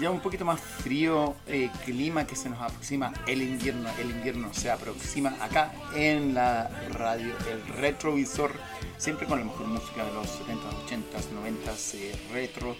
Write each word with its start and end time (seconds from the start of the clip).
ya 0.00 0.10
un 0.10 0.20
poquito 0.20 0.44
más 0.44 0.60
frío 0.60 1.36
eh, 1.46 1.70
clima 1.84 2.26
que 2.26 2.36
se 2.36 2.50
nos 2.50 2.60
aproxima 2.60 3.12
el 3.26 3.42
invierno. 3.42 3.88
El 3.98 4.10
invierno 4.10 4.52
se 4.52 4.70
aproxima 4.70 5.36
acá 5.40 5.72
en 5.94 6.34
la 6.34 6.68
radio, 6.90 7.32
el 7.50 7.66
retrovisor, 7.76 8.52
siempre 8.96 9.26
con 9.26 9.38
la 9.38 9.44
mejor 9.44 9.66
música 9.66 10.04
de 10.04 10.12
los 10.12 10.28
70, 10.28 10.68
80, 10.84 11.18
90, 11.34 11.72
eh, 11.94 12.16
retro 12.32 12.76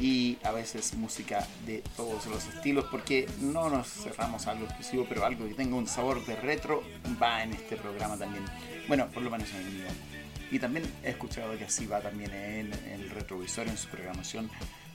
y 0.00 0.38
a 0.44 0.52
veces 0.52 0.94
música 0.94 1.46
de 1.66 1.82
todos 1.96 2.26
los 2.26 2.46
estilos 2.46 2.84
porque 2.90 3.28
no 3.40 3.68
nos 3.68 3.88
cerramos 3.88 4.46
a 4.46 4.52
algo 4.52 4.66
exclusivo, 4.66 5.06
pero 5.08 5.24
algo 5.24 5.46
que 5.48 5.54
tenga 5.54 5.74
un 5.76 5.88
sabor 5.88 6.24
de 6.24 6.36
retro 6.36 6.82
va 7.20 7.42
en 7.42 7.52
este 7.52 7.76
programa 7.76 8.16
también. 8.16 8.44
Bueno, 8.86 9.08
por 9.08 9.22
lo 9.22 9.30
menos 9.30 9.50
en 9.50 9.56
el 9.56 9.72
mío. 9.72 9.86
Y 10.50 10.58
también 10.58 10.90
he 11.02 11.10
escuchado 11.10 11.58
que 11.58 11.64
así 11.64 11.86
va 11.86 12.00
también 12.00 12.32
en 12.32 12.72
el 12.72 13.10
retrovisor 13.10 13.68
en 13.68 13.76
su 13.76 13.88
programación 13.88 14.50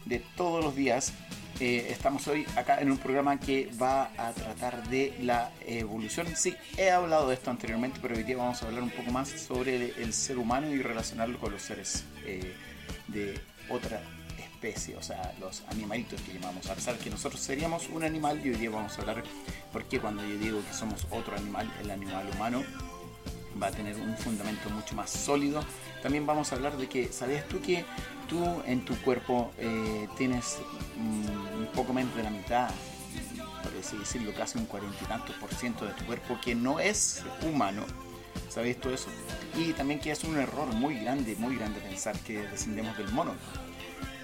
de 0.05 0.19
todos 0.35 0.63
los 0.63 0.75
días. 0.75 1.13
Eh, 1.59 1.87
estamos 1.91 2.27
hoy 2.27 2.45
acá 2.55 2.81
en 2.81 2.91
un 2.91 2.97
programa 2.97 3.39
que 3.39 3.69
va 3.81 4.11
a 4.17 4.31
tratar 4.33 4.87
de 4.89 5.15
la 5.21 5.51
evolución. 5.65 6.27
Sí, 6.35 6.55
he 6.77 6.89
hablado 6.89 7.29
de 7.29 7.35
esto 7.35 7.51
anteriormente, 7.51 7.99
pero 8.01 8.15
hoy 8.15 8.23
día 8.23 8.37
vamos 8.37 8.61
a 8.63 8.67
hablar 8.67 8.83
un 8.83 8.89
poco 8.89 9.11
más 9.11 9.29
sobre 9.29 9.93
el, 10.01 10.13
ser 10.13 10.37
humano 10.37 10.67
y 10.67 10.81
relacionarlo 10.81 11.39
con 11.39 11.51
los 11.51 11.61
seres 11.61 12.05
eh, 12.25 12.53
de 13.07 13.39
otra 13.69 14.01
especie, 14.37 14.95
o 14.95 15.03
sea, 15.03 15.33
los 15.39 15.63
animalitos 15.67 16.21
que 16.21 16.33
llamamos. 16.33 16.69
A 16.69 16.75
pesar 16.75 16.97
que 16.97 17.09
nosotros 17.09 17.39
seríamos 17.39 17.87
un 17.89 18.03
animal, 18.03 18.41
y 18.43 18.49
hoy 18.49 18.55
día 18.55 18.69
vamos 18.69 18.97
a 18.97 19.01
hablar 19.01 19.23
porque 19.71 19.99
cuando 19.99 20.25
yo 20.25 20.37
digo 20.37 20.61
que 20.65 20.73
somos 20.73 21.05
otro 21.11 21.35
animal, 21.35 21.71
el 21.81 21.91
animal 21.91 22.29
humano 22.35 22.63
va 23.61 23.67
a 23.67 23.71
tener 23.71 23.95
un 23.97 24.17
fundamento 24.17 24.69
mucho 24.69 24.95
más 24.95 25.09
sólido. 25.09 25.63
También 26.01 26.25
vamos 26.25 26.51
a 26.51 26.55
hablar 26.55 26.77
de 26.77 26.87
que, 26.87 27.11
¿sabías 27.11 27.47
tú 27.47 27.61
que 27.61 27.85
tú 28.33 28.63
en 28.65 28.83
tu 28.83 28.95
cuerpo 29.01 29.51
eh, 29.59 30.07
tienes 30.17 30.57
mm, 30.97 31.59
un 31.59 31.67
poco 31.75 31.93
menos 31.93 32.15
de 32.15 32.23
la 32.23 32.31
mitad, 32.31 32.69
por 33.61 33.71
así 33.79 33.95
decirlo, 33.95 34.33
casi 34.33 34.57
un 34.57 34.65
cuarenta 34.65 34.97
y 35.03 35.05
tantos 35.05 35.35
por 35.35 35.53
ciento 35.53 35.85
de 35.85 35.93
tu 35.93 36.03
cuerpo 36.05 36.39
que 36.43 36.55
no 36.55 36.79
es 36.79 37.23
humano? 37.43 37.85
¿Sabías 38.49 38.77
tú 38.77 38.89
eso? 38.89 39.09
Y 39.55 39.73
también 39.73 39.99
que 39.99 40.11
es 40.11 40.23
un 40.23 40.35
error 40.37 40.67
muy 40.73 40.95
grande, 40.95 41.35
muy 41.37 41.55
grande 41.57 41.79
pensar 41.79 42.17
que 42.21 42.39
descendemos 42.39 42.97
del 42.97 43.11
mono. 43.11 43.35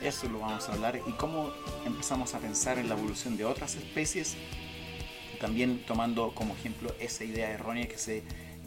Eso 0.01 0.27
lo 0.27 0.39
vamos 0.39 0.67
a 0.69 0.73
hablar 0.73 0.99
y 1.05 1.11
cómo 1.11 1.51
empezamos 1.85 2.33
a 2.33 2.39
pensar 2.39 2.79
en 2.79 2.89
la 2.89 2.95
evolución 2.95 3.37
de 3.37 3.45
otras 3.45 3.75
especies, 3.75 4.35
también 5.39 5.85
tomando 5.85 6.33
como 6.33 6.55
ejemplo 6.55 6.91
esa 6.99 7.23
idea 7.25 7.51
errónea 7.51 7.87
que 7.87 7.97
se 7.97 8.23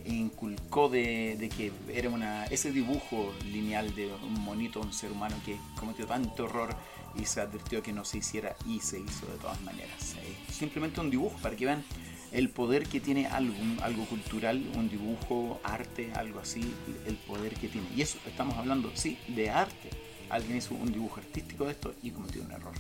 inculcó 0.06 0.88
de, 0.88 1.50
que 1.56 1.72
era 1.92 2.10
una, 2.10 2.46
ese 2.46 2.72
dibujo 2.72 3.32
lineal 3.44 3.94
de 3.94 4.12
un 4.12 4.40
monito, 4.42 4.80
un 4.80 4.92
ser 4.92 5.12
humano 5.12 5.36
que 5.44 5.56
cometió 5.78 6.06
tanto 6.06 6.44
horror 6.44 6.74
y 7.14 7.24
se 7.26 7.40
advirtió 7.40 7.82
que 7.82 7.92
no 7.92 8.04
se 8.04 8.18
hiciera 8.18 8.56
y 8.66 8.80
se 8.80 8.98
hizo 8.98 9.26
de 9.26 9.38
todas 9.38 9.60
maneras. 9.62 10.16
Simplemente 10.50 11.00
un 11.00 11.10
dibujo 11.10 11.36
para 11.42 11.56
que 11.56 11.66
vean 11.66 11.84
el 12.32 12.48
poder 12.48 12.86
que 12.86 13.00
tiene 13.00 13.26
algo, 13.26 13.54
algo 13.82 14.04
cultural, 14.06 14.64
un 14.74 14.88
dibujo, 14.88 15.60
arte, 15.62 16.12
algo 16.14 16.40
así, 16.40 16.74
el 17.06 17.16
poder 17.16 17.54
que 17.54 17.69
tiene. 17.69 17.86
Y 17.94 18.02
eso 18.02 18.19
estamos 18.26 18.56
hablando, 18.56 18.90
sí, 18.94 19.19
de 19.28 19.50
arte. 19.50 19.90
Alguien 20.30 20.56
hizo 20.56 20.74
un 20.74 20.90
dibujo 20.90 21.20
artístico 21.20 21.66
de 21.66 21.72
esto 21.72 21.94
y 22.02 22.10
cometió 22.10 22.42
un 22.42 22.52
error. 22.52 22.72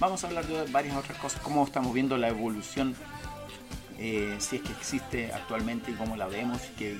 Vamos 0.00 0.24
a 0.24 0.26
hablar 0.26 0.46
de 0.46 0.64
varias 0.72 0.96
otras 0.96 1.18
cosas, 1.18 1.40
cómo 1.40 1.64
estamos 1.64 1.92
viendo 1.92 2.16
la 2.16 2.28
evolución 2.28 2.96
eh, 3.98 4.34
si 4.38 4.56
es 4.56 4.62
que 4.62 4.72
existe 4.72 5.32
actualmente 5.32 5.92
y 5.92 5.94
cómo 5.94 6.16
la 6.16 6.26
vemos, 6.26 6.60
qué, 6.76 6.98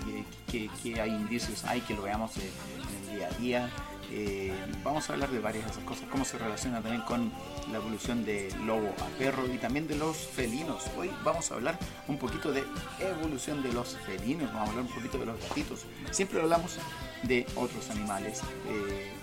hay 1.01 1.11
indicios 1.11 1.65
hay 1.65 1.81
que 1.81 1.95
lo 1.95 2.03
veamos 2.03 2.37
eh, 2.37 2.51
en 2.77 3.11
el 3.11 3.17
día 3.17 3.29
a 3.29 3.39
día. 3.39 3.71
Eh, 4.13 4.53
vamos 4.85 5.09
a 5.09 5.15
hablar 5.15 5.31
de 5.31 5.41
varias 5.41 5.65
de 5.65 5.73
esas 5.73 5.85
cosas, 5.85 6.05
cómo 6.11 6.25
se 6.25 6.39
relaciona 6.39 6.81
también 6.81 7.03
con 7.03 7.33
la 7.73 7.79
evolución 7.79 8.25
de 8.25 8.55
lobo 8.65 8.95
a 9.01 9.19
perro 9.19 9.47
y 9.53 9.59
también 9.59 9.89
de 9.89 9.97
los 9.97 10.17
felinos. 10.17 10.85
Hoy 10.97 11.11
vamos 11.25 11.51
a 11.51 11.55
hablar 11.55 11.79
un 12.07 12.19
poquito 12.19 12.53
de 12.53 12.63
evolución 13.01 13.63
de 13.63 13.73
los 13.73 13.97
felinos, 14.07 14.53
vamos 14.53 14.69
a 14.69 14.71
hablar 14.71 14.85
un 14.85 14.95
poquito 14.95 15.19
de 15.19 15.27
los 15.27 15.41
gatitos. 15.41 15.87
Siempre 16.13 16.41
hablamos 16.41 16.79
de 17.25 17.47
otros 17.57 17.91
animales, 17.91 18.43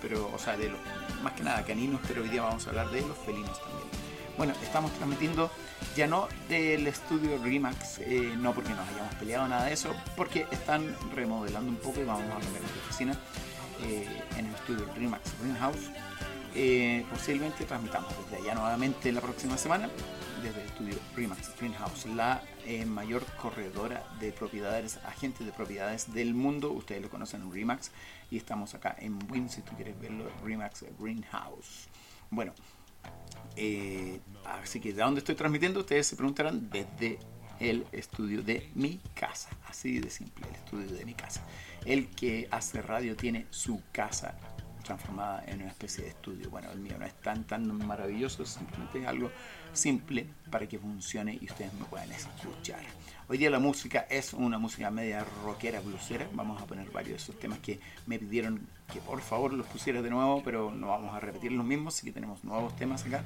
pero, 0.02 0.30
o 0.34 0.38
sea, 0.38 0.56
de 0.56 0.68
los, 0.68 0.80
más 1.22 1.32
que 1.34 1.44
nada 1.44 1.64
caninos, 1.64 2.00
pero 2.06 2.22
hoy 2.22 2.28
día 2.28 2.42
vamos 2.42 2.66
a 2.66 2.70
hablar 2.70 2.90
de 2.90 3.00
los 3.02 3.16
felinos 3.18 3.58
también. 3.60 4.01
Bueno, 4.36 4.54
estamos 4.62 4.90
transmitiendo 4.92 5.50
ya 5.94 6.06
no 6.06 6.26
del 6.48 6.86
estudio 6.86 7.38
Remax, 7.42 7.98
eh, 7.98 8.34
no 8.38 8.54
porque 8.54 8.70
nos 8.70 8.88
hayamos 8.88 9.14
peleado 9.16 9.46
nada 9.46 9.66
de 9.66 9.74
eso, 9.74 9.94
porque 10.16 10.46
están 10.50 10.96
remodelando 11.14 11.70
un 11.70 11.76
poco 11.76 12.00
y 12.00 12.04
vamos 12.04 12.24
a 12.24 12.40
cambiar 12.40 12.62
de 12.62 12.80
oficina 12.80 13.18
eh, 13.82 14.22
en 14.38 14.46
el 14.46 14.54
estudio 14.54 14.86
Remax 14.94 15.38
Greenhouse. 15.38 15.90
Eh, 16.54 17.04
posiblemente 17.10 17.64
transmitamos 17.64 18.12
desde 18.24 18.42
allá 18.42 18.54
nuevamente 18.54 19.12
la 19.12 19.20
próxima 19.20 19.56
semana 19.56 19.88
desde 20.42 20.60
el 20.60 20.66
estudio 20.66 20.94
Remax 21.14 21.56
Greenhouse, 21.58 22.06
la 22.06 22.42
mayor 22.86 23.24
corredora 23.40 24.04
de 24.18 24.32
propiedades, 24.32 24.98
agentes 25.04 25.46
de 25.46 25.52
propiedades 25.52 26.12
del 26.12 26.34
mundo. 26.34 26.72
Ustedes 26.72 27.02
lo 27.02 27.10
conocen 27.10 27.42
en 27.42 27.52
Remax 27.52 27.90
y 28.30 28.38
estamos 28.38 28.74
acá 28.74 28.96
en 28.98 29.18
Win 29.30 29.48
si 29.48 29.60
tú 29.60 29.72
quieres 29.76 29.98
verlo, 30.00 30.24
Remax 30.42 30.84
Greenhouse. 30.98 31.88
Bueno, 32.30 32.54
eh, 33.56 34.20
así 34.44 34.80
que 34.80 34.92
de 34.92 35.02
dónde 35.02 35.20
estoy 35.20 35.34
transmitiendo, 35.34 35.80
ustedes 35.80 36.06
se 36.06 36.16
preguntarán 36.16 36.70
desde 36.70 37.18
el 37.60 37.86
estudio 37.92 38.42
de 38.42 38.70
mi 38.74 39.00
casa. 39.14 39.50
Así 39.68 40.00
de 40.00 40.10
simple, 40.10 40.46
el 40.48 40.54
estudio 40.54 40.92
de 40.92 41.04
mi 41.04 41.14
casa. 41.14 41.42
El 41.84 42.08
que 42.08 42.48
hace 42.50 42.82
radio 42.82 43.16
tiene 43.16 43.46
su 43.50 43.82
casa 43.92 44.36
transformada 44.82 45.44
en 45.46 45.62
una 45.62 45.70
especie 45.70 46.04
de 46.04 46.10
estudio. 46.10 46.50
Bueno, 46.50 46.70
el 46.72 46.80
mío 46.80 46.96
no 46.98 47.06
es 47.06 47.14
tan 47.20 47.44
tan 47.44 47.66
maravilloso, 47.86 48.42
es 48.42 48.50
simplemente 48.50 49.06
algo 49.06 49.30
simple 49.72 50.26
para 50.50 50.66
que 50.66 50.78
funcione 50.78 51.38
y 51.40 51.46
ustedes 51.46 51.72
me 51.74 51.84
puedan 51.84 52.10
escuchar. 52.12 52.82
Hoy 53.28 53.38
día 53.38 53.50
la 53.50 53.58
música 53.58 54.06
es 54.10 54.34
una 54.34 54.58
música 54.58 54.90
media 54.90 55.24
rockera, 55.44 55.80
bluesera. 55.80 56.28
Vamos 56.34 56.60
a 56.60 56.66
poner 56.66 56.90
varios 56.90 57.12
de 57.12 57.16
esos 57.16 57.38
temas 57.38 57.60
que 57.60 57.80
me 58.06 58.18
pidieron 58.18 58.66
que 58.92 59.00
por 59.00 59.20
favor 59.22 59.52
los 59.52 59.66
pusiera 59.66 60.02
de 60.02 60.10
nuevo, 60.10 60.42
pero 60.44 60.70
no 60.70 60.88
vamos 60.88 61.14
a 61.14 61.20
repetir 61.20 61.52
los 61.52 61.64
mismos, 61.64 61.94
así 61.94 62.06
que 62.06 62.12
tenemos 62.12 62.44
nuevos 62.44 62.76
temas 62.76 63.06
acá. 63.06 63.24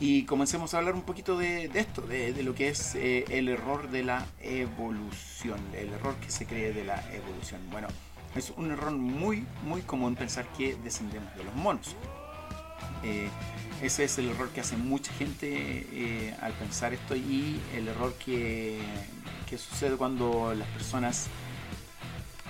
Y 0.00 0.24
comencemos 0.24 0.74
a 0.74 0.78
hablar 0.78 0.94
un 0.94 1.02
poquito 1.02 1.38
de, 1.38 1.70
esto, 1.74 2.02
de, 2.02 2.40
lo 2.42 2.54
que 2.54 2.68
es 2.68 2.94
eh, 2.94 3.24
el 3.30 3.48
error 3.48 3.90
de 3.90 4.04
la 4.04 4.26
evolución, 4.42 5.60
el 5.72 5.92
error 5.92 6.14
que 6.16 6.30
se 6.30 6.46
cree 6.46 6.72
de 6.72 6.84
la 6.84 7.02
evolución. 7.12 7.60
Bueno, 7.70 7.88
es 8.34 8.52
un 8.56 8.70
error 8.70 8.92
muy, 8.92 9.46
muy 9.64 9.82
común 9.82 10.14
pensar 10.14 10.46
que 10.56 10.76
descendemos 10.76 11.34
de 11.36 11.44
los 11.44 11.54
monos. 11.54 11.96
Eh, 13.02 13.28
ese 13.84 14.04
es 14.04 14.16
el 14.18 14.30
error 14.30 14.48
que 14.50 14.60
hace 14.60 14.78
mucha 14.78 15.12
gente 15.12 15.46
eh, 15.92 16.34
al 16.40 16.52
pensar 16.54 16.94
esto 16.94 17.14
y 17.14 17.60
el 17.74 17.88
error 17.88 18.14
que, 18.14 18.78
que 19.48 19.58
sucede 19.58 19.96
cuando 19.96 20.54
las 20.54 20.66
personas 20.68 21.28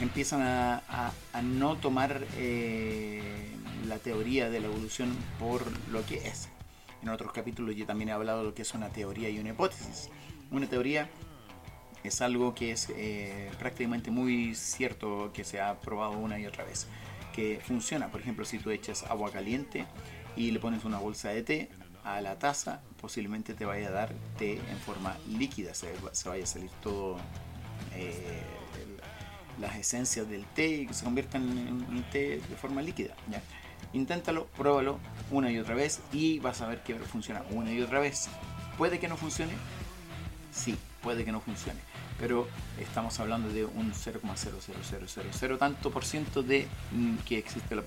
empiezan 0.01 0.43
a, 0.43 1.13
no 1.43 1.77
tomar 1.77 2.25
eh, 2.37 3.21
la 3.87 3.99
teoría 3.99 4.49
de 4.49 4.61
la 4.61 4.69
evolución 4.69 5.17
por 5.41 5.63
lo 5.91 6.07
que 6.07 6.29
es. 6.29 6.49
En 7.03 7.09
otros 7.09 7.33
capítulos 7.33 7.75
yo 7.75 7.85
también 7.85 8.11
he 8.11 8.13
hablado 8.13 8.39
de 8.39 8.45
lo 8.45 8.55
que 8.55 8.63
es 8.63 8.73
una 8.73 8.89
teoría 8.91 9.29
y 9.29 9.39
una 9.41 9.51
hipótesis. 9.51 10.11
Una 10.53 10.69
teoría 10.69 11.11
es 12.05 12.21
algo 12.21 12.55
que 12.55 12.71
es 12.71 12.91
eh, 12.91 13.51
prácticamente 13.59 14.13
muy 14.13 14.55
cierto, 14.55 15.33
que 15.35 15.43
se 15.43 15.61
ha 15.61 15.81
probado 15.81 16.13
una 16.13 16.39
y 16.39 16.47
otra 16.47 16.65
vez, 16.65 16.87
que 17.35 17.61
funciona. 17.67 18.09
Por 18.09 18.21
ejemplo, 18.21 18.45
si 18.45 18.59
tú 18.59 18.71
echas 18.71 19.03
agua 19.05 19.33
caliente 19.33 19.85
y 20.37 20.51
le 20.51 20.61
pones 20.61 20.85
una 20.85 20.99
bolsa 20.99 21.31
de 21.31 21.43
té 21.43 21.69
a 22.05 22.21
la 22.21 22.39
taza, 22.39 22.81
posiblemente 23.01 23.55
te 23.55 23.65
vaya 23.65 23.89
a 23.89 23.91
dar 23.91 24.13
té 24.39 24.55
en 24.55 24.79
forma 24.79 25.17
líquida, 25.29 25.75
se, 25.75 25.93
vaya 26.27 26.45
a 26.45 26.47
salir 26.47 26.71
todo 26.83 27.17
eh, 27.95 28.43
las 29.61 29.77
esencias 29.77 30.29
del 30.29 30.45
té 30.45 30.67
y 30.67 30.87
que 30.87 30.95
se 30.95 31.05
conviertan 31.05 31.43
en, 31.43 32.05
té 32.11 32.41
de 32.49 32.57
forma 32.57 32.83
líquida. 32.83 33.15
¿ya? 33.31 33.43
Inténtalo, 33.93 34.47
pruébalo 34.49 34.99
una 35.31 35.51
y 35.51 35.59
otra 35.59 35.75
vez 35.75 36.01
y 36.13 36.41
vas 36.41 36.61
a 36.61 36.67
ver 36.67 36.83
que 36.83 36.95
funciona 36.97 37.43
una 37.51 37.73
y 37.73 37.81
otra 37.81 38.01
vez. 38.01 38.29
¿Puede 38.77 38.99
que 38.99 39.09
no 39.09 39.17
funcione? 39.17 39.53
Sí, 40.53 40.77
puede 41.03 41.25
que 41.25 41.33
no 41.33 41.41
funcione 41.41 41.81
pero 42.19 42.47
estamos 42.81 43.19
hablando 43.21 43.49
de 43.49 43.65
un 43.65 43.93
0,00000 43.93 45.59
tanto 45.59 45.91
por 45.91 46.05
ciento 46.05 46.43
de 46.43 46.67
mm, 46.93 47.17
que 47.27 47.39
existe 47.39 47.75
la, 47.75 47.83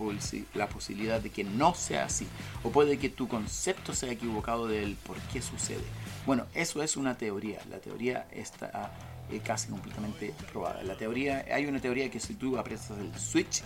la, 0.56 0.68
posibilidad 0.68 1.22
de 1.22 1.30
que 1.30 1.44
no 1.44 1.74
sea 1.74 2.06
así. 2.06 2.28
O 2.64 2.72
puede 2.72 2.98
que 2.98 3.10
tu 3.10 3.28
concepto 3.28 3.94
sea 3.94 4.12
equivocado 4.12 4.68
del 4.68 4.96
por 4.96 5.18
qué 5.34 5.42
sucede. 5.42 5.84
Bueno, 6.26 6.46
eso 6.54 6.84
es 6.84 6.98
una 6.98 7.18
teoría. 7.18 7.60
La 7.70 7.80
teoría 7.80 8.28
está 8.32 8.92
eh, 9.32 9.40
casi 9.44 9.70
completamente 9.70 10.34
probada. 10.52 10.84
La 10.84 10.98
teoría, 10.98 11.46
hay 11.52 11.66
una 11.66 11.80
teoría 11.80 12.10
que 12.10 12.20
si 12.20 12.36
tú 12.36 12.58
aprietas 12.58 12.92
el 12.92 13.18
switch 13.18 13.64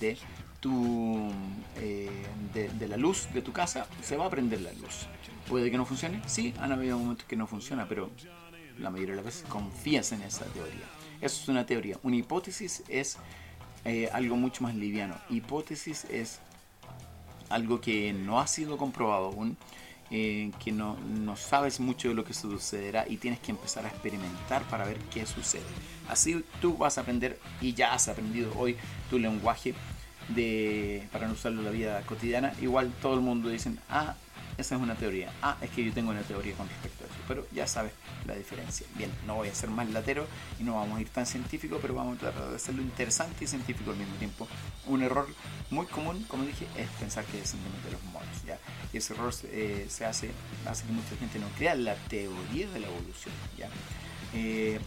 de 0.00 0.16
tu, 0.60 1.30
eh, 1.76 2.08
de, 2.54 2.68
de, 2.68 2.88
la 2.88 2.96
luz 2.96 3.28
de 3.32 3.42
tu 3.42 3.52
casa, 3.52 3.86
se 4.02 4.16
va 4.16 4.26
a 4.26 4.30
prender 4.30 4.60
la 4.60 4.72
luz. 4.72 5.06
¿Puede 5.48 5.70
que 5.70 5.76
no 5.76 5.84
funcione? 5.84 6.22
Sí, 6.26 6.54
han 6.60 6.72
habido 6.72 6.98
momentos 6.98 7.26
que 7.26 7.36
no 7.36 7.46
funciona, 7.46 7.88
pero 7.88 8.10
la 8.78 8.90
mayoría 8.90 9.12
de 9.12 9.16
las 9.16 9.24
veces 9.24 9.44
confías 9.48 10.12
en 10.12 10.22
esa 10.22 10.44
teoría. 10.46 10.84
Eso 11.20 11.40
es 11.42 11.48
una 11.48 11.66
teoría. 11.66 11.98
Una 12.02 12.16
hipótesis 12.16 12.82
es 12.88 13.16
eh, 13.84 14.08
algo 14.12 14.36
mucho 14.36 14.62
más 14.62 14.74
liviano. 14.74 15.16
Hipótesis 15.30 16.04
es 16.10 16.40
algo 17.48 17.80
que 17.80 18.12
no 18.12 18.40
ha 18.40 18.46
sido 18.46 18.76
comprobado 18.76 19.26
aún, 19.26 19.56
eh, 20.10 20.50
que 20.62 20.72
no, 20.72 20.96
no, 20.98 21.36
sabes 21.36 21.80
mucho 21.80 22.08
de 22.08 22.14
lo 22.14 22.24
que 22.24 22.34
sucederá 22.34 23.06
y 23.08 23.16
tienes 23.16 23.40
que 23.40 23.50
empezar 23.50 23.84
a 23.84 23.88
experimentar 23.88 24.62
para 24.64 24.84
ver 24.84 24.98
qué 25.12 25.26
sucede. 25.26 25.62
Así 26.08 26.44
tú 26.60 26.76
vas 26.76 26.98
a 26.98 27.02
aprender 27.02 27.38
y 27.60 27.72
ya 27.74 27.94
has 27.94 28.08
aprendido 28.08 28.52
hoy 28.58 28.76
tu 29.10 29.18
lenguaje 29.18 29.74
de, 30.28 31.08
para 31.12 31.26
no 31.26 31.34
usarlo 31.34 31.60
en 31.60 31.64
la 31.66 31.70
vida 31.70 32.02
cotidiana. 32.02 32.52
Igual 32.60 32.92
todo 33.00 33.14
el 33.14 33.20
mundo 33.20 33.48
dice, 33.48 33.72
ah, 33.88 34.14
esa 34.58 34.74
es 34.76 34.80
una 34.80 34.94
teoría. 34.94 35.32
Ah, 35.42 35.56
es 35.60 35.70
que 35.70 35.84
yo 35.84 35.92
tengo 35.92 36.10
una 36.10 36.22
teoría 36.22 36.54
con 36.54 36.68
respecto 36.68 37.04
a 37.04 37.06
eso. 37.06 37.16
Pero 37.26 37.46
ya 37.52 37.66
sabes 37.66 37.92
la 38.26 38.34
diferencia. 38.34 38.86
Bien, 38.96 39.10
no 39.26 39.36
voy 39.36 39.48
a 39.48 39.54
ser 39.54 39.70
más 39.70 39.88
latero 39.90 40.26
y 40.60 40.64
no 40.64 40.74
vamos 40.74 40.98
a 40.98 41.00
ir 41.00 41.08
tan 41.08 41.26
científico, 41.26 41.78
pero 41.80 41.94
vamos 41.94 42.16
a 42.16 42.20
tratar 42.20 42.48
de 42.48 42.56
hacerlo 42.56 42.82
interesante 42.82 43.44
y 43.44 43.46
científico 43.46 43.90
al 43.90 43.96
mismo 43.96 44.14
tiempo. 44.16 44.46
Un 44.86 45.02
error 45.02 45.26
muy 45.70 45.86
común, 45.86 46.24
como 46.28 46.44
dije, 46.44 46.66
es 46.76 46.88
pensar 47.00 47.24
que 47.24 47.40
es 47.40 47.50
simplemente 47.50 47.90
los 47.90 48.02
monos. 48.04 48.44
¿ya? 48.46 48.58
Y 48.92 48.98
ese 48.98 49.14
error 49.14 49.32
eh, 49.44 49.86
se 49.88 50.04
hace, 50.04 50.30
hace 50.66 50.84
que 50.84 50.92
mucha 50.92 51.16
gente 51.16 51.38
no 51.38 51.48
crea 51.56 51.74
la 51.74 51.94
teoría 51.94 52.68
de 52.68 52.80
la 52.80 52.88
evolución. 52.88 53.34
¿ya? 53.56 53.68
Eh, 54.34 54.80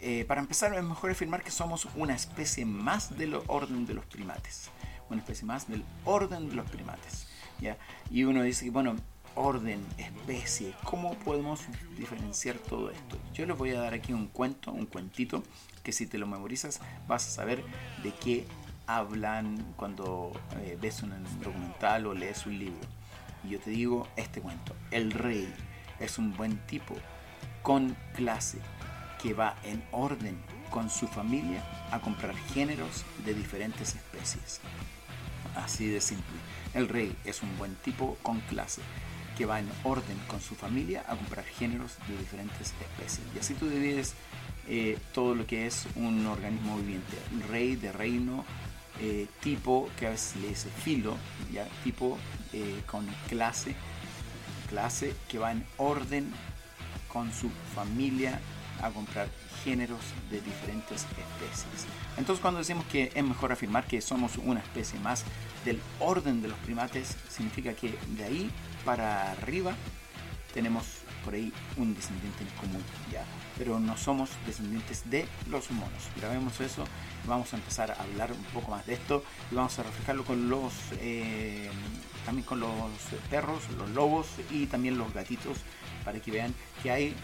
eh, 0.00 0.24
para 0.26 0.40
empezar, 0.40 0.74
es 0.74 0.82
mejor 0.82 1.10
afirmar 1.10 1.42
que 1.42 1.50
somos 1.50 1.88
una 1.96 2.14
especie 2.14 2.64
más 2.64 3.16
del 3.16 3.34
orden 3.46 3.86
de 3.86 3.94
los 3.94 4.04
primates. 4.06 4.70
Una 5.10 5.20
especie 5.20 5.46
más 5.46 5.68
del 5.68 5.84
orden 6.04 6.48
de 6.48 6.54
los 6.56 6.68
primates. 6.68 7.27
¿Ya? 7.60 7.76
Y 8.10 8.24
uno 8.24 8.42
dice 8.42 8.70
bueno, 8.70 8.96
orden, 9.34 9.84
especie, 9.98 10.74
¿cómo 10.84 11.14
podemos 11.14 11.60
diferenciar 11.96 12.56
todo 12.56 12.90
esto? 12.90 13.18
Yo 13.32 13.46
les 13.46 13.56
voy 13.56 13.70
a 13.70 13.80
dar 13.80 13.94
aquí 13.94 14.12
un 14.12 14.26
cuento, 14.26 14.72
un 14.72 14.86
cuentito, 14.86 15.42
que 15.82 15.92
si 15.92 16.06
te 16.06 16.18
lo 16.18 16.26
memorizas 16.26 16.80
vas 17.06 17.26
a 17.26 17.30
saber 17.30 17.62
de 18.02 18.12
qué 18.12 18.46
hablan 18.86 19.74
cuando 19.76 20.32
eh, 20.62 20.76
ves 20.80 21.02
un 21.02 21.12
documental 21.42 22.06
o 22.06 22.14
lees 22.14 22.46
un 22.46 22.58
libro. 22.58 22.80
Y 23.44 23.50
yo 23.50 23.60
te 23.60 23.70
digo 23.70 24.08
este 24.16 24.40
cuento, 24.40 24.74
el 24.90 25.12
rey 25.12 25.52
es 26.00 26.18
un 26.18 26.36
buen 26.36 26.58
tipo, 26.66 26.96
con 27.62 27.96
clase, 28.14 28.58
que 29.22 29.34
va 29.34 29.56
en 29.64 29.82
orden 29.90 30.38
con 30.70 30.90
su 30.90 31.06
familia 31.06 31.62
a 31.90 32.00
comprar 32.00 32.34
géneros 32.54 33.04
de 33.24 33.34
diferentes 33.34 33.94
especies. 33.94 34.60
Así 35.54 35.88
de 35.88 36.00
simple. 36.00 36.36
El 36.78 36.88
rey 36.88 37.12
es 37.24 37.42
un 37.42 37.58
buen 37.58 37.74
tipo 37.74 38.16
con 38.22 38.38
clase 38.42 38.82
que 39.36 39.46
va 39.46 39.58
en 39.58 39.68
orden 39.82 40.16
con 40.28 40.40
su 40.40 40.54
familia 40.54 41.04
a 41.08 41.16
comprar 41.16 41.44
géneros 41.44 41.96
de 42.06 42.16
diferentes 42.16 42.72
especies. 42.72 43.20
Y 43.34 43.38
así 43.40 43.54
tú 43.54 43.68
divides 43.68 44.14
eh, 44.68 44.96
todo 45.12 45.34
lo 45.34 45.44
que 45.44 45.66
es 45.66 45.88
un 45.96 46.24
organismo 46.24 46.76
viviente. 46.76 47.16
Rey 47.48 47.74
de 47.74 47.90
reino, 47.90 48.44
eh, 49.00 49.26
tipo, 49.40 49.90
que 49.98 50.06
a 50.06 50.10
veces 50.10 50.40
le 50.40 50.50
dice 50.50 50.70
filo, 50.70 51.16
¿ya? 51.52 51.66
tipo 51.82 52.16
eh, 52.52 52.80
con 52.86 53.04
clase, 53.28 53.74
clase 54.68 55.16
que 55.28 55.40
va 55.40 55.50
en 55.50 55.66
orden 55.78 56.32
con 57.08 57.32
su 57.32 57.50
familia 57.74 58.38
a 58.80 58.90
comprar 58.90 59.26
géneros 59.64 60.00
de 60.30 60.40
diferentes 60.40 61.02
especies. 61.02 61.86
Entonces 62.16 62.40
cuando 62.40 62.58
decimos 62.58 62.84
que 62.86 63.10
es 63.14 63.24
mejor 63.24 63.52
afirmar 63.52 63.86
que 63.86 64.00
somos 64.00 64.36
una 64.38 64.60
especie 64.60 64.98
más 65.00 65.24
del 65.64 65.80
orden 66.00 66.42
de 66.42 66.48
los 66.48 66.58
primates, 66.58 67.16
significa 67.28 67.74
que 67.74 67.98
de 68.16 68.24
ahí 68.24 68.50
para 68.84 69.32
arriba 69.32 69.74
tenemos 70.54 70.84
por 71.24 71.34
ahí 71.34 71.52
un 71.76 71.94
descendiente 71.94 72.42
en 72.42 72.48
común, 72.56 72.82
ya, 73.12 73.24
pero 73.56 73.78
no 73.78 73.96
somos 73.96 74.30
descendientes 74.46 75.08
de 75.10 75.26
los 75.50 75.70
monos. 75.70 76.04
Grabemos 76.16 76.58
eso, 76.60 76.84
vamos 77.26 77.52
a 77.52 77.56
empezar 77.56 77.90
a 77.90 78.02
hablar 78.02 78.32
un 78.32 78.42
poco 78.54 78.70
más 78.70 78.86
de 78.86 78.94
esto 78.94 79.22
y 79.50 79.54
vamos 79.54 79.78
a 79.78 79.82
reflejarlo 79.82 80.24
con 80.24 80.48
los, 80.48 80.72
eh, 81.00 81.68
también 82.24 82.46
con 82.46 82.60
los 82.60 82.72
perros, 83.30 83.62
los 83.76 83.90
lobos 83.90 84.26
y 84.50 84.66
también 84.66 84.96
los 84.96 85.12
gatitos 85.12 85.58
para 86.04 86.20
que 86.20 86.30
vean 86.30 86.54
que 86.82 86.90
hay 86.90 87.14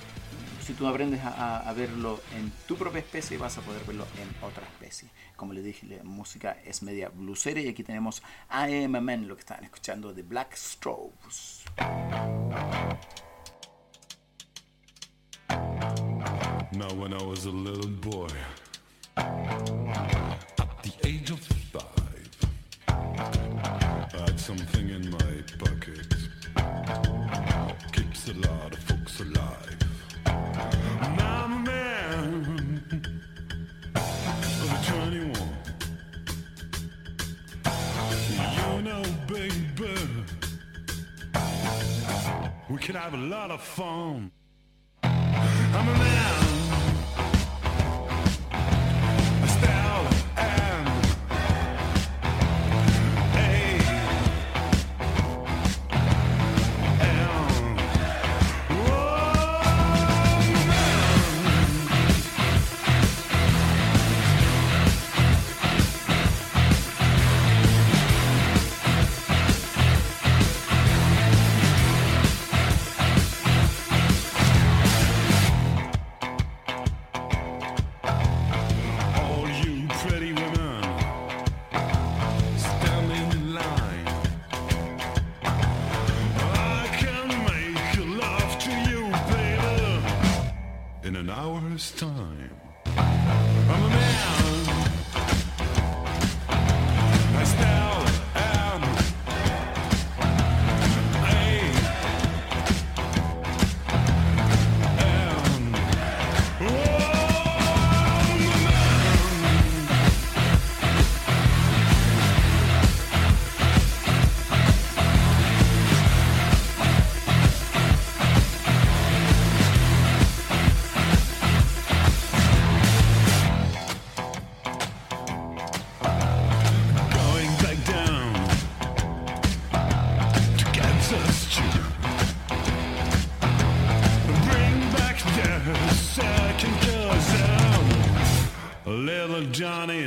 si 0.65 0.73
tú 0.73 0.87
aprendes 0.87 1.21
a, 1.23 1.71
verlo 1.77 2.23
en 2.35 2.51
tu 2.67 2.77
propia 2.77 3.01
especie, 3.01 3.37
vas 3.37 3.59
a 3.59 3.61
poder 3.61 3.85
verlo 3.85 4.07
en 4.17 4.35
otra 4.43 4.65
especie. 4.65 5.11
Como 5.37 5.53
les 5.53 5.63
dije, 5.63 5.87
la 5.87 6.03
música 6.03 6.57
es 6.65 6.83
media 6.83 7.11
bluesera 7.11 7.61
y 7.61 7.69
aquí 7.69 7.83
tenemos 7.83 8.23
I 8.51 8.85
a 8.85 8.89
lo 8.89 9.35
que 9.37 9.41
están 9.41 9.63
escuchando 9.63 10.15
de 10.15 10.23
Black 10.23 10.55
Strobes. 10.57 11.65
Now 16.73 16.93
when 16.95 17.13
I 17.13 17.23
was 17.23 17.45
a 17.45 17.51
little 17.51 17.91
boy, 18.01 18.29
at 19.17 20.83
the 20.83 20.93
age 21.05 21.31
of 21.31 21.41
five, 21.73 22.31
I 22.89 24.19
had 24.19 24.41
something 24.41 24.89
in 24.89 25.11
my 25.11 25.43
pocket, 25.59 26.15
keeps 27.93 28.29
a 28.29 28.35
lot 28.35 28.73
of 28.73 28.79
folks 28.81 29.21
alive. 29.21 29.64
We 42.69 42.79
can 42.79 42.95
have 42.95 43.13
a 43.13 43.19
lot 43.19 43.51
of 43.51 43.61
fun. 43.61 44.33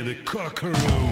the 0.08 0.14
cockaroo. 0.24 1.07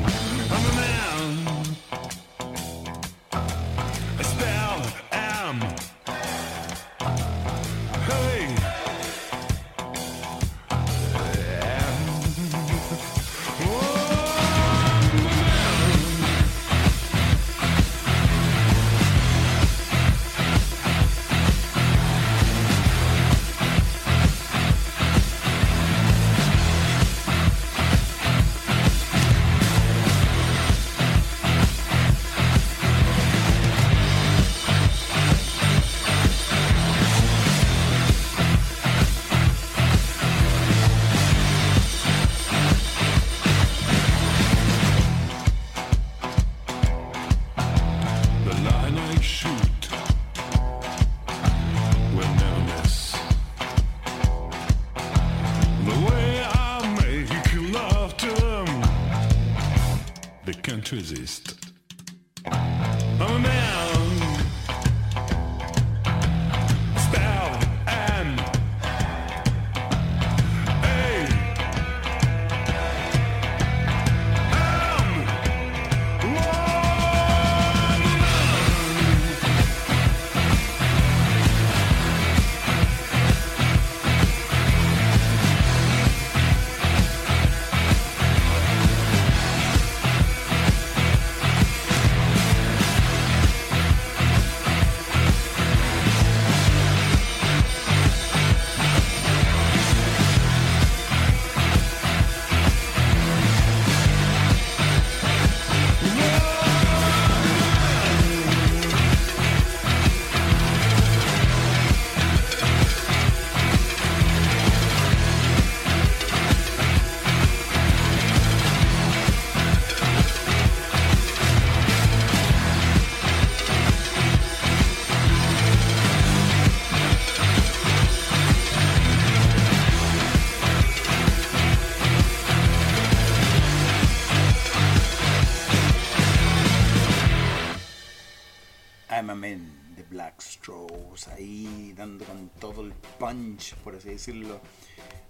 De 139.97 140.03
Black 140.03 140.43
Strokes, 140.43 141.29
ahí 141.33 141.95
dando 141.97 142.25
con 142.27 142.51
todo 142.61 142.83
el 142.83 142.93
punch, 143.19 143.75
por 143.77 143.95
así 143.95 144.11
decirlo. 144.11 144.61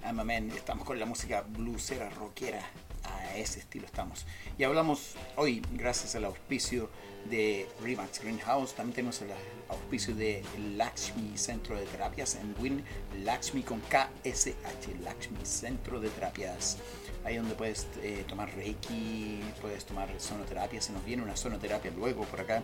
I'm 0.05 0.19
a 0.19 0.25
Man, 0.25 0.51
estamos 0.51 0.85
con 0.85 0.99
la 0.99 1.07
música 1.07 1.43
bluesera, 1.43 2.11
rockera, 2.11 2.63
a 3.05 3.37
ese 3.37 3.61
estilo 3.61 3.87
estamos. 3.87 4.27
Y 4.59 4.65
hablamos 4.65 5.15
hoy, 5.37 5.63
gracias 5.73 6.17
al 6.17 6.25
auspicio 6.25 6.91
de 7.31 7.69
Remax 7.81 8.21
Greenhouse, 8.21 8.75
también 8.75 8.95
tenemos 8.95 9.23
el 9.23 9.29
auspicio 9.69 10.15
de 10.15 10.43
Lakshmi 10.77 11.37
Centro 11.39 11.77
de 11.77 11.87
Terapias 11.87 12.37
en 12.37 12.55
Win, 12.61 12.85
Lakshmi 13.25 13.63
con 13.63 13.81
KSH, 13.81 15.01
Lakshmi 15.03 15.45
Centro 15.45 16.01
de 16.01 16.09
Terapias. 16.11 16.79
Ahí 17.25 17.37
donde 17.37 17.55
puedes 17.55 17.89
eh, 18.03 18.25
tomar 18.29 18.55
Reiki, 18.55 19.41
puedes 19.61 19.85
tomar 19.85 20.09
sonoterapia, 20.19 20.81
se 20.81 20.93
nos 20.93 21.05
viene 21.05 21.23
una 21.23 21.37
sonoterapia 21.37 21.91
luego 21.91 22.25
por 22.25 22.41
acá. 22.41 22.63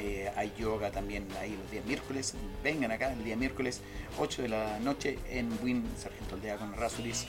Eh, 0.00 0.32
hay 0.34 0.52
yoga 0.58 0.90
también 0.90 1.26
ahí 1.40 1.56
los 1.60 1.70
días 1.70 1.84
miércoles. 1.84 2.34
Vengan 2.64 2.90
acá 2.90 3.12
el 3.12 3.22
día 3.22 3.36
miércoles, 3.36 3.82
8 4.18 4.42
de 4.42 4.48
la 4.48 4.78
noche 4.80 5.18
en 5.28 5.50
Win, 5.62 5.84
Sargento 5.98 6.36
Aldea 6.36 6.56
con 6.56 6.74
Rasuris. 6.74 7.26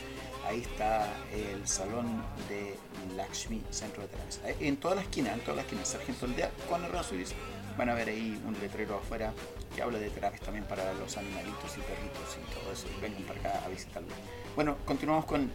Ahí 0.48 0.62
está 0.62 1.08
el 1.34 1.68
salón 1.68 2.24
de 2.48 2.76
Lakshmi 3.16 3.62
Centro 3.72 4.04
de 4.04 4.08
Terapias. 4.08 4.40
Eh, 4.46 4.56
En 4.62 4.78
toda 4.78 4.96
la 4.96 5.02
esquina, 5.02 5.34
en 5.34 5.42
toda 5.42 5.58
la 5.58 5.62
esquina, 5.64 5.84
Sargento 5.84 6.26
Aldea 6.26 6.50
con 6.70 6.90
Rasuris. 6.92 7.34
Van 7.78 7.90
a 7.90 7.94
ver 7.94 8.10
ahí 8.10 8.42
un 8.46 8.54
letrero 8.60 8.98
afuera 8.98 9.34
que 9.76 9.82
habla 9.82 10.00
de 10.00 10.10
terapias 10.10 10.42
también 10.42 10.66
para 10.66 10.94
los 10.94 11.16
animalitos 11.18 11.78
y 11.78 11.82
perritos 11.82 12.38
y 12.38 12.54
todo 12.54 12.72
eso. 12.72 12.88
Vengan 13.02 13.24
para 13.24 13.40
acá 13.40 13.66
a 13.66 13.70
visitarlo. 13.70 14.10
Bueno, 14.56 14.78
continuamos 14.86 15.26
con 15.26 15.50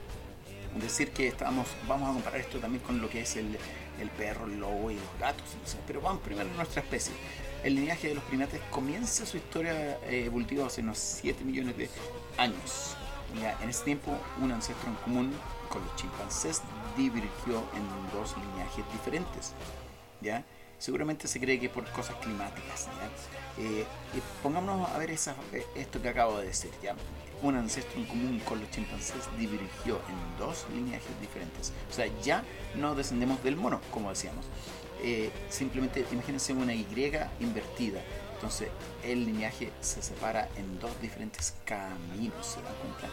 decir 0.81 1.11
que 1.11 1.29
estamos, 1.29 1.67
vamos 1.89 2.11
a 2.11 2.13
comparar 2.13 2.41
esto 2.41 2.59
también 2.59 2.83
con 2.83 3.01
lo 3.01 3.09
que 3.09 3.21
es 3.21 3.37
el, 3.37 3.59
el 4.01 4.11
perro, 4.11 4.47
el 4.47 4.59
lobo 4.59 4.91
y 4.91 4.95
los 4.95 5.19
gatos. 5.21 5.45
pero 5.87 6.01
vamos 6.01 6.23
primero 6.23 6.49
nuestra 6.55 6.83
especie. 6.83 7.13
El 7.65 7.75
linaje 7.75 8.09
de 8.09 8.15
los 8.15 8.25
primates 8.25 8.61
comienza 8.71 9.27
su 9.27 9.37
historia 9.37 9.99
eh, 10.05 10.25
evolutiva 10.27 10.67
hace 10.67 10.83
unos 10.83 10.99
7 10.99 11.45
millones 11.45 11.77
de 11.77 11.91
años. 12.37 12.97
Ya, 13.41 13.59
en 13.61 13.69
ese 13.69 13.85
tiempo, 13.85 14.17
un 14.41 14.53
ancestro 14.53 14.89
en 14.89 14.95
común 14.97 15.33
con 15.69 15.85
los 15.85 15.97
chimpancés 15.97 16.63
divergió 16.97 17.65
en 17.75 17.87
dos 18.13 18.35
linajes 18.37 18.85
diferentes. 18.93 19.53
¿ya? 20.21 20.45
Seguramente 20.79 21.27
se 21.27 21.41
cree 21.41 21.59
que 21.59 21.69
por 21.69 21.91
cosas 21.91 22.17
climáticas. 22.17 22.87
¿ya? 22.87 23.63
Eh, 23.63 23.85
y 24.15 24.23
pongámonos 24.43 24.89
a 24.89 24.99
ver 24.99 25.11
esa, 25.11 25.35
esto 25.75 26.01
que 26.01 26.09
acabo 26.09 26.39
de 26.39 26.47
decir. 26.47 26.71
¿ya? 26.83 26.95
Un 27.43 27.57
ancestro 27.57 28.01
en 28.01 28.07
común 28.07 28.41
con 28.41 28.61
los 28.61 28.71
chimpancés 28.71 29.29
divergió 29.39 29.97
en 30.09 30.39
dos 30.39 30.67
linajes 30.75 31.21
diferentes. 31.21 31.73
O 31.91 31.93
sea, 31.93 32.07
ya 32.23 32.45
no 32.77 32.95
descendemos 32.95 33.43
del 33.43 33.57
mono, 33.57 33.81
como 33.91 34.11
decíamos. 34.11 34.45
Eh, 35.03 35.31
simplemente 35.51 36.05
imagínense 36.11 36.53
una 36.53 36.75
Y 36.75 36.87
invertida. 37.41 38.01
Entonces, 38.35 38.69
el 39.03 39.25
linaje 39.25 39.73
se 39.81 40.03
separa 40.03 40.49
en 40.57 40.79
dos 40.79 40.91
diferentes 41.01 41.55
caminos, 41.65 42.47
¿se 42.47 42.63
dan 42.63 42.75
cuenta? 42.75 43.09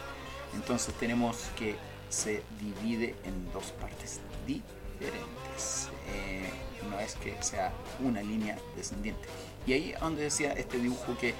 Entonces, 0.54 0.94
tenemos 0.94 1.36
que 1.56 1.76
se 2.08 2.42
divide 2.60 3.14
en 3.24 3.52
dos 3.52 3.72
partes 3.72 4.20
diferentes. 4.46 5.88
Eh, 6.08 6.48
no 6.90 7.00
es 7.00 7.14
que 7.16 7.36
sea 7.42 7.72
una 8.02 8.22
línea 8.22 8.58
descendiente. 8.76 9.26
Y 9.66 9.72
ahí 9.72 9.94
donde 9.98 10.22
decía 10.22 10.52
este 10.52 10.78
dibujo 10.78 11.16
que 11.18 11.34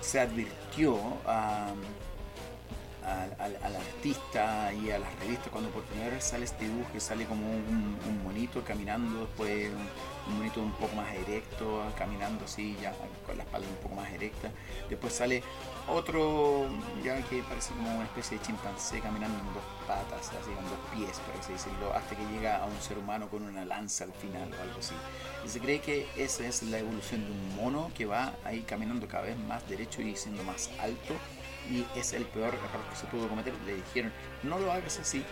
se 0.00 0.20
advirtió 0.20 0.98
al, 1.24 1.74
y 4.06 4.90
a 4.90 4.98
las 5.00 5.18
revistas 5.18 5.48
cuando 5.48 5.68
por 5.70 5.82
primera 5.82 6.10
vez 6.10 6.22
sale 6.22 6.44
este 6.44 6.64
dibujo 6.68 6.92
que 6.92 7.00
sale 7.00 7.24
como 7.24 7.44
un, 7.50 7.98
un 8.06 8.22
monito 8.22 8.62
caminando, 8.62 9.22
después 9.22 9.68
un, 9.68 10.32
un, 10.32 10.38
monito 10.38 10.60
un 10.60 10.70
poco 10.72 10.94
más 10.94 11.12
erecto, 11.12 11.82
caminando 11.98 12.44
así, 12.44 12.76
ya 12.80 12.92
con 13.26 13.36
la 13.36 13.42
espalda 13.42 13.66
un 13.68 13.76
poco 13.76 13.96
más 13.96 14.08
erecta. 14.12 14.52
Después 14.88 15.12
sale 15.12 15.42
otro 15.88 16.66
ya 17.02 17.20
que 17.22 17.42
parece 17.42 17.72
como 17.74 17.96
una 17.96 18.04
especie 18.04 18.38
de 18.38 18.44
chimpancé 18.44 19.00
caminando 19.00 19.38
en 19.40 19.54
dos 19.54 19.64
patas, 19.88 20.28
así 20.28 20.50
con 20.52 20.64
dos 20.66 20.78
pies, 20.94 21.18
por 21.20 21.40
así 21.40 21.52
decirlo, 21.54 21.92
hasta 21.92 22.14
que 22.14 22.24
llega 22.26 22.62
a 22.62 22.66
un 22.66 22.80
ser 22.80 22.98
humano 22.98 23.28
con 23.28 23.42
una 23.42 23.64
lanza 23.64 24.04
al 24.04 24.12
final 24.12 24.48
o 24.56 24.62
algo 24.62 24.78
así. 24.78 24.94
Y 25.44 25.48
se 25.48 25.58
cree 25.58 25.80
que 25.80 26.06
esa 26.16 26.46
es 26.46 26.62
la 26.62 26.78
evolución 26.78 27.24
de 27.24 27.32
un 27.32 27.56
mono 27.56 27.90
que 27.96 28.06
va 28.06 28.34
ahí 28.44 28.62
caminando 28.62 29.08
cada 29.08 29.24
vez 29.24 29.36
más 29.36 29.68
derecho 29.68 30.00
y 30.00 30.14
siendo 30.14 30.44
más 30.44 30.70
alto 30.78 31.14
y 31.70 31.86
es 31.96 32.12
el 32.12 32.24
peor 32.24 32.54
error 32.54 32.88
que 32.90 32.96
se 32.96 33.06
pudo 33.06 33.28
cometer. 33.28 33.54
Le 33.64 33.76
dijeron, 33.76 34.12
no 34.42 34.58
lo 34.58 34.72
hagas 34.72 34.98
así. 34.98 35.24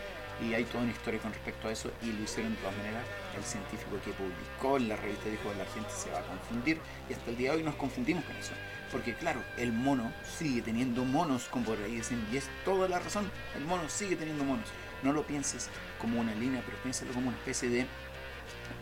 Y 0.42 0.52
hay 0.52 0.64
toda 0.64 0.82
una 0.82 0.92
historia 0.92 1.20
con 1.20 1.32
respecto 1.32 1.68
a 1.68 1.72
eso 1.72 1.92
y 2.02 2.06
lo 2.10 2.24
hicieron 2.24 2.54
de 2.54 2.60
todas 2.60 2.76
maneras. 2.76 3.04
El 3.36 3.44
científico 3.44 3.96
que 4.04 4.10
publicó 4.12 4.76
en 4.78 4.88
la 4.88 4.96
revista 4.96 5.28
dijo 5.28 5.52
la 5.56 5.64
gente 5.66 5.90
se 5.90 6.10
va 6.10 6.18
a 6.18 6.22
confundir 6.22 6.78
y 7.08 7.14
hasta 7.14 7.30
el 7.30 7.36
día 7.36 7.52
de 7.52 7.58
hoy 7.58 7.62
nos 7.62 7.76
confundimos 7.76 8.24
con 8.24 8.36
eso. 8.36 8.52
Porque 8.90 9.14
claro, 9.14 9.42
el 9.56 9.72
mono 9.72 10.12
sigue 10.38 10.62
teniendo 10.62 11.04
monos, 11.04 11.44
como 11.50 11.66
por 11.66 11.78
ahí 11.78 11.96
dicen, 11.96 12.26
y 12.32 12.36
es 12.36 12.48
toda 12.64 12.88
la 12.88 12.98
razón. 12.98 13.30
El 13.56 13.64
mono 13.64 13.88
sigue 13.88 14.16
teniendo 14.16 14.44
monos. 14.44 14.68
No 15.02 15.12
lo 15.12 15.24
pienses 15.24 15.68
como 16.00 16.20
una 16.20 16.34
línea, 16.34 16.62
pero 16.64 16.78
piénsalo 16.78 17.12
como 17.12 17.28
una 17.28 17.36
especie 17.36 17.68
de 17.68 17.86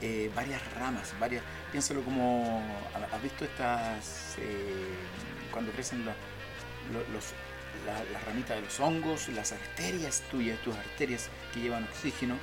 eh, 0.01 0.31
varias 0.35 0.61
ramas, 0.75 1.15
varias. 1.19 1.43
Piénsalo 1.71 2.03
como. 2.03 2.63
¿Has 3.13 3.23
visto 3.23 3.45
estas. 3.45 4.37
Eh, 4.39 4.95
cuando 5.51 5.71
crecen 5.73 6.05
los, 6.05 6.15
los, 6.93 7.25
la, 7.87 8.05
las 8.13 8.25
ramitas 8.25 8.57
de 8.57 8.63
los 8.63 8.81
hongos, 8.81 9.29
las 9.29 9.53
arterias 9.53 10.23
tuyas, 10.31 10.59
tus 10.61 10.75
arterias 10.77 11.29
que 11.53 11.61
llevan 11.61 11.85
oxígeno 11.85 12.37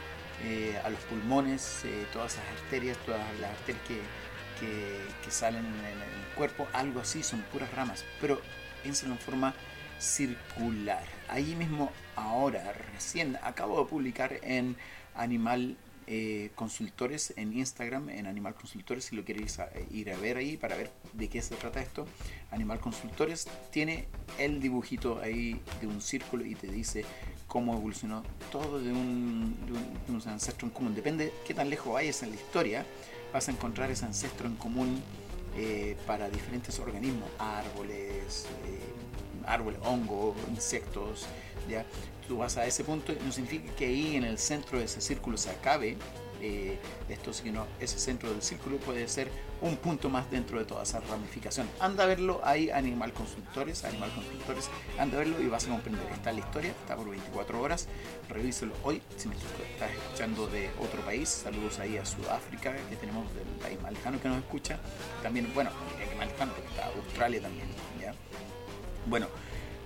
eh, 0.44 0.80
a 0.84 0.90
los 0.90 1.00
pulmones, 1.02 1.84
eh, 1.84 2.06
todas 2.14 2.34
esas 2.34 2.46
arterias, 2.64 2.98
todas 3.06 3.22
las 3.42 3.52
arterias 3.52 3.84
que, 3.88 4.00
que, 4.60 5.32
salen 5.32 5.66
en 5.66 6.02
el, 6.02 6.36
cuerpo, 6.36 6.68
algo 6.72 7.02
así, 7.02 7.22
son 7.22 7.42
puras 7.52 7.72
ramas, 7.74 8.06
pero 8.22 8.42
piénsalo 8.82 9.14
en 9.14 9.20
forma 9.20 9.54
circular. 10.00 11.04
Ahí 11.28 11.56
mismo, 11.56 11.92
ahora, 12.16 12.74
recién 12.94 13.38
acabo 13.44 13.84
de 13.84 13.90
publicar 13.90 14.40
en 14.42 14.78
Animal 15.16 15.76
eh, 16.12 16.50
consultores 16.56 17.34
en 17.38 17.56
Instagram, 17.56 18.10
en 18.10 18.26
Animal 18.26 18.56
Consultores, 18.56 19.06
si 19.06 19.16
lo 19.16 19.24
queréis 19.24 19.60
a, 19.60 19.70
ir 19.92 20.12
a 20.12 20.18
ver 20.18 20.38
ahí 20.38 20.58
para 20.58 20.76
ver 20.76 20.90
de 21.14 21.30
qué 21.30 21.40
se 21.40 21.56
trata 21.56 21.82
esto. 21.82 22.08
Animal 22.50 22.80
Consultores 22.80 23.48
tiene 23.70 24.08
el 24.40 24.60
dibujito 24.60 25.20
ahí 25.22 25.62
de 25.80 25.86
un 25.86 26.02
círculo 26.02 26.44
y 26.44 26.56
te 26.56 26.66
dice 26.66 27.06
cómo 27.48 27.76
evolucionó 27.76 28.24
todo 28.52 28.80
de 28.80 28.92
un, 28.92 29.56
de 30.08 30.30
ancestro 30.32 30.68
en 30.68 30.74
común. 30.74 30.96
Depende 30.96 31.32
qué 31.46 31.54
tan 31.54 31.70
lejos 31.70 31.94
vayas 31.94 32.24
en 32.24 32.32
la 32.32 32.38
historia, 32.38 32.86
vas 33.32 33.48
a 33.48 33.52
encontrar 33.52 33.92
ese 33.92 34.06
ancestro 34.06 34.48
en 34.48 34.56
común 34.56 35.04
eh, 35.58 35.96
para 36.08 36.28
diferentes 36.28 36.80
organismos, 36.80 37.30
árboles, 37.38 38.48
eh, 38.66 39.46
árboles, 39.46 39.80
hongos, 39.84 40.36
insectos, 40.50 41.28
¿ya? 41.70 41.86
Tú 42.30 42.38
vas 42.38 42.56
a 42.58 42.66
ese 42.66 42.84
punto, 42.84 43.12
no 43.26 43.32
significa 43.32 43.74
que 43.76 43.88
ahí 43.88 44.16
en 44.16 44.24
el 44.24 44.38
centro 44.38 44.78
de 44.78 44.86
ese 44.86 45.02
círculo 45.02 45.36
se 45.36 45.50
acabe 45.50 45.98
eh, 46.42 46.78
esto, 47.10 47.34
si 47.34 47.52
no, 47.52 47.66
ese 47.82 48.00
centro 48.00 48.30
del 48.30 48.42
círculo 48.42 48.78
puede 48.78 49.08
ser 49.10 49.30
un 49.62 49.76
punto 49.76 50.10
más 50.10 50.32
dentro 50.32 50.58
de 50.58 50.64
toda 50.64 50.84
esa 50.84 51.02
ramificación. 51.02 51.68
Anda 51.82 52.06
a 52.06 52.08
verlo 52.08 52.40
ahí, 52.44 52.70
Animal 52.70 53.12
Consultores, 53.12 53.84
Animal 53.84 54.10
Consultores, 54.14 54.70
anda 54.98 55.18
a 55.18 55.20
verlo 55.20 55.42
y 55.42 55.48
vas 55.48 55.66
a 55.66 55.70
comprender. 55.70 56.08
Está 56.14 56.32
la 56.32 56.40
historia, 56.40 56.70
está 56.70 56.96
por 56.96 57.10
24 57.10 57.60
horas, 57.60 57.88
revíselo 58.30 58.74
hoy. 58.84 59.02
Si 59.18 59.28
me 59.28 59.36
estás 59.36 59.92
escuchando 59.92 60.48
de 60.48 60.70
otro 60.80 61.02
país, 61.02 61.28
saludos 61.28 61.80
ahí 61.80 61.98
a 61.98 62.06
Sudáfrica, 62.06 62.74
que 62.90 62.96
tenemos 62.96 63.26
del 63.34 63.48
país 63.62 63.82
malcano 63.82 64.22
que 64.22 64.30
nos 64.30 64.38
escucha. 64.38 64.80
También, 65.22 65.52
bueno, 65.54 65.72
el 66.00 66.18
malcano, 66.18 66.54
que 66.56 66.62
está 66.62 66.86
Australia 66.86 67.42
también, 67.42 67.68
¿ya? 68.00 68.14
Bueno, 69.08 69.28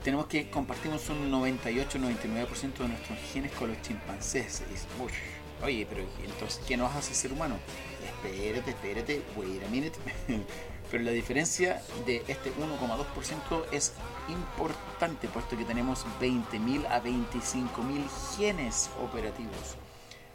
tenemos 0.03 0.27
que 0.27 0.49
compartimos 0.49 1.09
un 1.09 1.31
98-99% 1.31 2.77
de 2.77 2.87
nuestros 2.89 3.19
genes 3.31 3.51
con 3.53 3.69
los 3.69 3.81
chimpancés. 3.81 4.63
Y 4.67 4.71
dice, 4.71 4.85
"Uy, 4.99 5.11
oye, 5.63 5.87
pero 5.89 6.05
entonces, 6.23 6.61
¿qué 6.67 6.77
nos 6.77 6.93
hace 6.93 7.13
ser 7.13 7.31
humano? 7.31 7.55
Espérate, 8.03 8.71
espérate, 8.71 9.21
wait 9.35 9.63
a 9.63 9.69
minute. 9.69 9.97
pero 10.91 11.03
la 11.03 11.11
diferencia 11.11 11.81
de 12.05 12.17
este 12.27 12.51
1,2% 12.53 13.65
es 13.71 13.93
importante, 14.29 15.27
puesto 15.27 15.57
que 15.57 15.65
tenemos 15.65 16.05
20.000 16.19 16.85
a 16.87 17.01
25.000 17.01 18.37
genes 18.37 18.89
operativos. 19.01 19.77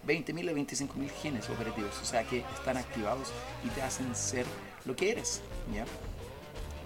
20.000 0.06 0.48
a 0.48 0.52
25.000 0.52 1.10
genes 1.22 1.50
operativos, 1.50 1.96
o 2.00 2.04
sea 2.04 2.24
que 2.24 2.44
están 2.56 2.76
activados 2.76 3.28
y 3.64 3.68
te 3.68 3.82
hacen 3.82 4.14
ser 4.14 4.46
lo 4.84 4.96
que 4.96 5.10
eres, 5.10 5.42
¿ya? 5.72 5.84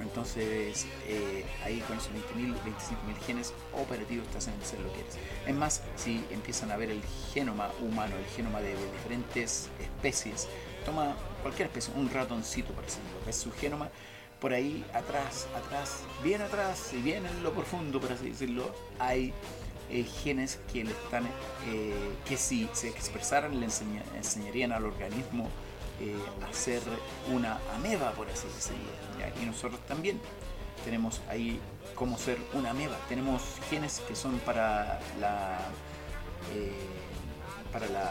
Entonces, 0.00 0.86
eh, 1.06 1.44
ahí 1.64 1.80
con 1.86 1.96
esos 1.98 2.10
20.000, 2.12 2.54
25.000 2.64 3.16
genes 3.26 3.52
operativos 3.72 4.26
te 4.28 4.38
hacen 4.38 4.54
ser 4.64 4.80
lo 4.80 4.92
que 4.92 5.00
eres. 5.00 5.14
Es 5.46 5.54
más, 5.54 5.82
si 5.96 6.24
empiezan 6.30 6.70
a 6.72 6.76
ver 6.76 6.90
el 6.90 7.02
genoma 7.32 7.70
humano, 7.80 8.16
el 8.16 8.24
genoma 8.34 8.60
de, 8.60 8.74
de 8.74 8.92
diferentes 8.92 9.68
especies, 9.80 10.48
toma 10.84 11.14
cualquier 11.42 11.68
especie, 11.68 11.92
un 11.94 12.10
ratoncito, 12.10 12.72
por 12.72 12.84
ejemplo, 12.84 13.18
ves 13.26 13.36
su 13.36 13.52
genoma, 13.52 13.90
por 14.40 14.52
ahí 14.52 14.84
atrás, 14.92 15.46
atrás, 15.54 15.98
bien 16.24 16.42
atrás 16.42 16.90
y 16.92 16.96
bien 17.00 17.24
en 17.26 17.42
lo 17.44 17.52
profundo, 17.52 18.00
por 18.00 18.10
así 18.12 18.30
decirlo, 18.30 18.74
hay 18.98 19.32
eh, 19.88 20.02
genes 20.02 20.58
que 20.72 20.82
le 20.84 20.90
están, 20.90 21.24
eh, 21.68 21.94
que 22.26 22.36
si 22.36 22.68
se 22.72 22.88
expresaran 22.88 23.60
le 23.60 23.66
enseña- 23.66 24.02
enseñarían 24.16 24.72
al 24.72 24.84
organismo 24.86 25.48
eh, 26.00 26.16
a 26.48 26.52
ser 26.52 26.82
una 27.32 27.58
ameba, 27.74 28.12
por 28.12 28.28
así 28.28 28.46
decirlo. 28.48 28.90
Y 29.40 29.46
nosotros 29.46 29.80
también 29.86 30.20
tenemos 30.84 31.20
ahí 31.28 31.60
cómo 31.94 32.18
ser 32.18 32.38
una 32.52 32.70
ameba. 32.70 32.96
Tenemos 33.08 33.42
genes 33.70 34.02
que 34.06 34.16
son 34.16 34.38
para 34.40 35.00
la 35.20 35.58
eh, 36.54 36.72
para 37.72 37.86
la 37.88 38.10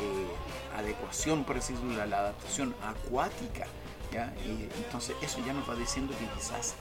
eh, 0.00 0.76
adecuación, 0.76 1.44
por 1.44 1.56
así 1.56 1.72
decirlo, 1.72 2.04
la, 2.06 2.18
adaptación 2.18 2.74
acuática. 2.82 3.66
¿ya? 4.12 4.32
Y 4.44 4.68
entonces 4.76 5.16
eso 5.22 5.38
ya 5.46 5.52
nos 5.52 5.68
va 5.68 5.74
diciendo 5.74 6.14
que 6.18 6.26
quizás 6.38 6.74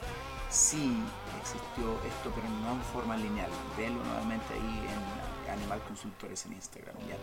sí 0.49 0.97
existió 1.41 1.93
esto, 2.07 2.31
pero 2.33 2.49
no 2.49 2.73
en 2.73 2.81
forma 2.93 3.17
lineal. 3.17 3.49
Véelo 3.77 4.03
nuevamente 4.03 4.53
ahí 4.53 4.87
en 4.87 5.51
Animal 5.51 5.81
Consultores 5.87 6.45
en 6.45 6.53
Instagram. 6.53 6.95
¿ya? 7.07 7.17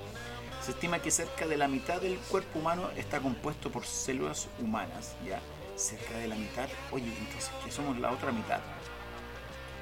Se 0.63 0.71
estima 0.71 0.99
que 1.01 1.11
cerca 1.11 1.47
de 1.47 1.57
la 1.57 1.69
mitad 1.69 2.01
del 2.01 2.19
cuerpo 2.19 2.59
humano 2.59 2.91
está 2.97 3.21
compuesto 3.21 3.71
por 3.71 3.85
células 3.85 4.49
humanas. 4.59 5.15
¿ya? 5.27 5.41
Cerca 5.77 6.17
de 6.19 6.29
la 6.29 6.37
mitad. 6.37 6.69
Oye, 6.91 7.07
entonces, 7.19 7.51
¿qué 7.65 7.71
somos 7.71 7.99
la 7.99 8.11
otra 8.11 8.33
mitad? 8.33 8.61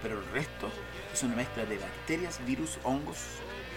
Pero 0.02 0.18
el 0.18 0.28
resto 0.32 0.70
es 1.12 1.22
una 1.22 1.36
mezcla 1.36 1.64
de 1.64 1.78
bacterias, 1.78 2.44
virus, 2.44 2.78
hongos 2.82 3.18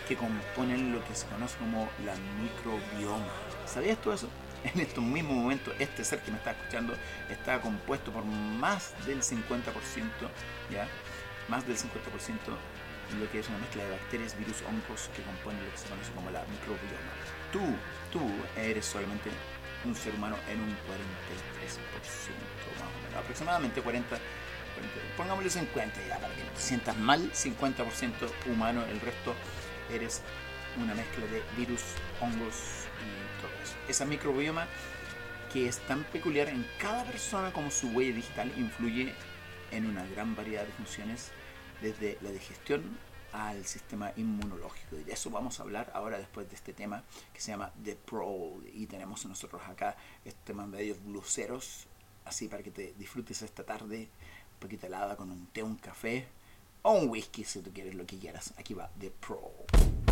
que 0.07 0.15
componen 0.15 0.93
lo 0.93 1.03
que 1.05 1.15
se 1.15 1.27
conoce 1.27 1.57
como 1.57 1.89
la 2.05 2.15
microbioma. 2.41 3.25
¿Sabías 3.65 3.99
tú 4.01 4.11
eso? 4.11 4.29
En 4.73 4.79
estos 4.79 5.03
mismos 5.03 5.35
momentos, 5.35 5.75
este 5.77 6.03
ser 6.03 6.21
que 6.21 6.31
me 6.31 6.37
está 6.37 6.51
escuchando 6.51 6.95
está 7.29 7.61
compuesto 7.61 8.11
por 8.11 8.25
más 8.25 8.93
del 9.05 9.21
50%, 9.21 9.61
¿ya? 10.71 10.87
Más 11.47 11.67
del 11.67 11.77
50% 11.77 11.83
lo 13.19 13.29
que 13.31 13.39
es 13.39 13.49
una 13.49 13.59
mezcla 13.59 13.83
de 13.83 13.91
bacterias, 13.91 14.37
virus, 14.37 14.61
hongos 14.63 15.09
que 15.15 15.21
componen 15.21 15.63
lo 15.63 15.71
que 15.71 15.77
se 15.77 15.87
conoce 15.87 16.11
como 16.13 16.31
la 16.31 16.43
microbioma. 16.45 17.13
Tú, 17.51 17.61
tú 18.11 18.21
eres 18.59 18.85
solamente 18.85 19.29
un 19.85 19.95
ser 19.95 20.13
humano 20.15 20.35
en 20.49 20.59
un 20.59 20.69
43% 20.69 20.75
más 22.79 22.89
o 22.89 22.99
menos, 23.05 23.19
aproximadamente 23.19 23.81
40, 23.81 24.09
40 24.09 24.23
pongámosle 25.15 25.49
50 25.49 26.07
ya 26.07 26.17
para 26.19 26.33
que 26.33 26.43
no 26.43 26.51
te 26.51 26.59
sientas 26.59 26.97
mal, 26.97 27.31
50% 27.31 28.13
humano, 28.47 28.83
el 28.85 28.99
resto 28.99 29.35
eres 29.93 30.21
una 30.81 30.93
mezcla 30.95 31.25
de 31.27 31.43
virus, 31.55 31.81
hongos 32.19 32.87
y 32.99 33.41
todo 33.41 33.51
eso. 33.63 33.75
Esa 33.87 34.05
microbioma 34.05 34.67
que 35.53 35.67
es 35.67 35.79
tan 35.87 36.03
peculiar 36.05 36.49
en 36.49 36.67
cada 36.79 37.05
persona 37.05 37.53
como 37.53 37.71
su 37.71 37.87
huella 37.89 38.15
digital 38.15 38.51
influye 38.57 39.13
en 39.71 39.85
una 39.85 40.05
gran 40.07 40.35
variedad 40.35 40.65
de 40.65 40.71
funciones 40.73 41.31
desde 41.85 42.17
la 42.21 42.31
digestión 42.31 42.97
al 43.31 43.63
sistema 43.65 44.11
inmunológico. 44.15 44.97
Y 44.97 45.03
de 45.03 45.13
eso 45.13 45.29
vamos 45.29 45.59
a 45.59 45.63
hablar 45.63 45.91
ahora 45.93 46.17
después 46.17 46.49
de 46.49 46.55
este 46.55 46.73
tema 46.73 47.03
que 47.33 47.39
se 47.39 47.51
llama 47.51 47.71
The 47.83 47.95
Pro. 47.95 48.53
Y 48.73 48.87
tenemos 48.87 49.25
nosotros 49.25 49.61
acá 49.67 49.95
este 50.23 50.53
medios 50.53 51.03
bluseros, 51.03 51.85
así 52.25 52.47
para 52.47 52.63
que 52.63 52.71
te 52.71 52.93
disfrutes 52.97 53.41
esta 53.43 53.63
tarde, 53.63 54.09
un 54.53 54.59
poquito 54.59 54.87
helada 54.87 55.15
con 55.15 55.29
un 55.29 55.45
té, 55.47 55.61
un 55.61 55.75
café 55.75 56.27
o 56.81 56.93
un 56.93 57.09
whisky 57.09 57.43
si 57.43 57.61
tú 57.61 57.71
quieres 57.71 57.93
lo 57.93 58.05
que 58.05 58.17
quieras. 58.17 58.53
Aquí 58.57 58.73
va 58.73 58.89
The 58.99 59.11
Pro. 59.11 60.04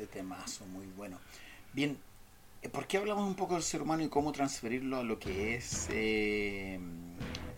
Ese 0.00 0.06
temazo 0.06 0.64
muy 0.66 0.86
bueno. 0.96 1.18
Bien, 1.72 1.96
eh, 2.62 2.68
¿por 2.68 2.86
qué 2.86 2.96
hablamos 2.98 3.26
un 3.26 3.34
poco 3.34 3.54
del 3.54 3.62
ser 3.62 3.82
humano 3.82 4.02
y 4.02 4.08
cómo 4.08 4.32
transferirlo 4.32 4.98
a 4.98 5.02
lo 5.02 5.18
que 5.18 5.54
es 5.56 5.86
eh, 5.90 6.78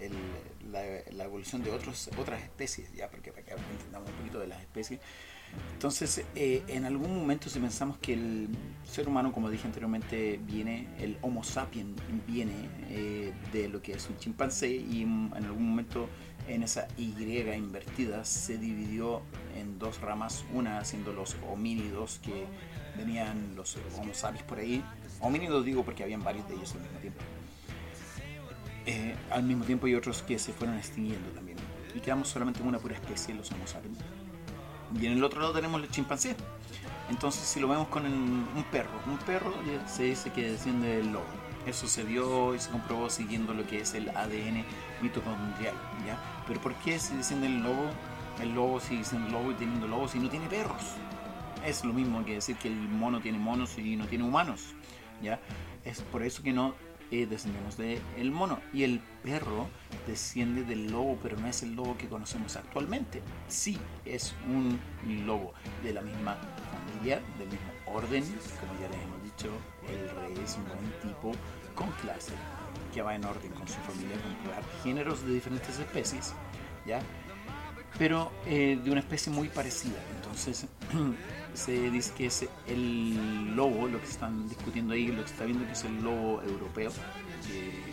el- 0.01 0.73
la, 0.73 0.83
la 1.13 1.25
evolución 1.25 1.63
de 1.63 1.71
otros, 1.71 2.11
otras 2.19 2.43
especies? 2.43 2.93
Ya, 2.95 3.09
porque 3.09 3.31
para 3.33 3.45
que 3.45 3.53
entendamos 3.53 4.11
un 4.11 4.17
poquito 4.17 4.41
de 4.41 4.49
las 4.49 4.61
especies. 4.61 5.01
Entonces, 5.73 6.25
eh, 6.37 6.63
en 6.69 6.85
algún 6.85 7.17
momento 7.17 7.51
si 7.51 7.59
pensamos 7.59 7.99
que 7.99 8.15
el 8.15 8.49
ser 8.85 9.09
humano, 9.09 9.33
como 9.33 9.51
dije 9.51 9.67
anteriormente, 9.67 10.39
viene, 10.45 10.87
el 11.01 11.19
Homo 11.23 11.43
sapiens 11.43 12.01
viene 12.25 12.69
eh, 12.89 13.33
de 13.53 13.69
lo 13.69 13.83
que 13.83 13.93
es 13.95 14.09
un 14.09 14.17
chimpancé 14.17 14.71
y 14.71 15.03
en 15.03 15.33
algún 15.35 15.71
momento 15.71 16.09
en 16.47 16.63
esa 16.63 16.87
Y 16.97 17.15
invertida 17.57 18.25
se 18.25 18.59
dividió 18.59 19.23
en 19.57 19.79
dos 19.79 20.01
ramas, 20.01 20.45
una 20.53 20.85
siendo 20.85 21.13
los 21.13 21.37
homínidos 21.51 22.21
que 22.23 22.47
venían 22.97 23.57
los 23.57 23.77
Homo 23.99 24.15
sapiens 24.15 24.45
por 24.45 24.59
ahí. 24.59 24.85
Homínidos 25.21 25.65
digo 25.65 25.85
porque 25.85 26.03
habían 26.03 26.23
varios 26.23 26.49
de 26.49 26.55
ellos 26.55 26.73
al 26.75 26.83
mismo 26.83 26.99
tiempo. 26.99 27.21
Eh, 28.87 29.17
al 29.31 29.43
mismo 29.45 29.65
tiempo 29.65 29.87
y 29.87 29.95
otros 29.95 30.23
que 30.23 30.39
se 30.39 30.53
fueron 30.53 30.77
extinguiendo 30.77 31.29
también. 31.31 31.59
Y 31.95 31.99
quedamos 31.99 32.29
solamente 32.29 32.61
en 32.61 32.67
una 32.69 32.79
pura 32.79 32.95
especie, 32.95 33.35
los 33.35 33.51
Homo 33.51 33.67
sapiens. 33.67 33.99
Y 35.01 35.07
en 35.07 35.13
el 35.13 35.25
otro 35.25 35.41
lado 35.41 35.53
tenemos 35.53 35.83
el 35.83 35.91
chimpancé. 35.91 36.37
Entonces, 37.11 37.43
si 37.43 37.61
lo 37.61 37.69
vemos 37.69 37.89
con 37.89 38.07
el- 38.07 38.13
un 38.13 38.65
perro, 38.71 38.91
un 39.07 39.19
perro 39.19 39.53
se 39.87 40.05
dice 40.05 40.31
que 40.31 40.51
desciende 40.53 40.97
del 40.97 41.13
lobo. 41.13 41.25
Eso 41.67 41.87
se 41.87 42.03
vio 42.03 42.55
y 42.55 42.59
se 42.59 42.71
comprobó 42.71 43.09
siguiendo 43.09 43.55
lo 43.55 43.67
que 43.67 43.81
es 43.81 43.95
el 43.95 44.09
ADN 44.11 44.65
mitocondrial, 45.01 45.75
¿ya? 46.07 46.19
Pero 46.47 46.61
¿por 46.61 46.75
qué 46.77 46.99
si 46.99 47.17
desciende 47.17 47.47
el 47.47 47.63
lobo, 47.63 47.91
el 48.41 48.53
lobo 48.55 48.81
sigue 48.81 49.05
siendo 49.05 49.31
lobo 49.31 49.53
y 49.53 49.55
teniendo 49.55 49.87
lobos 49.87 50.11
si 50.13 50.19
no 50.19 50.29
tiene 50.29 50.47
perros? 50.49 50.83
Es 51.65 51.85
lo 51.85 51.93
mismo 51.93 52.25
que 52.25 52.35
decir 52.35 52.57
que 52.57 52.69
el 52.69 52.75
mono 52.75 53.21
tiene 53.21 53.39
monos 53.39 53.79
y 53.79 53.95
no 53.95 54.07
tiene 54.07 54.25
humanos, 54.25 54.75
¿ya? 55.23 55.39
Es 55.85 56.01
por 56.01 56.23
eso 56.25 56.43
que 56.43 56.53
no 56.53 56.75
eh, 57.13 57.27
descendemos 57.27 57.77
del 57.77 58.33
mono. 58.33 58.59
Y 58.73 58.85
el 58.85 59.01
perro 59.23 59.69
desciende 60.07 60.65
del 60.65 60.91
lobo, 60.91 61.19
pero 61.23 61.37
no 61.37 61.47
es 61.47 61.63
el 61.63 61.75
lobo 61.75 61.97
que 61.99 62.09
conocemos 62.09 62.57
actualmente. 62.57 63.23
Sí, 63.49 63.79
es 64.07 64.35
un 64.49 64.81
lobo 65.27 65.53
de 65.83 65.93
la 65.93 66.01
misma 66.01 66.39
familia, 66.71 67.21
del 67.39 67.49
mismo 67.49 67.71
orden, 67.87 68.25
como 68.59 68.81
ya 68.81 68.89
les 68.89 69.03
hemos 69.03 69.23
dicho, 69.23 69.51
el 69.89 70.09
rey 70.17 70.43
es 70.43 70.57
un 70.57 70.65
buen 70.65 70.93
tipo 71.03 71.33
con 71.75 71.91
clase, 72.01 72.33
que 72.95 73.03
va 73.03 73.15
en 73.15 73.25
orden 73.27 73.53
con 73.53 73.69
su 73.69 73.79
familia, 73.81 74.17
con 74.23 74.83
géneros 74.83 75.23
de 75.27 75.35
diferentes 75.35 75.79
especies, 75.79 76.33
¿ya? 76.87 77.01
pero 77.99 78.33
eh, 78.47 78.79
de 78.83 78.91
una 78.91 79.01
especie 79.01 79.33
muy 79.33 79.49
parecida. 79.49 79.99
Entonces, 80.17 80.67
se 81.55 81.91
dice 81.91 82.13
que 82.15 82.27
es 82.27 82.49
el 82.67 83.55
lobo, 83.55 83.89
lo 83.89 84.01
que 84.01 84.07
están 84.07 84.49
discutiendo 84.49 84.95
ahí, 84.95 85.09
lo 85.09 85.23
que 85.23 85.29
se 85.29 85.35
está 85.35 85.45
viendo 85.45 85.67
que 85.67 85.73
es 85.73 85.85
el 85.85 86.03
lobo 86.03 86.43
europeo, 86.43 86.91
que 87.47 87.93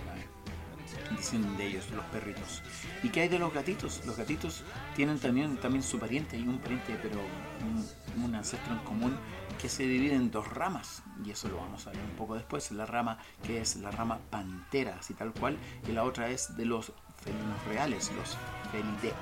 dicen 1.15 1.58
de 1.58 1.67
ellos, 1.67 1.89
los 1.91 2.06
perritos. 2.06 2.62
¿Y 3.04 3.10
qué 3.10 3.22
hay 3.22 3.30
de 3.30 3.39
los 3.39 3.54
gatitos? 3.54 4.06
Los 4.06 4.17
gatitos 4.17 4.63
tienen 4.95 5.19
también, 5.19 5.58
también 5.58 5.84
su 5.84 6.00
pariente, 6.00 6.38
y 6.38 6.48
un 6.48 6.60
pariente, 6.60 6.98
pero 7.02 7.19
un, 7.62 8.24
un 8.24 8.36
ancestro 8.36 8.74
en 8.74 8.80
común 8.80 9.17
que 9.60 9.67
se 9.67 9.84
divide 9.84 10.15
en 10.15 10.32
dos 10.32 10.48
ramas, 10.48 11.04
y 11.26 11.32
eso 11.32 11.50
lo 11.50 11.58
vamos 11.58 11.86
a 11.88 11.91
ver 11.91 12.00
un 12.00 12.15
poco 12.15 12.36
después, 12.36 12.72
la 12.72 12.86
rama 12.86 13.17
que 13.43 13.60
es 13.60 13.76
la 13.76 13.91
rama 13.91 14.19
pantera, 14.30 14.98
así 15.00 15.13
tal 15.13 15.34
cual, 15.34 15.58
y 15.88 15.91
la 15.91 16.04
otra 16.04 16.30
es 16.30 16.56
de 16.56 16.65
los 16.65 16.93
felinos 17.24 17.65
reales, 17.67 18.12
los 18.15 18.38
felidae 18.72 19.13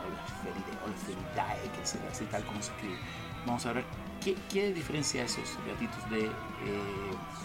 o 0.00 0.08
los 0.08 0.30
felidae, 0.42 0.84
o 0.84 0.88
los 0.88 1.00
felidae, 1.00 1.70
que 1.70 1.82
es 1.82 1.96
así 2.10 2.24
tal 2.26 2.44
como 2.44 2.62
se 2.62 2.70
escribe. 2.72 2.96
Vamos 3.46 3.64
a 3.66 3.72
ver 3.72 3.84
qué, 4.22 4.36
qué 4.52 4.72
diferencia 4.72 5.24
esos 5.24 5.58
gatitos 5.66 6.10
de 6.10 6.26
eh, 6.26 6.30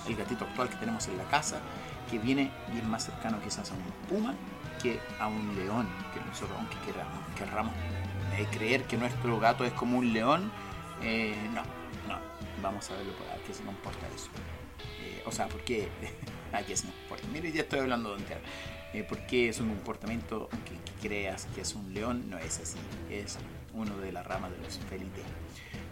el 0.08 0.16
gatito 0.16 0.46
actual 0.46 0.70
que 0.70 0.76
tenemos 0.78 1.08
en 1.08 1.18
la 1.18 1.26
casa, 1.26 1.60
que 2.10 2.18
viene 2.20 2.52
bien 2.72 2.90
más 2.90 3.06
cercano 3.06 3.40
quizás 3.44 3.72
a 3.72 3.74
un 3.74 3.84
puma 4.08 4.34
que 4.82 5.00
a 5.20 5.28
un 5.28 5.56
león, 5.56 5.88
que 6.14 6.20
nosotros 6.22 6.58
aunque 6.58 6.78
queramos, 6.86 7.20
querramos 7.38 7.74
eh, 8.38 8.48
creer 8.52 8.84
que 8.84 8.98
nuestro 8.98 9.40
gato 9.40 9.66
es 9.66 9.74
como 9.74 9.98
un 9.98 10.14
león, 10.14 10.52
eh, 11.02 11.36
no, 11.54 11.64
no, 12.08 12.20
vamos 12.62 12.90
a 12.90 12.94
verlo 12.96 13.14
por 13.14 13.28
qué 13.46 13.54
se 13.54 13.64
comporta 13.64 14.08
eso. 14.16 14.30
Eh, 15.02 15.24
o 15.26 15.32
sea, 15.32 15.48
¿por 15.48 15.62
qué? 15.62 15.90
¿A 16.54 16.64
qué 16.64 16.76
se 16.76 16.88
comporta? 16.88 17.28
Mire, 17.32 17.52
ya 17.52 17.62
estoy 17.62 17.80
hablando 17.80 18.16
de 18.16 18.22
entero. 18.22 18.42
Eh, 18.94 19.04
¿Por 19.04 19.20
qué 19.28 19.50
es 19.50 19.60
un 19.60 19.70
comportamiento 19.70 20.50
que, 20.66 21.08
creas 21.08 21.48
que 21.54 21.62
es 21.62 21.76
un 21.76 21.94
león? 21.94 22.30
No 22.30 22.38
es 22.38 22.60
así, 22.60 22.78
es 23.10 23.38
uno 23.74 23.98
de 23.98 24.12
la 24.12 24.24
rama 24.24 24.50
de 24.50 24.58
los 24.58 24.80
felidae. 24.90 25.24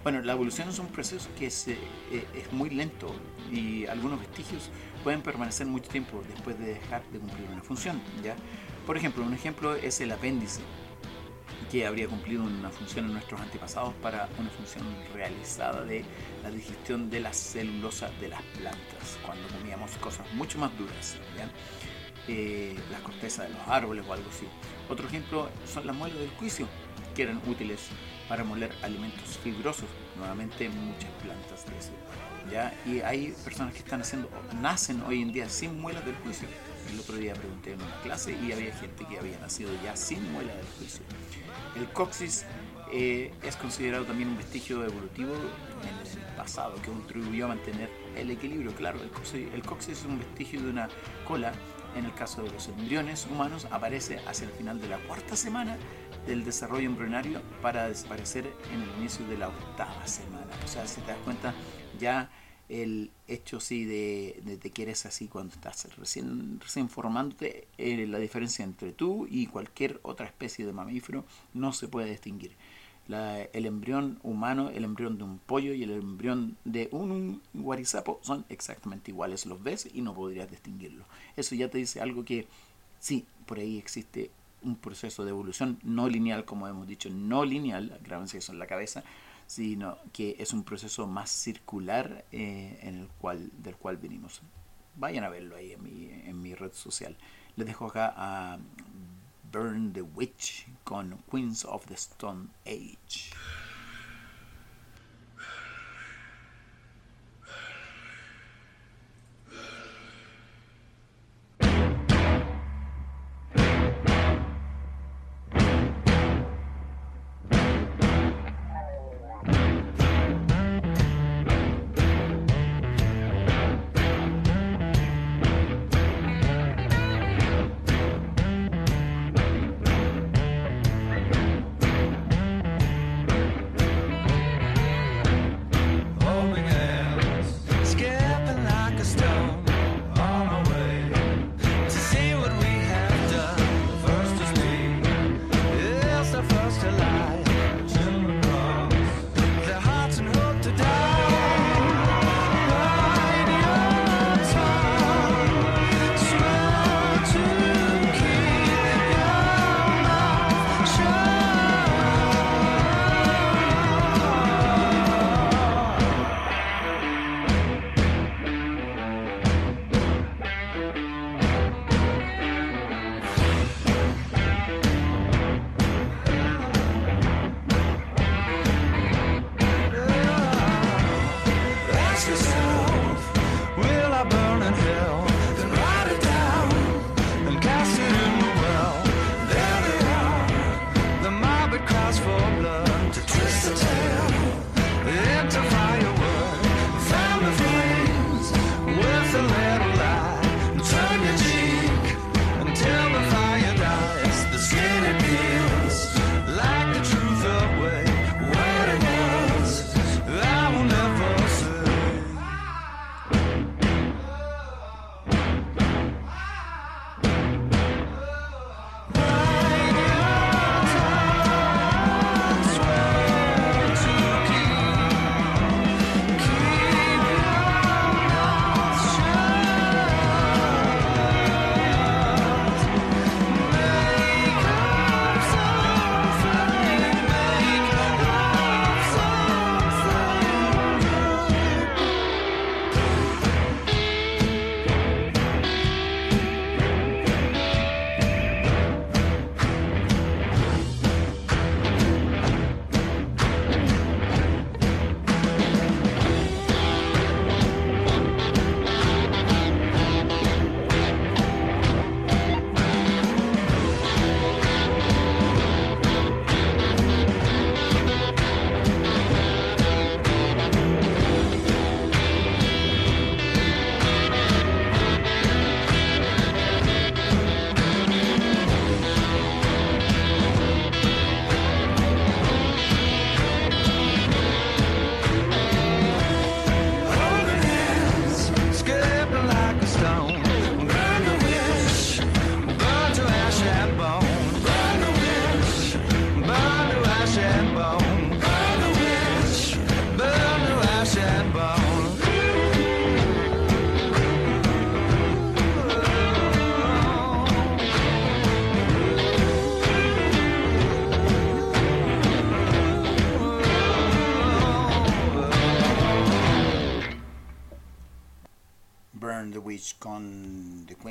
Bueno, 0.04 0.22
la 0.22 0.34
evolución 0.34 0.70
es 0.70 0.80
un 0.80 0.88
proceso 0.88 1.28
que 1.38 1.48
es, 1.48 1.68
eh, 1.68 1.78
es 2.34 2.54
muy 2.54 2.70
lento 2.70 3.14
y 3.52 3.86
algunos 3.88 4.20
vestigios 4.20 4.70
pueden 5.04 5.22
permanecer 5.22 5.68
mucho 5.68 5.90
tiempo 5.90 6.24
después 6.28 6.58
de 6.60 6.76
dejar 6.76 7.04
de 7.12 7.20
cumplir 7.20 7.50
una 7.52 7.62
función. 7.62 8.02
¿ya? 8.24 8.36
Por 8.86 8.96
ejemplo, 8.96 9.24
un 9.26 9.34
ejemplo 9.34 9.76
es 9.76 10.00
el 10.00 10.12
apéndice, 10.12 10.62
que 11.72 11.86
habría 11.86 12.08
cumplido 12.08 12.44
una 12.44 12.70
función 12.70 13.06
en 13.06 13.14
nuestros 13.14 13.42
antepasados 13.42 13.94
para 13.96 14.30
una 14.40 14.50
función 14.50 14.86
realizada 15.14 15.84
de 15.84 16.06
la 16.44 16.52
digestión 16.52 17.10
de 17.10 17.20
la 17.20 17.34
celulosa 17.34 18.10
de 18.22 18.30
las 18.30 18.42
plantas, 18.58 19.18
cuando 19.26 19.48
comíamos 19.50 19.92
cosas 19.98 20.26
mucho 20.34 20.58
más 20.60 20.78
duras. 20.78 21.18
Eh, 22.30 22.76
las 22.92 23.00
cortezas 23.02 23.48
de 23.48 23.54
los 23.54 23.68
árboles 23.68 24.06
o 24.08 24.14
algo 24.14 24.30
así. 24.30 24.46
Otro 24.90 25.08
ejemplo 25.08 25.50
son 25.66 25.88
las 25.88 25.96
muelas 25.96 26.20
del 26.20 26.30
juicio, 26.32 26.68
que 27.18 27.24
eran 27.24 27.42
útiles 27.48 27.88
para 28.30 28.44
moler 28.44 28.72
alimentos 28.84 29.40
fibrosos, 29.44 29.90
nuevamente 30.18 30.70
muchas 30.70 31.10
plantas 31.24 31.66
de. 31.66 32.52
¿ya? 32.54 32.74
Y 32.86 33.02
hay 33.02 33.34
personas 33.44 33.74
que 33.74 33.80
están 33.80 34.02
haciendo, 34.02 34.30
nacen 34.62 35.02
hoy 35.02 35.24
en 35.24 35.34
día 35.34 35.50
sin 35.50 35.82
muelas 35.82 36.06
del 36.06 36.16
juicio. 36.18 36.48
El 36.94 37.00
otro 37.00 37.18
día 37.18 37.34
pregunté 37.34 37.74
en 37.74 37.82
una 37.82 38.00
clase 38.02 38.38
y 38.40 38.52
había 38.52 38.72
gente 38.72 39.04
que 39.10 39.18
había 39.18 39.40
nacido 39.40 39.72
ya 39.84 39.96
sin 39.96 40.32
muelas 40.32 40.56
del 40.58 40.68
juicio. 40.78 41.02
El 41.76 41.90
coxis 41.92 42.46
eh, 42.94 43.34
es 43.42 43.56
considerado 43.56 44.06
también 44.06 44.30
un 44.30 44.38
vestigio 44.38 44.86
evolutivo 44.86 45.34
en 45.34 46.22
el 46.22 46.36
pasado 46.38 46.76
que 46.76 46.90
contribuyó 46.90 47.46
a 47.46 47.48
mantener 47.50 47.90
el 48.16 48.30
equilibrio. 48.30 48.74
Claro, 48.76 49.02
el 49.02 49.10
coxis, 49.10 49.52
el 49.54 49.64
coxis 49.64 49.98
es 49.98 50.06
un 50.06 50.20
vestigio 50.20 50.62
de 50.62 50.70
una 50.70 50.88
cola. 51.28 51.52
En 51.96 52.06
el 52.06 52.14
caso 52.14 52.44
de 52.44 52.52
los 52.52 52.68
embriones 52.68 53.28
humanos 53.30 53.68
aparece 53.72 54.20
hacia 54.28 54.48
el 54.48 54.54
final 54.54 54.80
de 54.80 54.90
la 54.90 55.00
cuarta 55.00 55.36
semana 55.36 55.78
del 56.28 56.44
desarrollo 56.44 56.86
embrionario 56.86 57.42
para 57.62 57.88
desaparecer 57.88 58.52
en 58.72 58.82
el 58.82 58.90
inicio 59.00 59.26
de 59.28 59.38
la 59.38 59.48
octava 59.48 60.06
semana. 60.06 60.52
O 60.64 60.68
sea, 60.68 60.88
si 60.88 61.02
te 61.02 61.08
das 61.08 61.20
cuenta, 61.24 61.54
ya 62.00 62.30
el 62.70 63.12
hecho 63.28 63.60
sí 63.60 63.86
de, 63.86 64.42
de 64.44 64.58
te 64.58 64.72
quieres 64.72 65.06
así 65.06 65.28
cuando 65.28 65.54
estás 65.54 65.96
recién, 65.96 66.60
recién 66.60 66.90
formándote, 66.90 67.68
eh, 67.78 68.06
la 68.08 68.20
diferencia 68.20 68.66
entre 68.66 68.92
tú 68.92 69.28
y 69.30 69.48
cualquier 69.48 70.00
otra 70.04 70.26
especie 70.26 70.66
de 70.66 70.74
mamífero 70.74 71.26
no 71.54 71.72
se 71.72 71.88
puede 71.88 72.10
distinguir. 72.10 72.56
La, 73.08 73.42
el 73.42 73.66
embrión 73.66 74.20
humano, 74.22 74.70
el 74.70 74.84
embrión 74.84 75.18
de 75.18 75.24
un 75.24 75.40
pollo 75.40 75.74
y 75.74 75.84
el 75.84 75.92
embrión 75.92 76.58
de 76.66 76.90
un 76.92 77.42
guarizapo 77.54 78.20
son 78.22 78.46
exactamente 78.50 79.12
iguales. 79.12 79.46
Los 79.46 79.64
ves 79.64 79.90
y 79.94 80.02
no 80.02 80.14
podrías 80.14 80.50
distinguirlo. 80.50 81.06
Eso 81.36 81.56
ya 81.56 81.70
te 81.70 81.78
dice 81.78 82.02
algo 82.02 82.26
que 82.26 82.48
sí, 83.00 83.26
por 83.46 83.60
ahí 83.60 83.78
existe 83.78 84.32
un 84.62 84.76
proceso 84.76 85.24
de 85.24 85.30
evolución 85.30 85.80
no 85.84 86.10
lineal, 86.10 86.46
como 86.46 86.68
hemos 86.68 86.88
dicho, 86.88 87.10
no 87.10 87.46
lineal, 87.46 88.00
grábense 88.04 88.40
eso 88.40 88.52
en 88.52 88.60
la 88.60 88.68
cabeza, 88.68 89.04
sino 89.46 89.98
que 90.12 90.36
es 90.40 90.54
un 90.54 90.64
proceso 90.64 91.08
más 91.08 91.30
circular 91.30 92.26
eh, 92.32 92.80
en 92.82 92.96
el 92.96 93.08
cual, 93.08 93.50
del 93.64 93.76
cual 93.76 93.98
venimos. 93.98 94.42
Vayan 94.96 95.24
a 95.24 95.30
verlo 95.30 95.56
ahí 95.56 95.74
en 95.74 95.84
mi, 95.84 96.10
en 96.10 96.42
mi 96.42 96.54
red 96.54 96.74
social. 96.74 97.16
Les 97.56 97.66
dejo 97.66 97.86
acá 97.86 98.14
a 98.16 98.60
Burn 99.52 99.94
the 99.94 100.04
Witch 100.04 100.66
con 100.84 101.24
Queens 101.30 101.64
of 101.64 101.88
the 101.88 101.96
Stone 101.96 102.50
Age. 102.66 103.32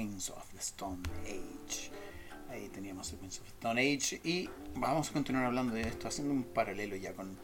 Queens 0.07 0.31
of 0.31 0.49
the 0.53 0.61
Stone 0.61 1.03
Age. 1.25 1.91
Ahí 2.49 2.69
teníamos 2.69 3.11
The 3.11 3.17
Queens 3.17 3.41
of 3.41 3.45
the 3.45 3.55
Stone 3.55 3.81
Age 3.81 4.21
y 4.23 4.49
vamos 4.77 5.11
a 5.11 5.13
continuar 5.13 5.47
hablando 5.47 5.75
de 5.75 5.83
esto, 5.83 6.07
haciendo 6.07 6.33
un 6.33 6.45
paralelo 6.45 6.95
ya 6.95 7.13
con 7.13 7.37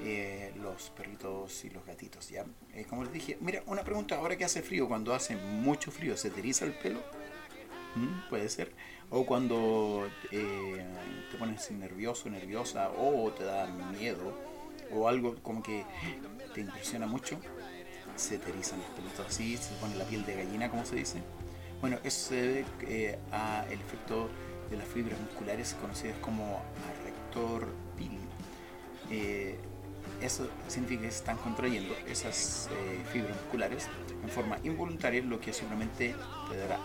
eh, 0.00 0.54
los 0.56 0.88
perritos 0.90 1.64
y 1.66 1.70
los 1.70 1.84
gatitos. 1.84 2.30
¿ya? 2.30 2.46
Eh, 2.72 2.86
como 2.88 3.04
les 3.04 3.12
dije, 3.12 3.36
mira, 3.42 3.62
una 3.66 3.84
pregunta, 3.84 4.16
ahora 4.16 4.38
que 4.38 4.46
hace 4.46 4.62
frío, 4.62 4.88
cuando 4.88 5.12
hace 5.12 5.36
mucho 5.36 5.90
frío, 5.90 6.16
¿se 6.16 6.30
te 6.30 6.40
el 6.40 6.72
pelo? 6.78 7.00
¿Mm? 7.94 8.30
Puede 8.30 8.48
ser. 8.48 8.72
O 9.10 9.26
cuando 9.26 10.08
eh, 10.32 10.86
te 11.30 11.36
pones 11.36 11.70
nervioso, 11.70 12.30
nerviosa, 12.30 12.90
o 12.90 13.30
te 13.32 13.44
da 13.44 13.66
miedo, 13.66 14.34
o 14.92 15.08
algo 15.08 15.34
como 15.42 15.62
que 15.62 15.84
te 16.54 16.62
impresiona 16.62 17.06
mucho, 17.06 17.38
se 18.16 18.38
te 18.38 18.48
erizan 18.48 18.78
los 18.78 18.88
pelitos 18.90 19.26
así, 19.26 19.58
se 19.58 19.74
pone 19.74 19.94
la 19.96 20.04
piel 20.04 20.24
de 20.24 20.36
gallina, 20.36 20.70
como 20.70 20.86
se 20.86 20.96
dice. 20.96 21.22
Bueno, 21.80 21.98
eso 22.02 22.28
se 22.30 22.34
debe 22.34 22.64
eh, 22.82 23.18
al 23.30 23.72
efecto 23.72 24.28
de 24.70 24.76
las 24.76 24.86
fibras 24.88 25.18
musculares 25.20 25.74
conocidas 25.80 26.16
como 26.20 26.62
arrector 27.00 27.68
pili. 27.96 28.18
Eh, 29.10 29.56
eso 30.20 30.48
significa 30.66 31.02
que 31.02 31.10
se 31.10 31.18
están 31.18 31.36
contrayendo 31.36 31.94
esas 32.08 32.68
eh, 32.72 33.04
fibras 33.12 33.36
musculares 33.36 33.88
en 34.22 34.28
forma 34.28 34.58
involuntaria, 34.64 35.22
lo 35.22 35.40
que 35.40 35.52
seguramente 35.52 36.14
te 36.50 36.56
dará 36.56 36.78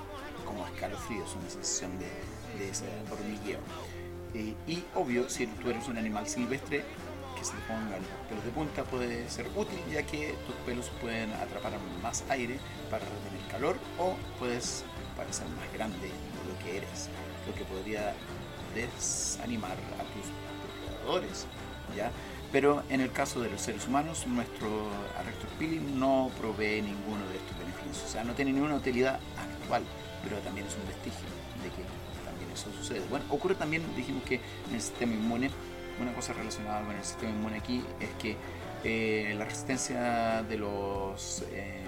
como 0.46 0.66
escalofríos, 0.68 1.36
una 1.36 1.50
sensación 1.50 1.92
de, 1.98 2.06
de 2.60 2.70
ese 2.70 2.86
hormigueo. 3.12 3.60
Eh, 4.34 4.56
y 4.68 4.84
obvio, 4.96 5.30
si 5.30 5.48
tú 5.48 5.70
eres 5.70 5.88
un 5.88 5.98
animal 5.98 6.28
silvestre, 6.28 6.84
que 7.44 7.50
se 7.50 7.58
pongan 7.68 7.92
los 7.92 8.28
pelos 8.30 8.46
de 8.46 8.52
punta 8.52 8.84
puede 8.84 9.30
ser 9.30 9.48
útil, 9.56 9.80
ya 9.92 10.04
que 10.04 10.36
tus 10.46 10.56
pelos 10.66 10.90
pueden 11.02 11.34
atrapar 11.34 11.74
más 12.02 12.24
aire 12.30 12.58
para 12.90 13.04
retener 13.04 13.48
calor 13.52 13.78
o 14.00 14.16
puedes 14.40 14.86
parecer 15.18 15.48
más 15.50 15.72
grande 15.74 16.08
de 16.08 16.52
lo 16.52 16.58
que 16.64 16.78
eres, 16.78 17.10
lo 17.46 17.54
que 17.54 17.66
podría 17.66 18.14
desanimar 18.74 19.72
a 19.72 20.04
tus 20.14 20.32
depredadores. 20.88 21.46
¿ya? 21.96 22.12
Pero 22.52 22.84
en 22.90 23.02
el 23.02 23.12
caso 23.12 23.42
de 23.42 23.50
los 23.50 23.62
seres 23.62 23.88
humanos, 23.88 24.26
nuestro 24.26 24.90
Arrector 25.20 25.50
Pili 25.60 25.80
no 25.80 26.32
provee 26.40 26.82
ninguno 26.82 27.28
de 27.28 27.38
estos 27.38 27.58
beneficios. 27.60 28.04
O 28.06 28.08
sea, 28.08 28.24
no 28.24 28.34
tiene 28.34 28.54
ninguna 28.54 28.76
utilidad 28.76 29.20
actual, 29.38 29.84
pero 30.24 30.38
también 30.40 30.68
es 30.68 30.76
un 30.76 30.88
vestigio 30.88 31.28
de 31.62 31.70
que 31.70 31.84
también 32.24 32.52
eso 32.54 32.72
sucede. 32.80 33.02
Bueno, 33.10 33.26
ocurre 33.30 33.56
también, 33.56 33.84
dijimos 33.96 34.24
que 34.24 34.36
en 34.70 34.76
el 34.76 34.82
sistema 34.82 35.14
inmune, 35.14 35.50
una 36.00 36.14
cosa 36.14 36.34
relacionada 36.34 36.84
con 36.84 36.96
el 36.96 37.04
sistema 37.04 37.32
inmune 37.32 37.58
aquí 37.58 37.84
es 38.00 38.10
que 38.22 38.36
eh, 38.84 39.34
la 39.38 39.46
resistencia 39.46 40.44
de 40.44 40.58
los 40.58 41.44
eh, 41.52 41.84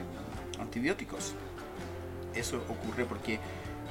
antibióticos, 0.59 1.33
eso 2.33 2.57
ocurre 2.69 3.05
porque 3.05 3.39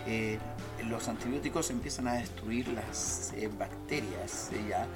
eh, 0.06 0.38
los 0.86 1.08
antibióticos 1.08 1.70
empiezan 1.70 2.08
a 2.08 2.14
destruir 2.14 2.68
las 2.68 3.32
eh, 3.36 3.48
bacterias 3.58 4.50
eh, 4.52 4.60
ya 4.68 4.86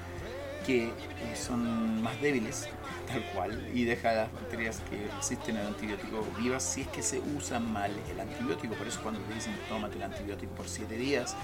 que 0.65 0.91
son 1.35 2.03
más 2.03 2.21
débiles, 2.21 2.67
tal 3.07 3.23
cual, 3.33 3.71
y 3.73 3.85
deja 3.85 4.13
las 4.13 4.31
bacterias 4.31 4.81
que 4.87 5.09
resisten 5.15 5.57
al 5.57 5.67
antibiótico 5.67 6.27
vivas 6.37 6.61
si 6.61 6.81
es 6.81 6.87
que 6.89 7.01
se 7.01 7.19
usa 7.35 7.59
mal 7.59 7.91
el 8.11 8.19
antibiótico. 8.19 8.75
Por 8.75 8.87
eso 8.87 9.01
cuando 9.01 9.19
te 9.21 9.33
dicen 9.33 9.55
tómate 9.67 9.95
el 9.95 10.03
antibiótico 10.03 10.53
por 10.53 10.67
7 10.67 10.95
días, 10.95 11.35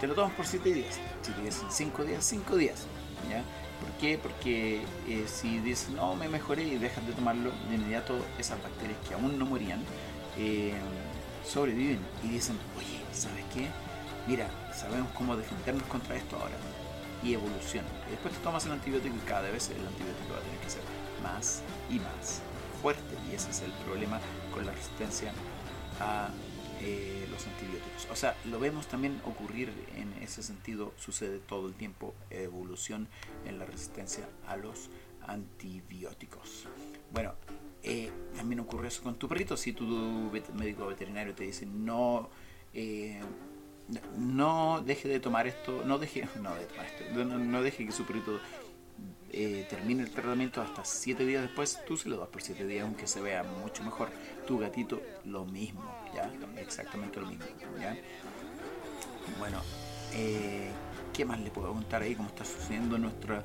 te 0.00 0.06
lo 0.06 0.14
tomas 0.14 0.32
por 0.32 0.46
7 0.46 0.72
días. 0.72 0.98
Si 1.22 1.32
te 1.32 1.42
dicen 1.42 1.66
5 1.70 2.04
días, 2.04 2.24
5 2.24 2.56
días. 2.56 2.86
¿Por 3.80 3.90
qué? 4.00 4.18
Porque 4.18 4.82
eh, 5.06 5.24
si 5.26 5.58
dices 5.60 5.90
no 5.90 6.14
me 6.16 6.28
mejoré 6.28 6.64
y 6.64 6.78
dejas 6.78 7.06
de 7.06 7.12
tomarlo, 7.12 7.50
de 7.68 7.76
inmediato 7.76 8.14
esas 8.38 8.62
bacterias 8.62 8.98
que 9.06 9.14
aún 9.14 9.38
no 9.38 9.46
morían 9.46 9.82
eh, 10.36 10.74
sobreviven 11.46 11.98
y 12.24 12.28
dicen, 12.28 12.58
oye, 12.76 13.00
¿sabes 13.12 13.44
qué? 13.54 13.68
Mira, 14.26 14.48
sabemos 14.74 15.10
cómo 15.16 15.36
defendernos 15.36 15.84
contra 15.84 16.16
esto 16.16 16.36
ahora 16.36 16.56
y 17.22 17.34
evolucionan. 17.34 17.90
Y 18.08 18.12
después 18.12 18.34
te 18.34 18.40
tomas 18.40 18.64
el 18.66 18.72
antibiótico 18.72 19.16
y 19.16 19.28
cada 19.28 19.50
vez 19.50 19.70
el 19.70 19.86
antibiótico 19.86 20.32
va 20.32 20.38
a 20.38 20.42
tener 20.42 20.58
que 20.58 20.70
ser 20.70 20.82
más 21.22 21.62
y 21.90 21.98
más 21.98 22.40
fuerte. 22.82 23.16
Y 23.30 23.34
ese 23.34 23.50
es 23.50 23.62
el 23.62 23.72
problema 23.84 24.20
con 24.52 24.66
la 24.66 24.72
resistencia 24.72 25.32
a 26.00 26.28
eh, 26.80 27.26
los 27.30 27.46
antibióticos. 27.46 28.08
O 28.10 28.16
sea, 28.16 28.36
lo 28.46 28.58
vemos 28.58 28.86
también 28.86 29.20
ocurrir 29.24 29.70
en 29.96 30.12
ese 30.22 30.42
sentido, 30.42 30.92
sucede 30.98 31.38
todo 31.38 31.68
el 31.68 31.74
tiempo, 31.74 32.14
evolución 32.30 33.08
en 33.46 33.58
la 33.58 33.66
resistencia 33.66 34.28
a 34.46 34.56
los 34.56 34.88
antibióticos. 35.26 36.66
Bueno, 37.12 37.34
eh, 37.82 38.10
también 38.36 38.60
ocurre 38.60 38.88
eso 38.88 39.02
con 39.02 39.16
tu 39.16 39.28
perrito. 39.28 39.56
Si 39.56 39.72
tu 39.72 39.84
médico 40.54 40.86
veterinario 40.86 41.34
te 41.34 41.44
dice 41.44 41.66
no, 41.66 42.28
eh, 42.74 43.20
no 44.16 44.82
deje 44.82 45.08
de 45.08 45.20
tomar 45.20 45.46
esto, 45.46 45.82
no 45.84 45.98
deje, 45.98 46.28
no, 46.42 46.54
de 46.54 46.64
tomar 46.64 46.86
esto, 46.86 47.24
no, 47.24 47.38
no 47.38 47.62
deje 47.62 47.86
que 47.86 47.92
su 47.92 48.04
perrito 48.04 48.40
eh, 49.32 49.66
termine 49.70 50.02
el 50.02 50.10
tratamiento 50.10 50.60
hasta 50.60 50.84
7 50.84 51.24
días 51.24 51.42
después, 51.42 51.78
tú 51.86 51.96
se 51.96 52.08
lo 52.08 52.16
das 52.16 52.28
por 52.28 52.42
7 52.42 52.66
días, 52.66 52.84
aunque 52.84 53.06
se 53.06 53.20
vea 53.20 53.42
mucho 53.42 53.82
mejor. 53.84 54.10
Tu 54.46 54.58
gatito 54.58 55.00
lo 55.24 55.44
mismo, 55.44 55.84
¿ya? 56.14 56.30
Exactamente 56.60 57.20
lo 57.20 57.26
mismo, 57.26 57.44
¿ya? 57.80 57.96
Bueno, 59.38 59.62
eh, 60.14 60.70
¿qué 61.12 61.24
más 61.24 61.40
le 61.40 61.50
puedo 61.50 61.72
contar 61.72 62.02
ahí? 62.02 62.14
¿Cómo 62.14 62.28
está 62.28 62.44
sucediendo 62.44 62.98
nuestra, 62.98 63.44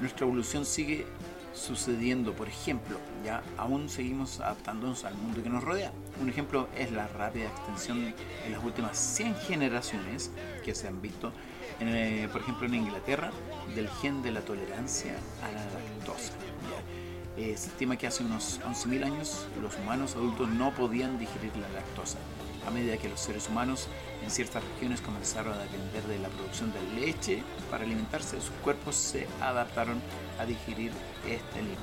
nuestra 0.00 0.26
evolución? 0.26 0.64
Sigue 0.64 1.06
sucediendo, 1.54 2.32
por 2.34 2.48
ejemplo, 2.48 2.98
ya 3.24 3.42
aún 3.56 3.88
seguimos 3.88 4.40
adaptándonos 4.40 5.04
al 5.04 5.14
mundo 5.14 5.42
que 5.42 5.50
nos 5.50 5.62
rodea. 5.62 5.92
Un 6.20 6.28
ejemplo 6.28 6.68
es 6.76 6.90
la 6.92 7.08
rápida 7.08 7.46
extensión 7.46 8.14
en 8.44 8.52
las 8.52 8.64
últimas 8.64 8.98
100 8.98 9.36
generaciones 9.36 10.30
que 10.64 10.74
se 10.74 10.88
han 10.88 11.00
visto, 11.00 11.32
en, 11.82 11.88
eh, 11.88 12.28
por 12.30 12.40
ejemplo, 12.40 12.66
en 12.66 12.74
Inglaterra, 12.74 13.30
del 13.74 13.88
gen 13.88 14.22
de 14.22 14.30
la 14.30 14.40
tolerancia 14.40 15.16
a 15.42 15.50
la 15.52 15.64
lactosa. 15.64 16.32
¿ya? 16.70 17.42
Eh, 17.42 17.56
se 17.56 17.68
estima 17.68 17.96
que 17.96 18.06
hace 18.06 18.22
unos 18.22 18.60
11.000 18.64 19.04
años 19.04 19.46
los 19.60 19.76
humanos 19.78 20.14
adultos 20.16 20.48
no 20.48 20.72
podían 20.74 21.18
digerir 21.18 21.56
la 21.56 21.68
lactosa. 21.70 22.18
A 22.66 22.70
medida 22.70 22.96
que 22.96 23.08
los 23.08 23.20
seres 23.20 23.48
humanos 23.48 23.88
en 24.22 24.30
ciertas 24.30 24.62
regiones 24.74 25.00
comenzaron 25.00 25.54
a 25.54 25.58
depender 25.58 26.02
de 26.04 26.18
la 26.20 26.28
producción 26.28 26.72
de 26.72 27.00
leche 27.00 27.42
para 27.70 27.84
alimentarse, 27.84 28.40
sus 28.40 28.54
cuerpos 28.62 28.94
se 28.94 29.26
adaptaron 29.40 30.00
a 30.38 30.44
digerir 30.44 30.92
este 31.26 31.58
alimento. 31.58 31.82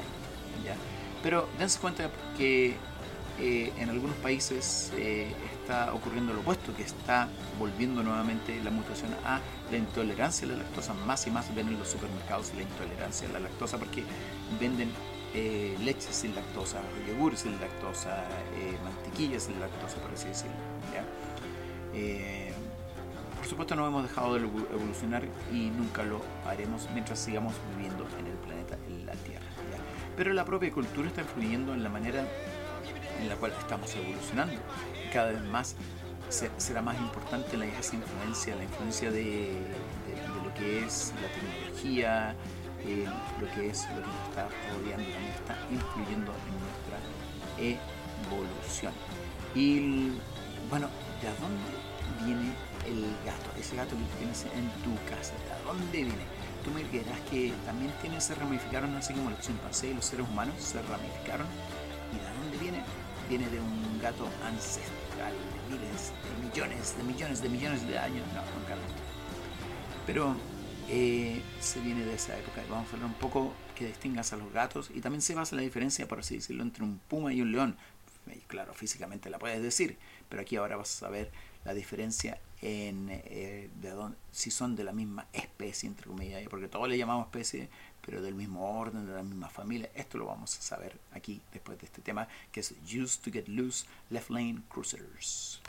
¿ya? 0.63 0.75
Pero 1.21 1.49
dense 1.57 1.79
cuenta 1.79 2.09
que 2.37 2.77
eh, 3.39 3.71
en 3.77 3.89
algunos 3.89 4.15
países 4.17 4.91
eh, 4.97 5.31
está 5.61 5.93
ocurriendo 5.93 6.33
lo 6.33 6.41
opuesto, 6.41 6.75
que 6.75 6.83
está 6.83 7.27
volviendo 7.57 8.03
nuevamente 8.03 8.59
la 8.63 8.71
mutación 8.71 9.11
a 9.25 9.39
la 9.71 9.77
intolerancia 9.77 10.47
a 10.47 10.51
la 10.51 10.57
lactosa. 10.57 10.93
Más 10.93 11.25
y 11.27 11.31
más 11.31 11.53
ven 11.55 11.67
en 11.67 11.79
los 11.79 11.87
supermercados 11.87 12.51
la 12.55 12.63
intolerancia 12.63 13.27
a 13.29 13.31
la 13.33 13.39
lactosa 13.39 13.77
porque 13.77 14.03
venden 14.59 14.91
eh, 15.33 15.75
leche 15.81 16.11
sin 16.11 16.33
lactosa, 16.35 16.79
yogur 17.07 17.37
sin 17.37 17.59
lactosa, 17.59 18.23
eh, 18.57 18.77
mantequilla 18.83 19.39
sin 19.39 19.59
lactosa, 19.59 19.97
por 19.97 20.11
así 20.11 20.27
decirlo. 20.27 20.55
¿ya? 20.93 21.03
Eh, 21.93 22.51
por 23.37 23.47
supuesto 23.47 23.75
no 23.75 23.87
hemos 23.87 24.03
dejado 24.03 24.33
de 24.35 24.41
evo- 24.41 24.67
evolucionar 24.73 25.23
y 25.53 25.69
nunca 25.69 26.03
lo 26.03 26.21
haremos 26.47 26.87
mientras 26.93 27.19
sigamos 27.19 27.53
viviendo 27.75 28.07
en 28.19 28.27
el 28.27 28.33
planeta, 28.33 28.77
en 28.87 29.05
la 29.05 29.13
Tierra. 29.13 29.45
¿ya? 29.71 29.77
Pero 30.17 30.33
la 30.33 30.43
propia 30.45 30.71
cultura 30.71 31.07
está 31.07 31.21
influyendo 31.21 31.73
en 31.73 31.83
la 31.83 31.89
manera 31.89 32.25
en 33.19 33.29
la 33.29 33.35
cual 33.35 33.53
estamos 33.59 33.93
evolucionando. 33.95 34.59
Cada 35.13 35.31
vez 35.31 35.41
más 35.43 35.75
se- 36.29 36.51
será 36.57 36.81
más 36.81 36.97
importante 36.97 37.57
la, 37.57 37.65
esa 37.65 37.95
influencia, 37.95 38.55
la 38.55 38.63
influencia 38.63 39.11
de, 39.11 39.51
lo 40.43 40.53
que 40.53 40.85
es 40.85 41.13
la 41.21 41.27
tecnología, 41.29 42.35
eh, 42.85 43.05
lo 43.39 43.47
que 43.53 43.69
es 43.69 43.87
lo 43.89 43.95
que 44.01 44.07
nos 44.07 44.27
está 44.29 44.47
rodeando, 44.71 45.05
también 45.11 45.33
está 45.33 45.57
influyendo 45.71 46.31
en 46.47 46.53
nuestra 46.63 46.97
evolución. 47.57 48.93
Y 49.55 50.11
bueno, 50.69 50.87
¿de 51.21 51.29
dónde 51.41 52.25
viene 52.25 52.53
el 52.85 53.01
gato? 53.25 53.49
Ese 53.59 53.75
gato 53.75 53.95
que 53.97 54.17
tienes 54.17 54.45
en 54.55 54.69
tu 54.83 54.93
casa, 55.09 55.33
¿de 55.33 55.65
dónde 55.65 55.97
viene? 56.03 56.39
Tú 56.63 56.71
me 56.71 56.83
dirás 56.83 57.19
que 57.31 57.53
también 57.65 57.91
tiene, 58.01 58.19
se 58.21 58.35
ramificaron 58.35 58.95
así 58.95 59.13
como 59.13 59.29
los 59.29 59.39
chimpancés 59.39 59.91
y 59.91 59.93
los 59.93 60.05
seres 60.05 60.27
humanos 60.27 60.55
se 60.59 60.81
ramificaron. 60.81 61.47
¿Y 62.11 62.17
de 62.17 62.39
dónde 62.43 62.57
viene? 62.57 62.83
Viene 63.29 63.47
de 63.49 63.59
un 63.59 63.99
gato 64.01 64.27
ancestral 64.43 65.33
de 65.33 65.75
miles, 65.75 66.11
de 66.23 66.47
millones, 66.47 66.97
de 66.97 67.03
millones, 67.03 67.41
de 67.41 67.49
millones 67.49 67.87
de 67.87 67.97
años. 67.97 68.25
No, 68.33 68.41
nunca 68.59 68.75
lo 68.75 68.81
Pero 70.07 70.35
eh, 70.89 71.41
se 71.61 71.79
viene 71.81 72.03
de 72.03 72.15
esa 72.15 72.37
época. 72.37 72.63
Vamos 72.69 72.89
a 72.89 72.93
hablar 72.95 73.09
un 73.11 73.15
poco 73.15 73.53
que 73.75 73.85
distingas 73.85 74.33
a 74.33 74.37
los 74.37 74.51
gatos 74.51 74.89
y 74.93 75.01
también 75.01 75.21
se 75.21 75.35
basa 75.35 75.55
la 75.55 75.61
diferencia, 75.61 76.07
por 76.07 76.19
así 76.19 76.37
decirlo, 76.37 76.63
entre 76.63 76.83
un 76.83 76.99
puma 77.07 77.31
y 77.31 77.41
un 77.41 77.51
león. 77.51 77.77
Claro, 78.47 78.73
físicamente 78.73 79.29
la 79.29 79.39
puedes 79.39 79.61
decir, 79.61 79.97
pero 80.27 80.41
aquí 80.41 80.55
ahora 80.55 80.75
vas 80.75 81.01
a 81.03 81.09
ver 81.09 81.31
la 81.65 81.73
diferencia 81.73 82.39
en 82.61 83.09
eh, 83.11 83.69
de 83.81 83.89
dónde- 83.91 84.17
si 84.31 84.51
son 84.51 84.75
de 84.75 84.83
la 84.83 84.91
misma 84.91 85.27
especie 85.33 85.87
entre 85.87 86.07
comillas, 86.07 86.41
porque 86.49 86.67
todos 86.67 86.89
le 86.89 86.97
llamamos 86.97 87.25
especie, 87.27 87.69
pero 88.05 88.21
del 88.21 88.35
mismo 88.35 88.79
orden, 88.79 89.05
de 89.05 89.13
la 89.13 89.23
misma 89.23 89.49
familia. 89.49 89.89
Esto 89.95 90.17
lo 90.17 90.25
vamos 90.25 90.57
a 90.57 90.61
saber 90.61 90.97
aquí 91.11 91.41
después 91.53 91.77
de 91.79 91.85
este 91.85 92.01
tema, 92.01 92.27
que 92.51 92.59
es 92.61 92.73
Used 92.83 93.21
to 93.23 93.31
Get 93.31 93.47
Loose 93.47 93.85
Left 94.09 94.29
Lane 94.29 94.61
Cruisers. 94.69 95.61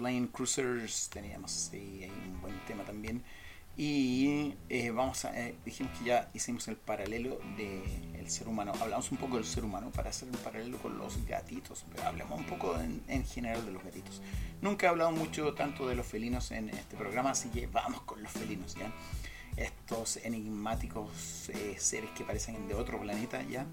Lane 0.00 0.28
Cruisers, 0.32 1.08
teníamos 1.10 1.70
ahí, 1.72 2.10
un 2.28 2.40
buen 2.40 2.58
tema 2.66 2.84
también. 2.84 3.22
Y 3.76 4.54
eh, 4.68 4.90
vamos 4.90 5.24
a, 5.24 5.38
eh, 5.38 5.54
dijimos 5.64 5.96
que 5.96 6.06
ya 6.06 6.28
hicimos 6.34 6.66
el 6.66 6.74
paralelo 6.74 7.38
del 7.56 8.28
ser 8.28 8.48
humano, 8.48 8.72
hablamos 8.80 9.12
un 9.12 9.18
poco 9.18 9.36
del 9.36 9.44
ser 9.44 9.64
humano 9.64 9.92
para 9.92 10.10
hacer 10.10 10.28
un 10.28 10.34
paralelo 10.38 10.78
con 10.78 10.98
los 10.98 11.24
gatitos, 11.26 11.84
pero 11.92 12.08
hablemos 12.08 12.40
un 12.40 12.46
poco 12.46 12.76
en, 12.80 13.00
en 13.06 13.24
general 13.24 13.64
de 13.64 13.70
los 13.70 13.84
gatitos. 13.84 14.20
Nunca 14.60 14.86
he 14.86 14.88
hablado 14.88 15.12
mucho 15.12 15.54
tanto 15.54 15.86
de 15.86 15.94
los 15.94 16.04
felinos 16.04 16.50
en 16.50 16.70
este 16.70 16.96
programa, 16.96 17.30
así 17.30 17.50
que 17.50 17.68
vamos 17.68 18.00
con 18.00 18.20
los 18.20 18.32
felinos, 18.32 18.74
¿ya? 18.74 18.92
Estos 19.56 20.16
enigmáticos 20.18 21.48
eh, 21.50 21.76
seres 21.78 22.10
que 22.16 22.24
parecen 22.24 22.66
de 22.66 22.74
otro 22.74 23.00
planeta, 23.00 23.42
¿ya? 23.42 23.64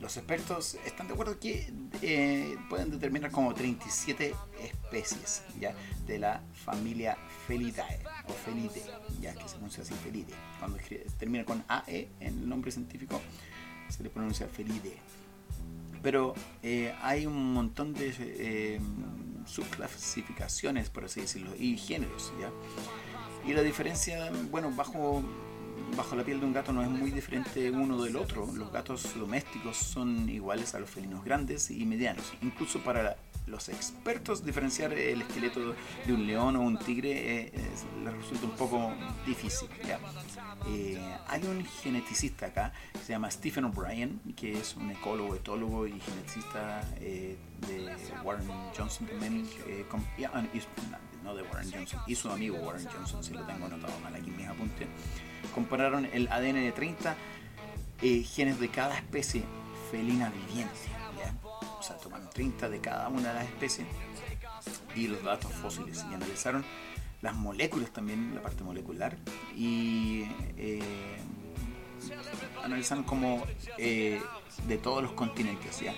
Los 0.00 0.16
expertos 0.16 0.78
están 0.86 1.08
de 1.08 1.12
acuerdo 1.12 1.38
que 1.38 1.70
eh, 2.00 2.56
pueden 2.70 2.90
determinar 2.90 3.30
como 3.30 3.52
37 3.52 4.34
especies 4.62 5.42
ya 5.60 5.74
de 6.06 6.18
la 6.18 6.40
familia 6.64 7.18
Felidae 7.46 8.00
o 8.26 8.32
Felidae, 8.32 8.82
ya 9.20 9.34
que 9.34 9.46
se 9.46 9.56
pronuncia 9.56 9.82
así 9.82 9.92
Felidae. 9.94 10.34
Cuando 10.58 10.78
termina 11.18 11.44
con 11.44 11.62
AE 11.68 12.08
en 12.20 12.28
el 12.28 12.48
nombre 12.48 12.70
científico 12.70 13.20
se 13.90 14.02
le 14.02 14.08
pronuncia 14.08 14.48
Felidae. 14.48 14.96
Pero 16.02 16.34
eh, 16.62 16.94
hay 17.02 17.26
un 17.26 17.52
montón 17.52 17.92
de 17.92 18.14
eh, 18.18 18.80
subclasificaciones, 19.44 20.88
por 20.88 21.04
así 21.04 21.20
decirlo, 21.20 21.54
y 21.58 21.76
géneros, 21.76 22.32
¿ya? 22.40 22.50
Y 23.46 23.52
la 23.52 23.62
diferencia, 23.62 24.30
bueno, 24.50 24.70
bajo, 24.70 25.22
bajo 25.96 26.16
la 26.16 26.24
piel 26.24 26.40
de 26.40 26.46
un 26.46 26.52
gato 26.52 26.72
no 26.72 26.82
es 26.82 26.88
muy 26.88 27.10
diferente 27.10 27.70
uno 27.70 28.02
del 28.02 28.16
otro. 28.16 28.46
Los 28.54 28.70
gatos 28.72 29.08
domésticos 29.18 29.76
son 29.76 30.28
iguales 30.28 30.74
a 30.74 30.78
los 30.80 30.90
felinos 30.90 31.24
grandes 31.24 31.70
y 31.70 31.84
medianos. 31.86 32.32
Incluso 32.42 32.78
para 32.80 33.16
los 33.46 33.68
expertos 33.68 34.44
diferenciar 34.44 34.92
el 34.92 35.22
esqueleto 35.22 35.74
de 36.06 36.12
un 36.12 36.26
león 36.26 36.54
o 36.56 36.60
un 36.60 36.78
tigre 36.78 37.10
eh, 37.46 37.52
es- 37.54 37.84
les 38.04 38.14
resulta 38.14 38.46
un 38.46 38.52
poco 38.56 38.92
difícil. 39.26 39.68
Eh, 40.68 41.00
hay 41.26 41.42
un 41.44 41.64
geneticista 41.64 42.46
acá 42.46 42.72
que 42.92 42.98
se 43.00 43.12
llama 43.12 43.30
Stephen 43.30 43.64
O'Brien, 43.64 44.20
que 44.36 44.52
es 44.52 44.76
un 44.76 44.90
ecólogo, 44.90 45.34
etólogo 45.34 45.86
y 45.86 45.98
geneticista 45.98 46.86
eh, 47.00 47.36
de 47.66 47.92
Warren 48.22 48.46
Johnson 48.76 49.06
también, 49.08 49.48
y 52.06 52.14
su 52.14 52.30
amigo 52.30 52.56
Warren 52.58 52.86
Johnson, 52.86 53.24
si 53.24 53.32
lo 53.32 53.44
tengo 53.46 53.66
anotado 53.66 53.98
mal 54.00 54.14
aquí 54.14 54.28
en 54.30 54.36
mis 54.36 54.46
apuntes, 54.46 54.86
compararon 55.54 56.06
el 56.12 56.28
ADN 56.28 56.54
de 56.54 56.72
30 56.72 57.16
eh, 58.02 58.22
genes 58.22 58.58
de 58.60 58.68
cada 58.68 58.96
especie 58.96 59.42
felina 59.90 60.30
viviente. 60.30 60.74
¿ya? 61.18 61.34
O 61.78 61.82
sea, 61.82 61.96
tomaron 61.96 62.28
30 62.30 62.68
de 62.68 62.80
cada 62.80 63.08
una 63.08 63.28
de 63.28 63.34
las 63.34 63.44
especies 63.44 63.86
y 64.94 65.08
los 65.08 65.22
datos 65.22 65.52
fósiles 65.52 66.04
y 66.10 66.14
analizaron 66.14 66.64
las 67.22 67.34
moléculas 67.34 67.90
también, 67.90 68.34
la 68.34 68.40
parte 68.42 68.64
molecular, 68.64 69.16
y 69.54 70.22
eh, 70.56 70.80
analizaron 72.64 73.04
como 73.04 73.42
eh, 73.78 74.20
de 74.66 74.78
todos 74.78 75.02
los 75.02 75.12
continentes. 75.12 75.80
¿ya? 75.80 75.94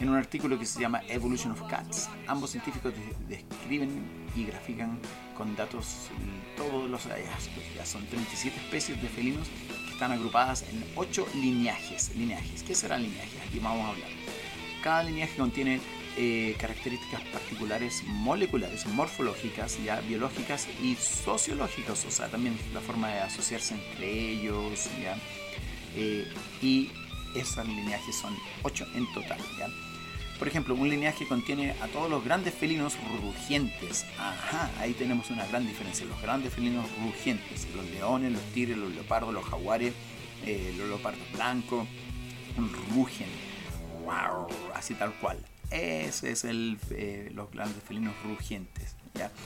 En 0.00 0.08
un 0.08 0.16
artículo 0.16 0.58
que 0.58 0.66
se 0.66 0.80
llama 0.80 1.02
Evolution 1.08 1.52
of 1.52 1.62
Cats, 1.68 2.08
ambos 2.26 2.50
científicos 2.50 2.92
de- 2.92 3.36
describen 3.36 4.04
y 4.34 4.44
grafican 4.46 4.98
con 5.36 5.54
datos 5.54 6.08
todos 6.56 6.88
los 6.90 7.02
hallazgos. 7.06 7.64
Ya 7.74 7.84
son 7.86 8.06
37 8.06 8.56
especies 8.56 9.00
de 9.00 9.08
felinos 9.08 9.48
que 9.86 9.92
están 9.92 10.12
agrupadas 10.12 10.62
en 10.62 10.84
8 10.96 11.26
lineajes. 11.34 12.14
lineajes. 12.16 12.62
¿Qué 12.62 12.74
serán 12.74 13.02
lineajes? 13.02 13.40
Aquí 13.48 13.58
vamos 13.58 13.86
a 13.86 13.90
hablar. 13.90 14.08
Cada 14.82 15.02
lineaje 15.02 15.36
contiene 15.36 15.80
eh, 16.16 16.54
características 16.60 17.22
particulares 17.32 18.02
moleculares, 18.06 18.86
morfológicas, 18.86 19.82
ya 19.82 20.00
biológicas 20.00 20.68
y 20.80 20.94
sociológicas, 20.94 22.04
o 22.04 22.10
sea, 22.10 22.28
también 22.28 22.56
la 22.72 22.80
forma 22.80 23.08
de 23.08 23.20
asociarse 23.20 23.74
entre 23.74 24.30
ellos, 24.30 24.88
ya. 25.02 25.16
Eh, 25.96 26.32
y 26.62 26.90
esas 27.34 27.66
lineajes 27.66 28.14
son 28.14 28.36
8 28.62 28.86
en 28.94 29.12
total. 29.12 29.38
Por 30.38 30.48
ejemplo, 30.48 30.74
un 30.74 30.88
lineaje 30.88 31.26
contiene 31.26 31.72
a 31.80 31.86
todos 31.88 32.10
los 32.10 32.24
grandes 32.24 32.54
felinos 32.54 32.96
rugientes. 33.22 34.04
Ajá, 34.18 34.70
ahí 34.80 34.92
tenemos 34.92 35.30
una 35.30 35.46
gran 35.46 35.66
diferencia. 35.66 36.04
Los 36.06 36.20
grandes 36.20 36.52
felinos 36.52 36.86
rugientes, 37.02 37.68
los 37.74 37.84
leones, 37.86 38.32
los 38.32 38.42
tigres, 38.52 38.76
los 38.76 38.92
leopardos, 38.92 39.32
los 39.32 39.44
jaguares, 39.44 39.94
eh, 40.44 40.74
los 40.76 40.88
leopardos 40.88 41.30
blancos, 41.32 41.86
rugen. 42.94 43.28
Wow, 44.04 44.48
así 44.74 44.94
tal 44.94 45.14
cual. 45.14 45.38
Ese 45.70 46.32
es 46.32 46.44
el, 46.44 46.78
eh, 46.90 47.30
los 47.32 47.50
grandes 47.50 47.82
felinos 47.82 48.14
rugientes. 48.24 48.96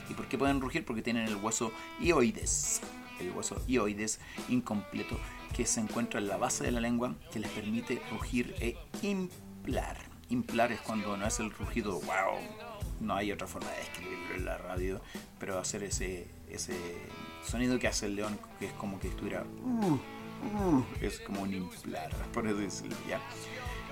¿Y 0.08 0.14
por 0.14 0.26
qué 0.28 0.38
pueden 0.38 0.60
rugir? 0.60 0.84
Porque 0.84 1.02
tienen 1.02 1.26
el 1.26 1.36
hueso 1.36 1.72
ioides, 2.00 2.80
el 3.20 3.30
hueso 3.32 3.62
ioides 3.66 4.18
incompleto 4.48 5.18
que 5.54 5.66
se 5.66 5.80
encuentra 5.80 6.20
en 6.20 6.28
la 6.28 6.38
base 6.38 6.64
de 6.64 6.72
la 6.72 6.80
lengua 6.80 7.14
que 7.30 7.38
les 7.38 7.50
permite 7.50 8.00
rugir 8.10 8.54
e 8.60 8.76
implar. 9.02 10.07
Implar 10.30 10.72
es 10.72 10.80
cuando 10.80 11.16
no 11.16 11.26
es 11.26 11.40
el 11.40 11.50
rugido 11.50 12.00
wow. 12.00 12.38
No 13.00 13.14
hay 13.14 13.32
otra 13.32 13.46
forma 13.46 13.70
de 13.70 13.78
describirlo 13.78 14.34
en 14.34 14.44
la 14.44 14.58
radio, 14.58 15.00
pero 15.38 15.58
hacer 15.58 15.84
ese, 15.84 16.26
ese 16.50 16.76
sonido 17.44 17.78
que 17.78 17.88
hace 17.88 18.06
el 18.06 18.16
león, 18.16 18.38
que 18.58 18.66
es 18.66 18.72
como 18.72 18.98
que 18.98 19.08
estuviera. 19.08 19.44
uh, 19.62 19.94
uh, 19.94 20.84
es 21.00 21.20
como 21.20 21.42
un 21.42 21.54
implar, 21.54 22.10
por 22.32 22.52
decirlo, 22.54 22.96
¿ya? 23.08 23.20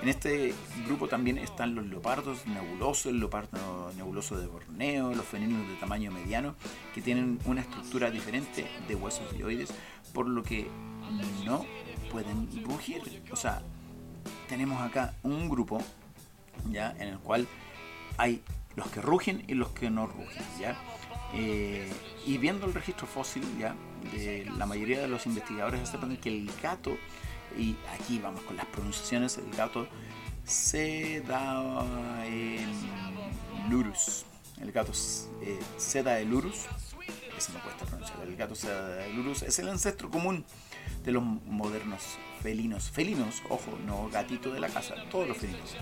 En 0.03 0.09
este 0.09 0.55
grupo 0.87 1.09
también 1.09 1.39
están 1.39 1.75
los 1.75 1.87
leopardos 1.87 2.47
nebulosos, 2.47 3.07
el 3.07 3.19
leopardo 3.19 3.93
nebuloso 3.97 4.37
de 4.37 4.47
Borneo, 4.47 5.15
los 5.15 5.25
felinos 5.25 5.67
de 5.69 5.75
tamaño 5.77 6.11
mediano, 6.11 6.55
que 6.95 7.01
tienen 7.01 7.39
una 7.47 7.63
estructura 7.63 8.11
diferente 8.11 8.67
de 8.87 8.95
huesos 8.95 9.33
dioides, 9.33 9.73
por 10.13 10.29
lo 10.29 10.43
que 10.43 10.69
no 11.47 11.65
pueden 12.11 12.49
rugir. 12.65 13.23
O 13.33 13.37
sea, 13.37 13.63
tenemos 14.49 14.83
acá 14.83 15.15
un 15.23 15.49
grupo 15.49 15.83
ya 16.71 16.95
en 16.99 17.09
el 17.09 17.19
cual 17.19 17.47
hay 18.17 18.43
los 18.75 18.89
que 18.89 19.01
rugen 19.01 19.45
y 19.47 19.55
los 19.55 19.71
que 19.71 19.91
no 19.91 20.07
rugen, 20.07 20.45
¿ya? 20.61 20.77
Eh, 21.35 21.91
y 22.27 22.39
viendo 22.39 22.67
el 22.67 22.75
registro 22.75 23.07
fósil, 23.07 23.43
¿ya? 23.59 23.75
De 24.13 24.45
la 24.57 24.67
mayoría 24.67 25.01
de 25.01 25.09
los 25.09 25.27
investigadores 25.27 25.81
aceptan 25.81 26.17
que 26.17 26.29
el 26.29 26.51
gato, 26.63 26.97
y 27.59 27.77
aquí 27.95 28.19
vamos 28.19 28.43
con 28.43 28.57
las 28.57 28.67
pronunciaciones, 28.67 29.39
el 29.39 29.51
gato 29.57 29.89
se 30.45 31.23
da 31.23 31.85
en 32.27 32.73
lurus, 33.69 34.25
el 34.61 34.71
gato 34.73 34.93
eh, 35.43 35.59
seda 35.77 36.15
de 36.15 36.25
lurus, 36.25 36.67
ese 37.37 37.53
me 37.53 37.61
cuesta 37.61 37.85
pronunciar, 37.85 38.21
el 38.23 38.37
gato 38.37 38.55
seda 38.55 38.89
de 38.89 39.13
lurus. 39.13 39.43
Es 39.43 39.59
el 39.59 39.69
ancestro 39.69 40.11
común 40.11 40.45
de 41.05 41.13
los 41.13 41.23
modernos 41.23 42.03
felinos, 42.43 42.91
felinos, 42.91 43.43
ojo, 43.49 43.79
no 43.87 44.09
gatito 44.09 44.53
de 44.53 44.61
la 44.61 44.69
casa, 44.69 44.95
todos 45.11 45.29
los 45.29 45.37
felinos. 45.37 45.77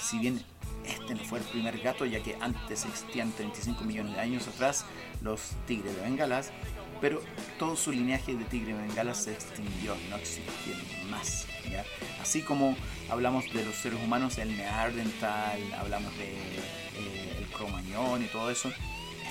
Si 0.00 0.18
bien 0.18 0.42
este 0.86 1.14
no 1.14 1.24
fue 1.24 1.40
el 1.40 1.44
primer 1.44 1.78
gato, 1.78 2.04
ya 2.04 2.22
que 2.22 2.36
antes 2.40 2.84
existían 2.84 3.32
35 3.32 3.84
millones 3.84 4.14
de 4.14 4.20
años 4.20 4.46
atrás 4.48 4.84
los 5.22 5.52
tigres 5.66 5.94
de 5.96 6.02
Bengalas, 6.02 6.52
pero 7.00 7.20
todo 7.58 7.76
su 7.76 7.92
linaje 7.92 8.34
de 8.34 8.44
tigre 8.44 8.74
de 8.74 8.82
Bengalas 8.82 9.24
se 9.24 9.32
extinguió, 9.32 9.96
no 10.08 10.16
existen 10.16 11.10
más. 11.10 11.46
¿ya? 11.70 11.84
Así 12.20 12.42
como 12.42 12.76
hablamos 13.10 13.52
de 13.52 13.64
los 13.64 13.74
seres 13.74 13.98
humanos, 14.02 14.38
el 14.38 14.56
Neandertal, 14.56 15.60
hablamos 15.74 16.16
de 16.16 16.32
eh, 16.32 17.36
el 17.38 17.46
Cromañón 17.48 18.22
y 18.22 18.26
todo 18.26 18.50
eso, 18.50 18.70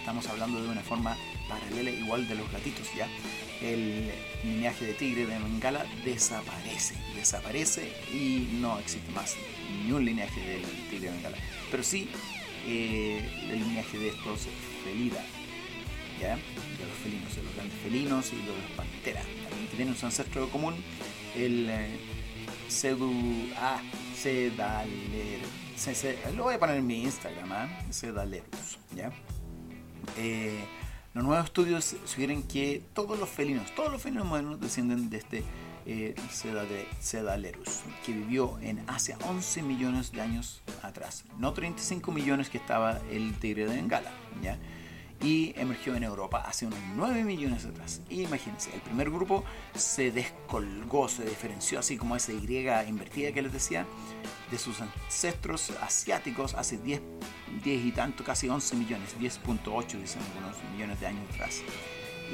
estamos 0.06 0.28
hablando 0.28 0.62
de 0.62 0.70
una 0.70 0.82
forma 0.82 1.18
paralela 1.50 1.90
igual 1.90 2.28
de 2.28 2.36
los 2.36 2.52
gatitos, 2.52 2.88
¿ya? 2.96 3.08
El 3.60 4.12
linaje 4.44 4.86
de 4.86 4.94
tigre 4.94 5.26
de 5.26 5.36
Bengala 5.40 5.84
desaparece, 6.04 6.94
desaparece 7.16 7.92
y 8.14 8.50
no 8.62 8.78
existe 8.78 9.12
más 9.14 9.36
ni 9.84 9.92
un 9.92 10.06
linaje 10.06 10.40
del 10.42 10.62
tigre 10.92 11.08
de 11.08 11.12
Bengala. 11.16 11.38
Pero 11.72 11.82
sí 11.82 12.08
eh, 12.68 13.28
el 13.50 13.60
linaje 13.68 13.98
de 13.98 14.10
estos 14.10 14.42
felida, 14.84 15.26
¿ya? 16.22 16.36
De 16.36 16.86
los 16.88 16.98
felinos, 17.02 17.36
de 17.36 17.42
los 17.42 17.56
grandes 17.56 17.78
felinos 17.82 18.32
y 18.32 18.36
de 18.36 18.46
los 18.46 18.72
panteras, 18.78 19.26
también 19.50 19.68
tienen 19.76 19.96
su 19.98 20.06
ancestro 20.06 20.48
común, 20.52 20.76
el 21.36 21.68
eh, 21.68 21.98
Cedu, 22.70 23.12
ah, 23.58 23.82
Cedaler, 24.16 25.40
se- 25.76 26.16
lo 26.36 26.44
voy 26.44 26.54
a 26.56 26.60
poner 26.60 26.76
en 26.78 26.86
mi 26.86 27.02
Instagram, 27.02 27.52
¿ah? 27.52 27.80
Cedalerus, 27.92 28.78
¿ya? 28.96 29.12
Eh, 30.18 30.64
los 31.14 31.24
nuevos 31.24 31.46
estudios 31.46 31.96
sugieren 32.06 32.44
que 32.44 32.84
todos 32.94 33.18
los 33.18 33.30
felinos, 33.30 33.74
todos 33.74 33.92
los 33.92 34.02
felinos 34.02 34.26
modernos 34.26 34.60
descienden 34.60 35.10
de 35.10 35.18
este 35.18 35.44
eh, 35.86 36.16
que 38.06 38.12
vivió 38.12 38.60
en 38.60 38.84
Asia 38.88 39.18
11 39.26 39.62
millones 39.62 40.12
de 40.12 40.22
años 40.22 40.62
atrás, 40.82 41.24
no 41.38 41.54
35 41.54 42.12
millones 42.12 42.50
que 42.50 42.58
estaba 42.58 43.00
el 43.12 43.34
tigre 43.36 43.66
de 43.66 43.76
Bengala, 43.76 44.12
¿ya? 44.42 44.58
Y 45.26 45.54
emergió 45.58 45.96
en 45.96 46.04
Europa 46.04 46.44
hace 46.46 46.68
unos 46.68 46.78
9 46.96 47.24
millones 47.24 47.66
atrás. 47.66 48.00
Y 48.10 48.22
imagínense, 48.22 48.72
el 48.76 48.82
primer 48.82 49.10
grupo 49.10 49.44
se 49.74 50.12
descolgó, 50.12 51.10
se 51.10 51.26
diferenció 51.26 51.80
así 51.80 51.98
como 51.98 52.16
esa 52.16 52.32
Y 52.32 52.88
invertida 52.88 53.32
que 53.32 53.42
les 53.42 53.52
decía, 53.52 53.88
de 54.52 54.60
sus 54.60 54.80
ancestros 54.82 55.72
asiáticos 55.82 56.54
hace 56.54 56.78
10, 56.78 57.02
10 57.64 57.86
y 57.86 57.92
tanto, 57.92 58.24
casi 58.24 58.48
11 58.48 58.76
millones, 58.76 59.16
10.8 59.20 60.00
dicen 60.00 60.22
algunos 60.22 60.58
millones 60.72 61.00
de 61.00 61.08
años 61.08 61.24
atrás. 61.34 61.64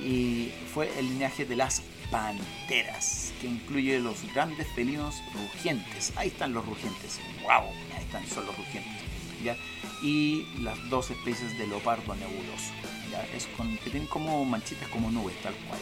Y 0.06 0.52
fue 0.74 0.92
el 1.00 1.08
linaje 1.08 1.46
de 1.46 1.56
las 1.56 1.82
panteras, 2.12 3.34
que 3.39 3.48
incluye 3.48 4.02
los 4.02 4.22
grandes 4.34 4.68
felinos 4.76 5.16
rugientes. 5.34 6.12
Ahí 6.18 6.28
están 6.28 6.54
los 6.54 6.66
rugientes. 6.66 7.22
¡Wow! 7.44 7.70
Ahí 7.96 8.04
están, 8.04 8.28
son 8.28 8.46
los 8.46 8.58
rugientes. 8.58 9.11
¿Ya? 9.44 9.58
Y 10.02 10.46
las 10.62 10.89
dos 10.89 11.12
especies 11.12 11.58
de 11.58 11.68
leopardo 11.68 12.16
nebuloso. 12.16 12.72
¿ya? 13.12 13.24
Es 13.36 13.48
con, 13.58 13.78
que 13.78 13.89
tienen 13.89 14.08
como 14.08 14.44
manchitas 14.46 14.88
como 14.89 15.12
nubes, 15.12 15.36
tal 15.42 15.54
cual. 15.68 15.80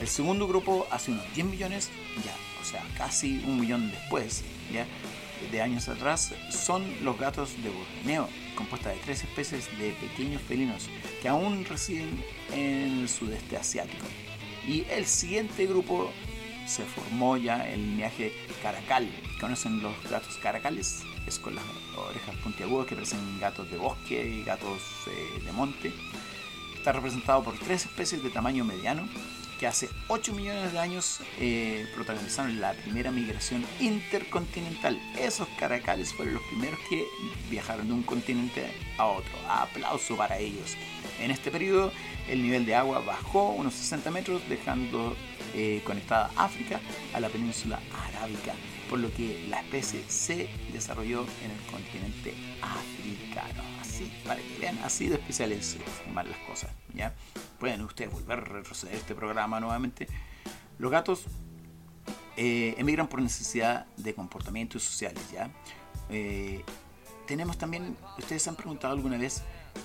El 0.00 0.08
segundo 0.08 0.46
grupo 0.46 0.86
hace 0.90 1.10
unos 1.10 1.24
10 1.34 1.46
millones, 1.46 1.90
ya, 2.24 2.34
o 2.60 2.64
sea, 2.64 2.84
casi 2.98 3.38
un 3.46 3.58
millón 3.58 3.90
después, 3.90 4.44
ya, 4.70 4.86
de 5.50 5.62
años 5.62 5.88
atrás, 5.88 6.34
son 6.50 6.84
los 7.02 7.18
gatos 7.18 7.50
de 7.62 7.70
Borneo, 7.70 8.28
compuesta 8.56 8.90
de 8.90 8.96
tres 8.96 9.22
especies 9.22 9.66
de 9.78 9.92
pequeños 9.92 10.42
felinos 10.42 10.88
que 11.22 11.28
aún 11.28 11.64
residen 11.64 12.22
en 12.52 13.00
el 13.00 13.08
sudeste 13.08 13.56
asiático. 13.56 14.04
Y 14.66 14.84
el 14.90 15.06
siguiente 15.06 15.66
grupo 15.66 16.10
se 16.66 16.84
formó 16.84 17.36
ya 17.36 17.68
el 17.68 17.80
linaje 17.92 18.32
caracal. 18.62 19.08
¿Conocen 19.40 19.82
los 19.82 19.94
gatos 20.10 20.36
caracales? 20.38 21.02
Es 21.26 21.38
con 21.38 21.54
las 21.54 21.64
orejas 21.96 22.36
puntiagudas 22.36 22.86
que 22.86 22.94
parecen 22.94 23.40
gatos 23.40 23.70
de 23.70 23.76
bosque 23.76 24.28
y 24.28 24.44
gatos 24.44 24.80
eh, 25.08 25.42
de 25.44 25.52
monte. 25.52 25.92
Está 26.76 26.92
representado 26.92 27.42
por 27.42 27.58
tres 27.58 27.86
especies 27.86 28.22
de 28.22 28.30
tamaño 28.30 28.64
mediano 28.64 29.08
que 29.58 29.66
hace 29.66 29.88
8 30.08 30.34
millones 30.34 30.72
de 30.72 30.78
años 30.78 31.20
eh, 31.40 31.86
protagonizaron 31.94 32.60
la 32.60 32.74
primera 32.74 33.10
migración 33.10 33.64
intercontinental. 33.80 35.00
Esos 35.18 35.48
caracales 35.58 36.12
fueron 36.12 36.34
los 36.34 36.42
primeros 36.44 36.78
que 36.90 37.06
viajaron 37.50 37.88
de 37.88 37.94
un 37.94 38.02
continente 38.02 38.66
a 38.98 39.06
otro. 39.06 39.32
Aplauso 39.48 40.16
para 40.16 40.38
ellos. 40.38 40.76
En 41.20 41.30
este 41.30 41.50
periodo 41.50 41.92
el 42.28 42.42
nivel 42.42 42.66
de 42.66 42.74
agua 42.74 43.00
bajó 43.00 43.50
unos 43.50 43.74
60 43.74 44.10
metros 44.10 44.42
dejando 44.48 45.16
eh, 45.54 45.80
conectada 45.84 46.30
África 46.36 46.80
a 47.14 47.20
la 47.20 47.28
península 47.28 47.80
arábica, 48.08 48.52
por 48.88 48.98
lo 48.98 49.12
que 49.12 49.46
la 49.48 49.60
especie 49.60 50.04
se 50.08 50.48
desarrolló 50.72 51.26
en 51.42 51.50
el 51.50 51.60
continente 51.70 52.34
africano. 52.62 53.62
Así, 53.80 54.12
para 54.24 54.40
que 54.40 54.58
vean, 54.60 54.78
así 54.78 55.08
de 55.08 55.16
especiales 55.16 55.76
van 56.14 56.28
las 56.28 56.38
cosas. 56.40 56.70
¿ya? 56.94 57.14
Pueden 57.58 57.82
ustedes 57.82 58.12
volver 58.12 58.38
a 58.38 58.42
retroceder 58.42 58.94
este 58.94 59.14
programa 59.14 59.60
nuevamente. 59.60 60.06
Los 60.78 60.90
gatos 60.90 61.24
eh, 62.36 62.74
emigran 62.78 63.08
por 63.08 63.20
necesidad 63.20 63.86
de 63.96 64.14
comportamientos 64.14 64.82
sociales. 64.82 65.22
¿ya? 65.32 65.50
Eh, 66.10 66.62
tenemos 67.26 67.58
también, 67.58 67.96
ustedes 68.18 68.42
se 68.42 68.50
han 68.50 68.56
preguntado 68.56 68.94
alguna 68.94 69.18
vez 69.18 69.42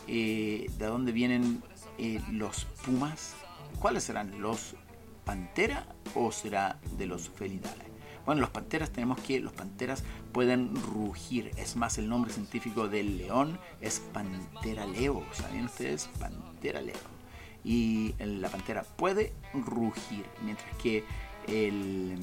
eh, 0.07 0.69
de 0.77 0.85
dónde 0.85 1.11
vienen 1.11 1.63
eh, 1.97 2.21
los 2.31 2.65
pumas. 2.85 3.33
¿Cuáles 3.79 4.03
serán? 4.03 4.41
¿Los 4.41 4.75
pantera 5.25 5.85
o 6.15 6.31
será 6.31 6.79
de 6.97 7.05
los 7.07 7.29
felidales? 7.29 7.90
Bueno, 8.25 8.41
los 8.41 8.49
panteras 8.49 8.91
tenemos 8.91 9.19
que 9.19 9.39
los 9.39 9.53
panteras 9.53 10.03
pueden 10.31 10.75
rugir. 10.75 11.51
Es 11.57 11.75
más, 11.75 11.97
el 11.97 12.07
nombre 12.09 12.31
científico 12.31 12.87
del 12.87 13.17
león 13.17 13.59
es 13.81 13.99
pantera 13.99 14.85
leo. 14.85 15.23
¿Saben 15.33 15.65
ustedes? 15.65 16.09
Pantera 16.19 16.81
leo. 16.81 16.95
Y 17.63 18.15
la 18.19 18.49
pantera 18.49 18.83
puede 18.83 19.33
rugir, 19.53 20.25
mientras 20.43 20.75
que 20.77 21.03
el, 21.47 22.17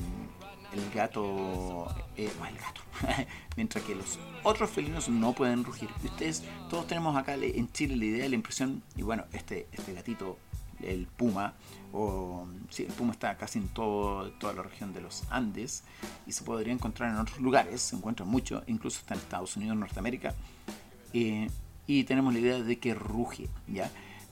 el 0.72 0.90
gato, 0.94 1.86
eh, 2.16 2.30
el 2.48 2.58
gato, 2.58 2.80
mientras 3.56 3.84
que 3.84 3.94
los 3.94 4.18
otros 4.42 4.70
felinos 4.70 5.08
no 5.08 5.32
pueden 5.32 5.64
rugir. 5.64 5.88
Y 6.02 6.06
Ustedes, 6.06 6.42
todos 6.68 6.86
tenemos 6.86 7.16
acá 7.16 7.34
en 7.34 7.70
Chile 7.72 7.96
la 7.96 8.04
idea, 8.04 8.28
la 8.28 8.34
impresión, 8.34 8.82
y 8.96 9.02
bueno, 9.02 9.24
este, 9.32 9.68
este 9.72 9.94
gatito, 9.94 10.38
el 10.82 11.06
puma, 11.06 11.54
o 11.92 12.46
el 12.76 12.86
puma 12.86 13.12
está 13.12 13.36
casi 13.36 13.58
en 13.58 13.68
todo, 13.68 14.30
toda 14.32 14.52
la 14.52 14.62
región 14.62 14.92
de 14.92 15.00
los 15.00 15.24
Andes 15.30 15.84
y 16.26 16.32
se 16.32 16.44
podría 16.44 16.72
encontrar 16.72 17.10
en 17.10 17.16
otros 17.16 17.38
lugares, 17.40 17.80
se 17.80 17.96
encuentra 17.96 18.26
mucho, 18.26 18.62
incluso 18.66 19.00
está 19.00 19.14
en 19.14 19.20
Estados 19.20 19.56
Unidos, 19.56 19.76
Norteamérica, 19.76 20.34
eh, 21.12 21.50
y 21.86 22.04
tenemos 22.04 22.34
la 22.34 22.40
idea 22.40 22.58
de 22.60 22.78
que 22.78 22.94
ruge, 22.94 23.48
¿ya? 23.66 23.90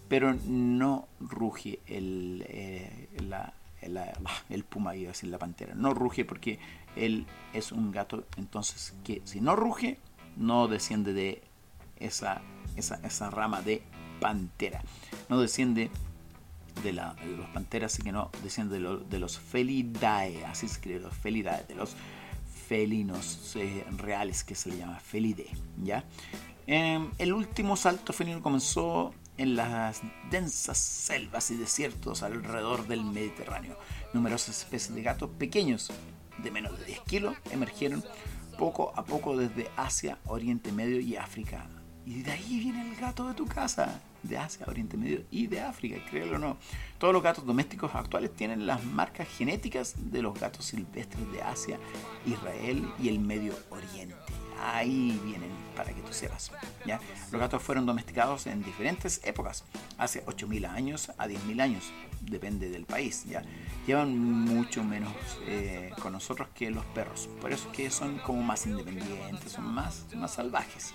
Pero 0.08 0.34
no 0.46 1.08
ruge 1.20 1.80
el, 1.86 2.44
eh, 2.48 3.08
la, 3.26 3.52
la- 3.82 4.12
el 4.50 4.64
puma, 4.64 4.94
iba 4.94 5.08
a 5.08 5.12
decir 5.12 5.30
la 5.30 5.38
pantera, 5.38 5.74
no 5.74 5.94
ruge 5.94 6.24
porque 6.24 6.58
él 6.94 7.26
es 7.54 7.72
un 7.72 7.90
gato, 7.90 8.24
entonces 8.36 8.94
que 9.04 9.22
si 9.24 9.40
no 9.40 9.56
ruge, 9.56 9.98
no 10.36 10.68
desciende 10.68 11.12
de 11.14 11.42
esa, 11.98 12.42
esa, 12.76 12.96
esa 12.96 13.30
rama 13.30 13.62
de 13.62 13.82
pantera. 14.20 14.82
No 15.30 15.40
desciende 15.40 15.90
de, 16.82 16.92
la, 16.92 17.14
los 17.36 17.46
panteras, 17.50 17.92
así 17.94 18.02
que 18.02 18.12
no 18.12 18.30
desciende 18.42 18.74
de, 18.74 18.80
lo- 18.80 18.98
de 18.98 19.18
los 19.18 19.38
felidae, 19.38 20.44
así 20.44 20.66
se 20.68 20.74
escribe, 20.74 21.00
los 21.00 21.14
felidae, 21.14 21.64
de 21.66 21.74
los 21.74 21.96
felinos 22.68 23.52
eh, 23.56 23.84
reales 23.96 24.44
que 24.44 24.54
se 24.54 24.70
le 24.70 24.78
llama 24.78 24.98
felidae, 25.00 25.50
¿ya? 25.82 26.04
Em, 26.66 27.10
el 27.18 27.32
último 27.32 27.76
salto 27.76 28.12
felino 28.12 28.42
comenzó 28.42 29.14
en 29.38 29.54
las 29.54 30.00
densas 30.30 30.78
selvas 30.78 31.50
y 31.50 31.56
desiertos 31.56 32.22
alrededor 32.22 32.86
del 32.88 33.04
Mediterráneo. 33.04 33.78
Numerosas 34.14 34.58
especies 34.60 34.94
de 34.94 35.02
gatos 35.02 35.30
pequeños, 35.38 35.92
de 36.38 36.50
menos 36.50 36.78
de 36.80 36.86
10 36.86 37.00
kilos, 37.02 37.36
emergieron 37.52 38.02
poco 38.58 38.92
a 38.96 39.04
poco 39.04 39.36
desde 39.36 39.68
Asia, 39.76 40.18
Oriente 40.24 40.72
Medio 40.72 40.98
y 41.00 41.16
África. 41.16 41.66
Y 42.04 42.22
de 42.22 42.32
ahí 42.32 42.58
viene 42.58 42.88
el 42.90 42.96
gato 42.96 43.28
de 43.28 43.34
tu 43.34 43.46
casa, 43.46 44.00
de 44.28 44.38
Asia, 44.38 44.66
Oriente 44.68 44.96
Medio 44.96 45.22
y 45.30 45.46
de 45.46 45.60
África, 45.60 45.96
créelo 46.10 46.36
o 46.36 46.38
no. 46.38 46.56
Todos 46.98 47.12
los 47.12 47.22
gatos 47.22 47.44
domésticos 47.46 47.94
actuales 47.94 48.34
tienen 48.34 48.66
las 48.66 48.84
marcas 48.84 49.28
genéticas 49.28 49.94
de 50.10 50.22
los 50.22 50.38
gatos 50.38 50.66
silvestres 50.66 51.30
de 51.32 51.42
Asia, 51.42 51.78
Israel 52.26 52.88
y 52.98 53.08
el 53.08 53.18
Medio 53.18 53.54
Oriente. 53.70 54.16
Ahí 54.62 55.20
vienen, 55.24 55.50
para 55.76 55.92
que 55.92 56.00
tú 56.00 56.12
sepas. 56.12 56.50
¿ya? 56.86 56.98
Los 57.30 57.40
gatos 57.40 57.62
fueron 57.62 57.84
domesticados 57.84 58.46
en 58.46 58.62
diferentes 58.62 59.20
épocas, 59.24 59.64
hace 59.98 60.24
8.000 60.24 60.68
años 60.68 61.12
a 61.18 61.26
10.000 61.26 61.60
años, 61.60 61.84
depende 62.22 62.70
del 62.70 62.86
país. 62.86 63.24
¿ya? 63.26 63.42
Llevan 63.86 64.18
mucho 64.18 64.82
menos 64.82 65.12
eh, 65.46 65.90
con 66.00 66.12
nosotros 66.12 66.48
que 66.54 66.70
los 66.70 66.84
perros, 66.86 67.28
por 67.40 67.52
eso 67.52 67.68
es 67.70 67.76
que 67.76 67.90
son 67.90 68.18
como 68.18 68.42
más 68.42 68.66
independientes, 68.66 69.52
son 69.52 69.66
más, 69.66 70.06
más 70.14 70.32
salvajes. 70.34 70.92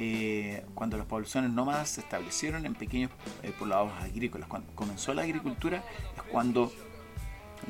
Eh, 0.00 0.64
cuando 0.74 0.96
las 0.96 1.06
poblaciones 1.06 1.50
nómadas 1.50 1.88
se 1.90 2.00
establecieron 2.00 2.64
en 2.66 2.74
pequeños 2.74 3.10
eh, 3.42 3.52
poblados 3.58 3.92
agrícolas, 4.00 4.48
cuando 4.48 4.72
comenzó 4.74 5.12
la 5.12 5.22
agricultura, 5.22 5.82
es 6.16 6.22
cuando 6.22 6.72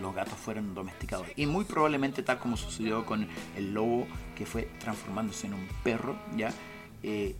los 0.00 0.14
gatos 0.14 0.34
fueron 0.34 0.74
domesticados. 0.74 1.26
Y 1.36 1.46
muy 1.46 1.64
probablemente, 1.64 2.22
tal 2.22 2.38
como 2.38 2.56
sucedió 2.56 3.06
con 3.06 3.26
el 3.56 3.72
lobo, 3.72 4.06
que 4.36 4.44
fue 4.44 4.68
transformándose 4.78 5.46
en 5.46 5.54
un 5.54 5.68
perro, 5.82 6.16
¿ya? 6.36 6.52
Eh, 7.02 7.34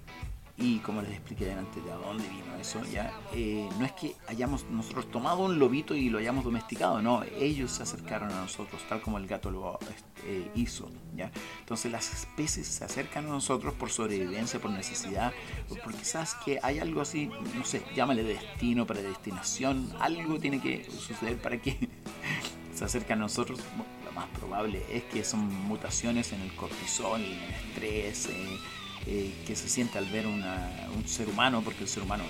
y 0.61 0.79
como 0.81 1.03
les 1.03 1.13
expliqué 1.13 1.47
delante 1.47 1.81
de 1.81 1.91
dónde 1.91 2.29
vino 2.29 2.57
eso, 2.61 2.83
¿ya? 2.93 3.13
Eh, 3.33 3.69
no 3.79 3.85
es 3.85 3.93
que 3.93 4.17
hayamos 4.27 4.65
nosotros 4.65 5.09
tomado 5.09 5.45
un 5.45 5.59
lobito 5.59 5.95
y 5.95 6.11
lo 6.11 6.19
hayamos 6.19 6.45
domesticado, 6.45 7.01
no, 7.01 7.23
ellos 7.39 7.71
se 7.71 7.85
acercaron 7.85 8.33
a 8.33 8.41
nosotros, 8.41 8.83
tal 8.89 9.01
como 9.01 9.19
el 9.19 9.29
gato 9.29 9.53
lo 9.53 9.79
eh, 10.25 10.51
hizo, 10.57 10.91
¿ya? 11.17 11.31
Entonces 11.61 11.93
las 11.93 12.13
especies 12.13 12.67
se 12.67 12.85
acercan 12.85 13.27
a 13.27 13.29
nosotros 13.29 13.73
por 13.75 13.91
sobrevivencia, 13.91 14.61
por 14.61 14.73
necesidad, 14.73 15.33
o 15.71 15.77
porque 15.77 16.05
sabes 16.05 16.35
que 16.45 16.59
hay 16.61 16.81
algo 16.81 17.03
así, 17.03 17.31
no 17.55 17.65
sé, 17.65 17.85
llámale 17.95 18.25
destino, 18.25 18.85
predestinación, 18.85 19.93
algo 20.01 20.41
tiene 20.41 20.61
que 20.61 20.85
suceder 20.91 21.41
para 21.41 21.63
que 21.63 21.89
se 22.75 22.85
acercan 22.85 23.19
a 23.19 23.23
nosotros, 23.23 23.61
bueno, 23.77 23.93
lo 24.05 24.11
más 24.11 24.27
probable 24.31 24.85
es 24.91 25.05
que 25.05 25.23
son 25.23 25.55
mutaciones 25.69 26.33
en 26.33 26.41
el 26.41 26.53
cortisol, 26.57 27.21
en 27.21 27.33
el 27.33 27.51
estrés, 27.55 28.27
eh, 28.27 28.59
eh, 29.07 29.33
que 29.47 29.57
se 29.57 29.69
siente 29.69 29.99
al 29.99 30.07
ver 30.07 30.27
una- 30.27 30.71
un 30.97 31.07
ser 31.09 31.29
humano, 31.29 31.63
porque 31.65 31.83
el 31.85 31.89
ser 31.89 32.03
humano 32.03 32.25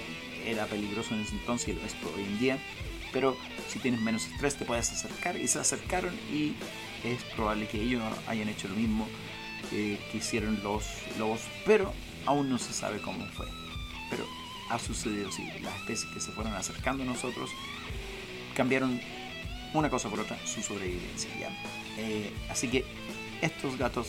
era 0.47 0.67
peligroso 0.67 1.15
en 1.15 1.21
ese 1.23 1.33
entonces 1.33 1.69
y 1.69 1.73
lo 1.73 1.85
es 1.85 1.95
hoy 2.17 2.23
en 2.25 2.39
día, 2.39 2.59
pero 3.13 3.37
si 3.69 3.79
tienes 3.79 4.01
menos 4.01 4.27
estrés 4.27 4.57
te 4.57 4.65
puedes 4.65 4.91
acercar 4.91 5.37
y 5.37 5.49
se 5.49 5.59
acercaron 5.59 6.15
y 6.33 6.55
es 7.05 7.23
probable 7.37 7.67
que 7.69 7.81
ellos 7.83 8.03
hayan 8.27 8.49
hecho 8.49 8.69
lo 8.69 8.75
mismo 8.75 9.07
eh, 9.73 9.99
que 10.11 10.19
hicieron 10.19 10.63
los 10.63 10.85
lobos, 11.19 11.41
pero 11.67 11.93
aún 12.27 12.49
no 12.51 12.59
se 12.59 12.73
sabe 12.73 13.01
cómo 13.01 13.25
fue. 13.37 13.47
Pero 14.11 14.27
ha 14.71 14.79
sucedido, 14.79 15.31
sí, 15.33 15.47
las 15.63 15.75
especies 15.81 16.13
que 16.13 16.21
se 16.21 16.31
fueron 16.33 16.55
acercando 16.55 17.03
a 17.03 17.07
nosotros 17.07 17.51
cambiaron 18.55 19.01
una 19.75 19.91
cosa 19.91 20.09
por 20.09 20.21
otra 20.21 20.39
su 20.47 20.63
sobrevivencia. 20.63 21.31
¿ya? 21.39 21.49
Eh, 21.99 22.33
así 22.51 22.69
que 22.69 22.85
estos 23.43 23.77
gatos 23.79 24.09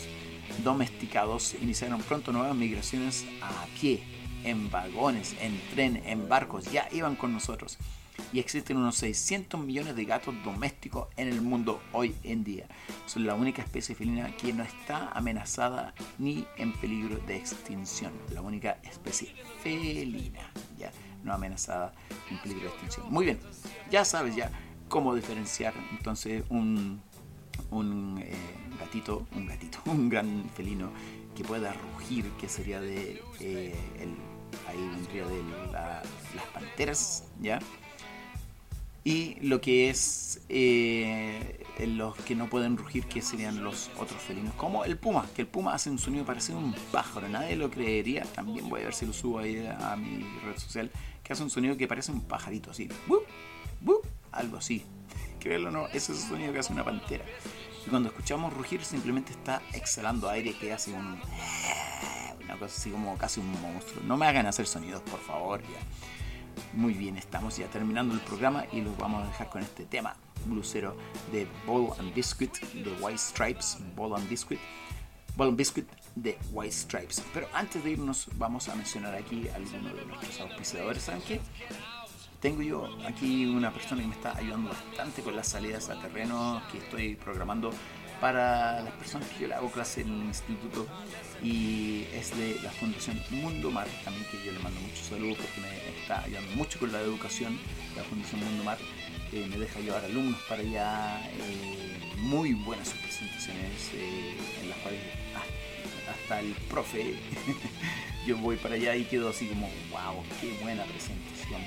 domesticados 0.63 1.55
iniciaron 1.61 2.01
pronto 2.01 2.31
nuevas 2.31 2.55
migraciones 2.55 3.25
a 3.41 3.65
pie, 3.79 4.03
en 4.43 4.69
vagones, 4.69 5.35
en 5.41 5.59
tren, 5.73 6.01
en 6.05 6.29
barcos, 6.29 6.71
ya 6.71 6.87
iban 6.91 7.15
con 7.15 7.33
nosotros. 7.33 7.77
Y 8.33 8.39
existen 8.39 8.77
unos 8.77 8.95
600 8.97 9.59
millones 9.59 9.95
de 9.95 10.05
gatos 10.05 10.35
domésticos 10.43 11.07
en 11.15 11.29
el 11.29 11.41
mundo 11.41 11.81
hoy 11.93 12.15
en 12.23 12.43
día. 12.43 12.67
Son 13.05 13.25
la 13.25 13.33
única 13.33 13.61
especie 13.61 13.95
felina 13.95 14.35
que 14.35 14.53
no 14.53 14.63
está 14.63 15.09
amenazada 15.13 15.93
ni 16.17 16.45
en 16.57 16.73
peligro 16.73 17.17
de 17.25 17.37
extinción. 17.37 18.11
La 18.33 18.41
única 18.41 18.77
especie 18.83 19.33
felina, 19.63 20.51
ya 20.77 20.91
no 21.23 21.33
amenazada 21.33 21.93
en 22.29 22.37
peligro 22.39 22.63
de 22.63 22.69
extinción. 22.69 23.11
Muy 23.11 23.25
bien, 23.25 23.39
ya 23.89 24.03
sabes 24.05 24.35
ya 24.35 24.51
cómo 24.89 25.15
diferenciar 25.15 25.73
entonces 25.91 26.43
un, 26.49 27.01
un 27.71 28.19
eh, 28.23 28.33
gatito, 28.79 29.25
un 29.35 29.47
gatito, 29.47 29.79
un 29.85 30.09
gran 30.09 30.49
felino 30.55 30.89
que 31.35 31.43
pueda 31.43 31.73
rugir, 31.73 32.25
que 32.39 32.49
sería 32.49 32.81
de 32.81 33.21
eh, 33.39 33.75
el, 33.99 34.09
ahí 34.67 34.77
vendría 34.95 35.25
de 35.25 35.43
la- 35.71 36.03
las 36.35 36.45
panteras, 36.53 37.23
¿ya? 37.41 37.59
Y 39.05 39.35
lo 39.41 39.61
que 39.61 39.89
es 39.89 40.41
eh, 40.49 41.65
los 41.87 42.15
que 42.17 42.35
no 42.35 42.49
pueden 42.49 42.75
rugir, 42.77 43.05
que 43.05 43.21
serían 43.21 43.63
los 43.63 43.89
otros 43.97 44.21
felinos, 44.21 44.53
como 44.55 44.83
el 44.83 44.97
puma, 44.97 45.25
que 45.35 45.43
el 45.43 45.47
puma 45.47 45.73
hace 45.73 45.89
un 45.89 45.97
sonido 45.97 46.25
parecido 46.25 46.57
a 46.59 46.61
un 46.61 46.75
pájaro, 46.91 47.29
nadie 47.29 47.55
lo 47.55 47.71
creería. 47.71 48.23
También 48.35 48.67
voy 48.69 48.81
a 48.81 48.85
ver 48.85 48.93
si 48.93 49.05
lo 49.05 49.13
subo 49.13 49.39
ahí 49.39 49.65
a 49.79 49.95
mi 49.95 50.19
red 50.45 50.57
social, 50.57 50.91
que 51.23 51.31
hace 51.33 51.41
un 51.43 51.49
sonido 51.49 51.77
que 51.77 51.87
parece 51.87 52.11
un 52.11 52.21
pajarito 52.21 52.71
así, 52.71 52.89
¡wup! 53.07 53.23
¡wup! 53.85 54.05
algo 54.33 54.57
así. 54.57 54.83
Créelo 55.39 55.69
o 55.69 55.71
no, 55.71 55.87
ese 55.87 56.11
es 56.11 56.23
el 56.23 56.29
sonido 56.29 56.53
que 56.53 56.59
hace 56.59 56.73
una 56.73 56.83
pantera. 56.83 57.25
Y 57.85 57.89
cuando 57.89 58.09
escuchamos 58.09 58.53
rugir, 58.53 58.83
simplemente 58.83 59.31
está 59.31 59.61
exhalando 59.73 60.29
aire 60.29 60.53
que 60.53 60.73
hace 60.73 60.91
un. 60.91 61.19
Una 62.43 62.57
cosa 62.57 62.75
así 62.77 62.89
como 62.89 63.17
casi 63.17 63.39
un 63.39 63.61
monstruo. 63.61 64.03
No 64.03 64.17
me 64.17 64.25
hagan 64.25 64.47
hacer 64.47 64.67
sonidos, 64.67 65.01
por 65.03 65.19
favor, 65.19 65.61
ya. 65.61 65.79
Muy 66.73 66.93
bien, 66.93 67.17
estamos 67.17 67.57
ya 67.57 67.67
terminando 67.67 68.13
el 68.13 68.19
programa 68.21 68.65
y 68.71 68.81
los 68.81 68.97
vamos 68.97 69.23
a 69.23 69.27
dejar 69.27 69.49
con 69.49 69.61
este 69.61 69.85
tema 69.85 70.15
blusero 70.45 70.95
de 71.31 71.47
Ball 71.65 71.91
and 71.99 72.13
Biscuit 72.13 72.59
de 72.73 72.91
White 72.99 73.17
Stripes. 73.17 73.77
Ball 73.95 74.15
and 74.15 74.27
Biscuit. 74.29 74.59
Ball 75.35 75.49
and 75.49 75.57
Biscuit 75.57 75.87
de 76.15 76.37
White 76.51 76.73
Stripes. 76.73 77.23
Pero 77.33 77.47
antes 77.53 77.83
de 77.83 77.91
irnos, 77.91 78.27
vamos 78.35 78.67
a 78.67 78.75
mencionar 78.75 79.15
aquí 79.15 79.47
algunos 79.49 79.95
de 79.95 80.05
nuestros 80.05 80.39
auspiciadores. 80.41 81.03
¿Saben 81.03 81.21
qué? 81.21 81.39
Tengo 82.39 82.61
yo 82.61 82.87
aquí 83.05 83.45
una 83.45 83.69
persona 83.73 84.01
que 84.01 84.07
me 84.07 84.15
está 84.15 84.37
ayudando 84.37 84.69
bastante 84.69 85.21
con 85.21 85.35
las 85.35 85.45
salidas 85.45 85.89
a 85.89 85.99
terreno 85.99 86.61
que 86.71 86.77
estoy 86.77 87.15
programando 87.15 87.73
para 88.21 88.81
las 88.81 88.93
personas 88.93 89.27
que 89.29 89.41
yo 89.41 89.47
le 89.49 89.55
hago 89.55 89.69
clase 89.69 90.01
en 90.01 90.07
el 90.07 90.25
instituto 90.27 90.87
y 91.43 92.05
es 92.13 92.37
de 92.37 92.57
la 92.63 92.71
Fundación 92.71 93.21
Mundo 93.29 93.71
Mar, 93.71 93.87
también 94.05 94.25
que 94.31 94.41
yo 94.45 94.53
le 94.53 94.59
mando 94.59 94.79
muchos 94.79 95.07
saludos 95.07 95.37
porque 95.37 95.61
me 95.61 95.99
está 95.99 96.23
ayudando 96.23 96.55
mucho 96.55 96.79
con 96.79 96.93
la 96.93 97.01
educación, 97.01 97.59
la 97.97 98.03
Fundación 98.03 98.41
Mundo 98.41 98.63
Mar 98.63 98.77
eh, 99.33 99.45
me 99.49 99.57
deja 99.57 99.79
llevar 99.81 100.05
alumnos 100.05 100.39
para 100.47 100.61
allá, 100.61 101.21
eh, 101.31 101.99
muy 102.19 102.53
buenas 102.53 102.87
sus 102.87 102.99
presentaciones 102.99 103.91
eh, 103.93 104.37
en 104.61 104.69
las 104.69 104.77
cuales 104.79 105.01
ah, 105.35 106.11
hasta 106.11 106.39
el 106.39 106.53
profe 106.69 107.15
yo 108.25 108.37
voy 108.37 108.55
para 108.55 108.75
allá 108.75 108.95
y 108.95 109.03
quedo 109.03 109.29
así 109.29 109.47
como 109.47 109.69
wow, 109.91 110.23
qué 110.39 110.57
buena 110.61 110.83
presentación 110.85 111.61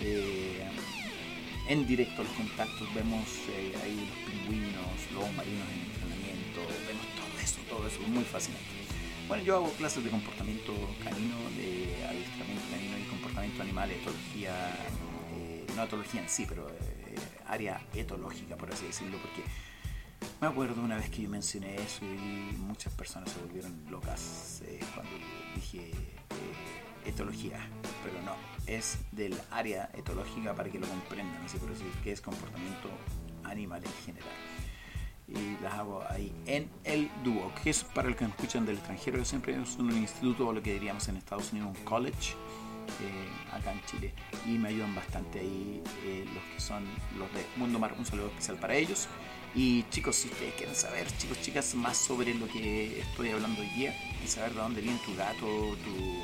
eh, 0.00 0.66
en 1.68 1.86
directo 1.86 2.22
los 2.22 2.32
contactos, 2.32 2.92
vemos 2.94 3.24
eh, 3.50 3.74
ahí 3.82 4.08
los 4.08 4.32
pingüinos, 4.32 5.12
lobos 5.12 5.32
marinos 5.34 5.66
en 5.68 5.80
entrenamiento, 5.90 6.60
vemos 6.86 7.06
todo 7.14 7.40
eso, 7.40 7.58
todo 7.68 7.86
eso, 7.86 8.00
muy 8.08 8.24
fascinante. 8.24 8.78
Bueno, 9.28 9.42
yo 9.44 9.56
hago 9.56 9.70
clases 9.72 10.02
de 10.02 10.08
comportamiento 10.08 10.72
canino, 11.04 11.36
de 11.58 12.06
adiestramiento 12.06 12.64
canino 12.70 12.98
y 12.98 13.02
comportamiento 13.10 13.62
animal, 13.62 13.90
etología, 13.90 14.74
eh, 15.34 15.66
no 15.76 15.84
etología 15.84 16.22
en 16.22 16.28
sí, 16.30 16.46
pero 16.48 16.70
eh, 16.70 16.74
área 17.46 17.86
etológica, 17.92 18.56
por 18.56 18.72
así 18.72 18.86
decirlo, 18.86 19.18
porque 19.18 19.42
me 20.40 20.46
acuerdo 20.46 20.80
una 20.80 20.96
vez 20.96 21.10
que 21.10 21.20
yo 21.20 21.28
mencioné 21.28 21.74
eso 21.74 22.06
y 22.06 22.56
muchas 22.56 22.94
personas 22.94 23.30
se 23.30 23.40
volvieron 23.40 23.84
locas 23.90 24.62
eh, 24.64 24.80
cuando 24.94 25.12
dije 25.54 25.92
etología, 27.10 27.58
pero 28.04 28.20
no, 28.22 28.34
es 28.66 28.98
del 29.12 29.34
área 29.50 29.90
etológica 29.94 30.54
para 30.54 30.70
que 30.70 30.78
lo 30.78 30.86
comprendan, 30.86 31.42
así 31.44 31.58
por 31.58 31.70
decir, 31.70 31.86
que 32.04 32.12
es 32.12 32.20
comportamiento 32.20 32.88
animal 33.44 33.82
en 33.84 33.92
general. 34.04 34.32
Y 35.28 35.62
las 35.62 35.74
hago 35.74 36.02
ahí 36.08 36.32
en 36.46 36.70
el 36.84 37.10
dúo, 37.22 37.52
que 37.62 37.70
es 37.70 37.84
para 37.84 38.08
el 38.08 38.16
que 38.16 38.24
escuchan 38.24 38.64
del 38.64 38.76
extranjero, 38.76 39.24
siempre 39.24 39.60
es 39.60 39.76
un 39.76 39.90
instituto 39.92 40.48
o 40.48 40.52
lo 40.52 40.62
que 40.62 40.72
diríamos 40.72 41.06
en 41.08 41.16
Estados 41.16 41.52
Unidos, 41.52 41.76
un 41.76 41.84
college, 41.84 42.34
eh, 43.00 43.52
acá 43.52 43.72
en 43.72 43.84
Chile, 43.84 44.14
y 44.46 44.50
me 44.50 44.68
ayudan 44.68 44.94
bastante 44.94 45.40
ahí 45.40 45.82
eh, 46.04 46.24
los 46.32 46.42
que 46.54 46.60
son 46.60 46.84
los 47.18 47.32
de 47.34 47.44
Mundo 47.56 47.78
Mar, 47.78 47.94
un 47.98 48.06
saludo 48.06 48.28
especial 48.28 48.56
para 48.56 48.74
ellos 48.74 49.08
Y 49.54 49.84
chicos, 49.90 50.16
si 50.16 50.28
ustedes 50.28 50.54
quieren 50.54 50.74
saber, 50.74 51.06
chicos, 51.16 51.40
chicas, 51.40 51.74
más 51.74 51.96
sobre 51.96 52.34
lo 52.34 52.46
que 52.48 53.00
estoy 53.00 53.30
hablando 53.30 53.62
hoy 53.62 53.68
día 53.68 53.96
y 54.24 54.28
saber 54.28 54.52
de 54.52 54.60
dónde 54.60 54.80
viene 54.80 54.98
tu 55.04 55.14
gato, 55.16 55.46
tu, 55.84 56.22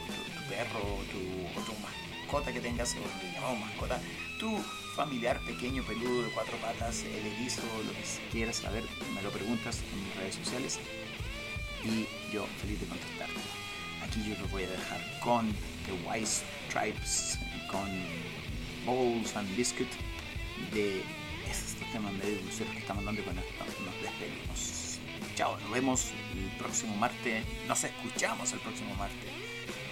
perro, 0.48 0.98
tu, 1.10 1.72
o 1.72 1.78
mascota 1.80 2.52
que 2.52 2.60
tengas, 2.60 2.94
o 2.94 3.56
mascota, 3.56 4.00
tu 4.38 4.58
familiar 4.94 5.40
pequeño, 5.40 5.82
peludo, 5.84 6.22
de 6.22 6.30
cuatro 6.30 6.56
patas, 6.58 7.02
el 7.02 7.26
erizo, 7.26 7.62
lo 7.84 7.92
que 7.92 8.30
quieras 8.30 8.56
saber, 8.56 8.84
me 9.14 9.22
lo 9.22 9.30
preguntas 9.30 9.82
en 9.92 10.04
mis 10.04 10.16
redes 10.16 10.34
sociales 10.36 10.78
y 11.82 12.06
yo 12.32 12.46
feliz 12.60 12.80
de 12.80 12.86
contestarte. 12.86 13.40
Aquí 14.04 14.22
yo 14.28 14.38
los 14.40 14.50
voy 14.50 14.64
a 14.64 14.70
dejar 14.70 15.00
con 15.20 15.50
The 15.86 15.92
Wise 16.08 16.42
Stripes, 16.68 17.38
con 17.70 17.88
Bowls 18.84 19.34
and 19.34 19.56
Biscuit 19.56 19.88
de 20.72 21.02
temas 21.92 22.12
medio 22.12 22.38
dulceros 22.42 22.72
que 22.72 22.80
estamos 22.80 23.04
dando 23.04 23.20
y 23.20 23.24
con 23.24 23.38
esto 23.38 23.64
nos 23.84 24.02
despedimos. 24.02 24.98
Chao, 25.36 25.58
nos 25.60 25.70
vemos 25.70 26.10
el 26.34 26.56
próximo 26.58 26.96
martes, 26.96 27.44
nos 27.66 27.82
escuchamos 27.84 28.52
el 28.52 28.60
próximo 28.60 28.94
martes 28.94 29.30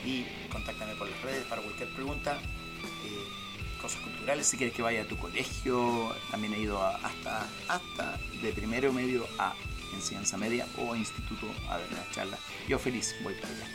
y 0.04 0.24
contáctame 0.50 0.94
por 0.94 1.08
las 1.08 1.20
redes 1.22 1.44
para 1.46 1.62
cualquier 1.62 1.92
pregunta. 1.94 2.38
eh, 2.40 3.42
cosas 3.80 4.00
culturales, 4.00 4.46
si 4.46 4.56
quieres 4.56 4.74
que 4.76 4.82
vaya 4.82 5.02
a 5.02 5.06
tu 5.06 5.18
colegio, 5.18 6.14
también 6.30 6.54
he 6.54 6.60
ido 6.60 6.80
hasta, 6.80 7.48
hasta 7.68 8.16
de 8.40 8.52
primero 8.52 8.92
medio 8.92 9.26
a 9.38 9.54
enseñanza 9.92 10.36
media 10.36 10.66
o 10.78 10.92
a 10.92 10.96
instituto 10.96 11.48
a 11.68 11.78
dar 11.78 11.88
una 11.90 12.10
charla. 12.12 12.38
Yo 12.68 12.78
feliz 12.78 13.14
voy 13.22 13.34
para 13.34 13.52
allá. 13.52 13.66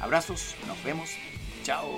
Abrazos, 0.00 0.56
nos 0.66 0.82
vemos, 0.82 1.10
chao. 1.62 1.88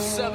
7. 0.00 0.29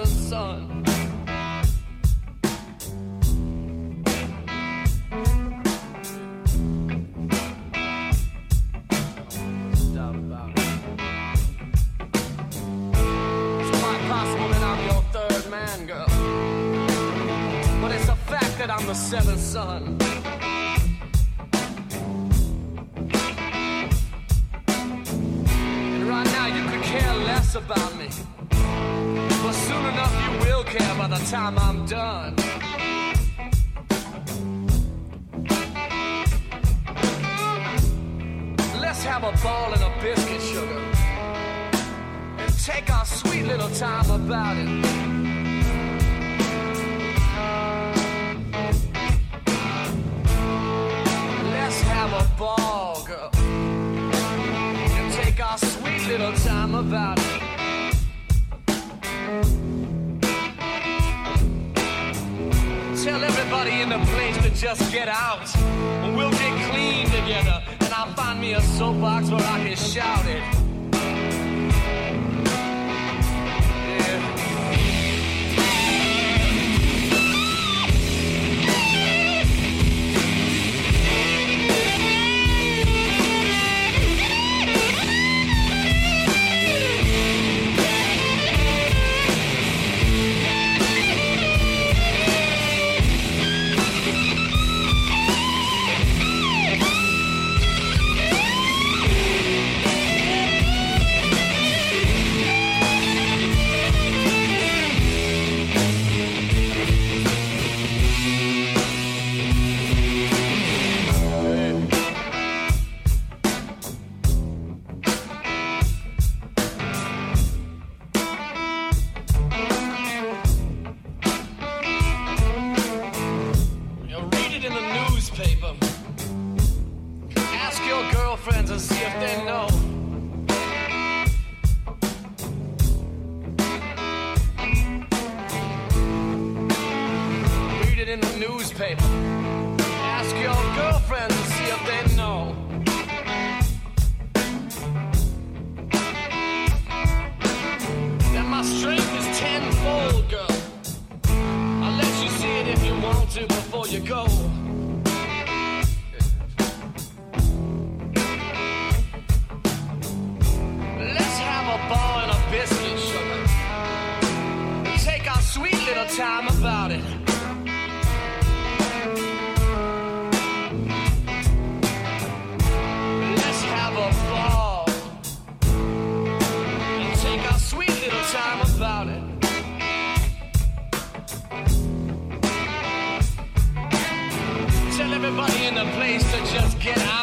Just 186.55 186.79
get 186.79 186.97
out. 186.99 187.14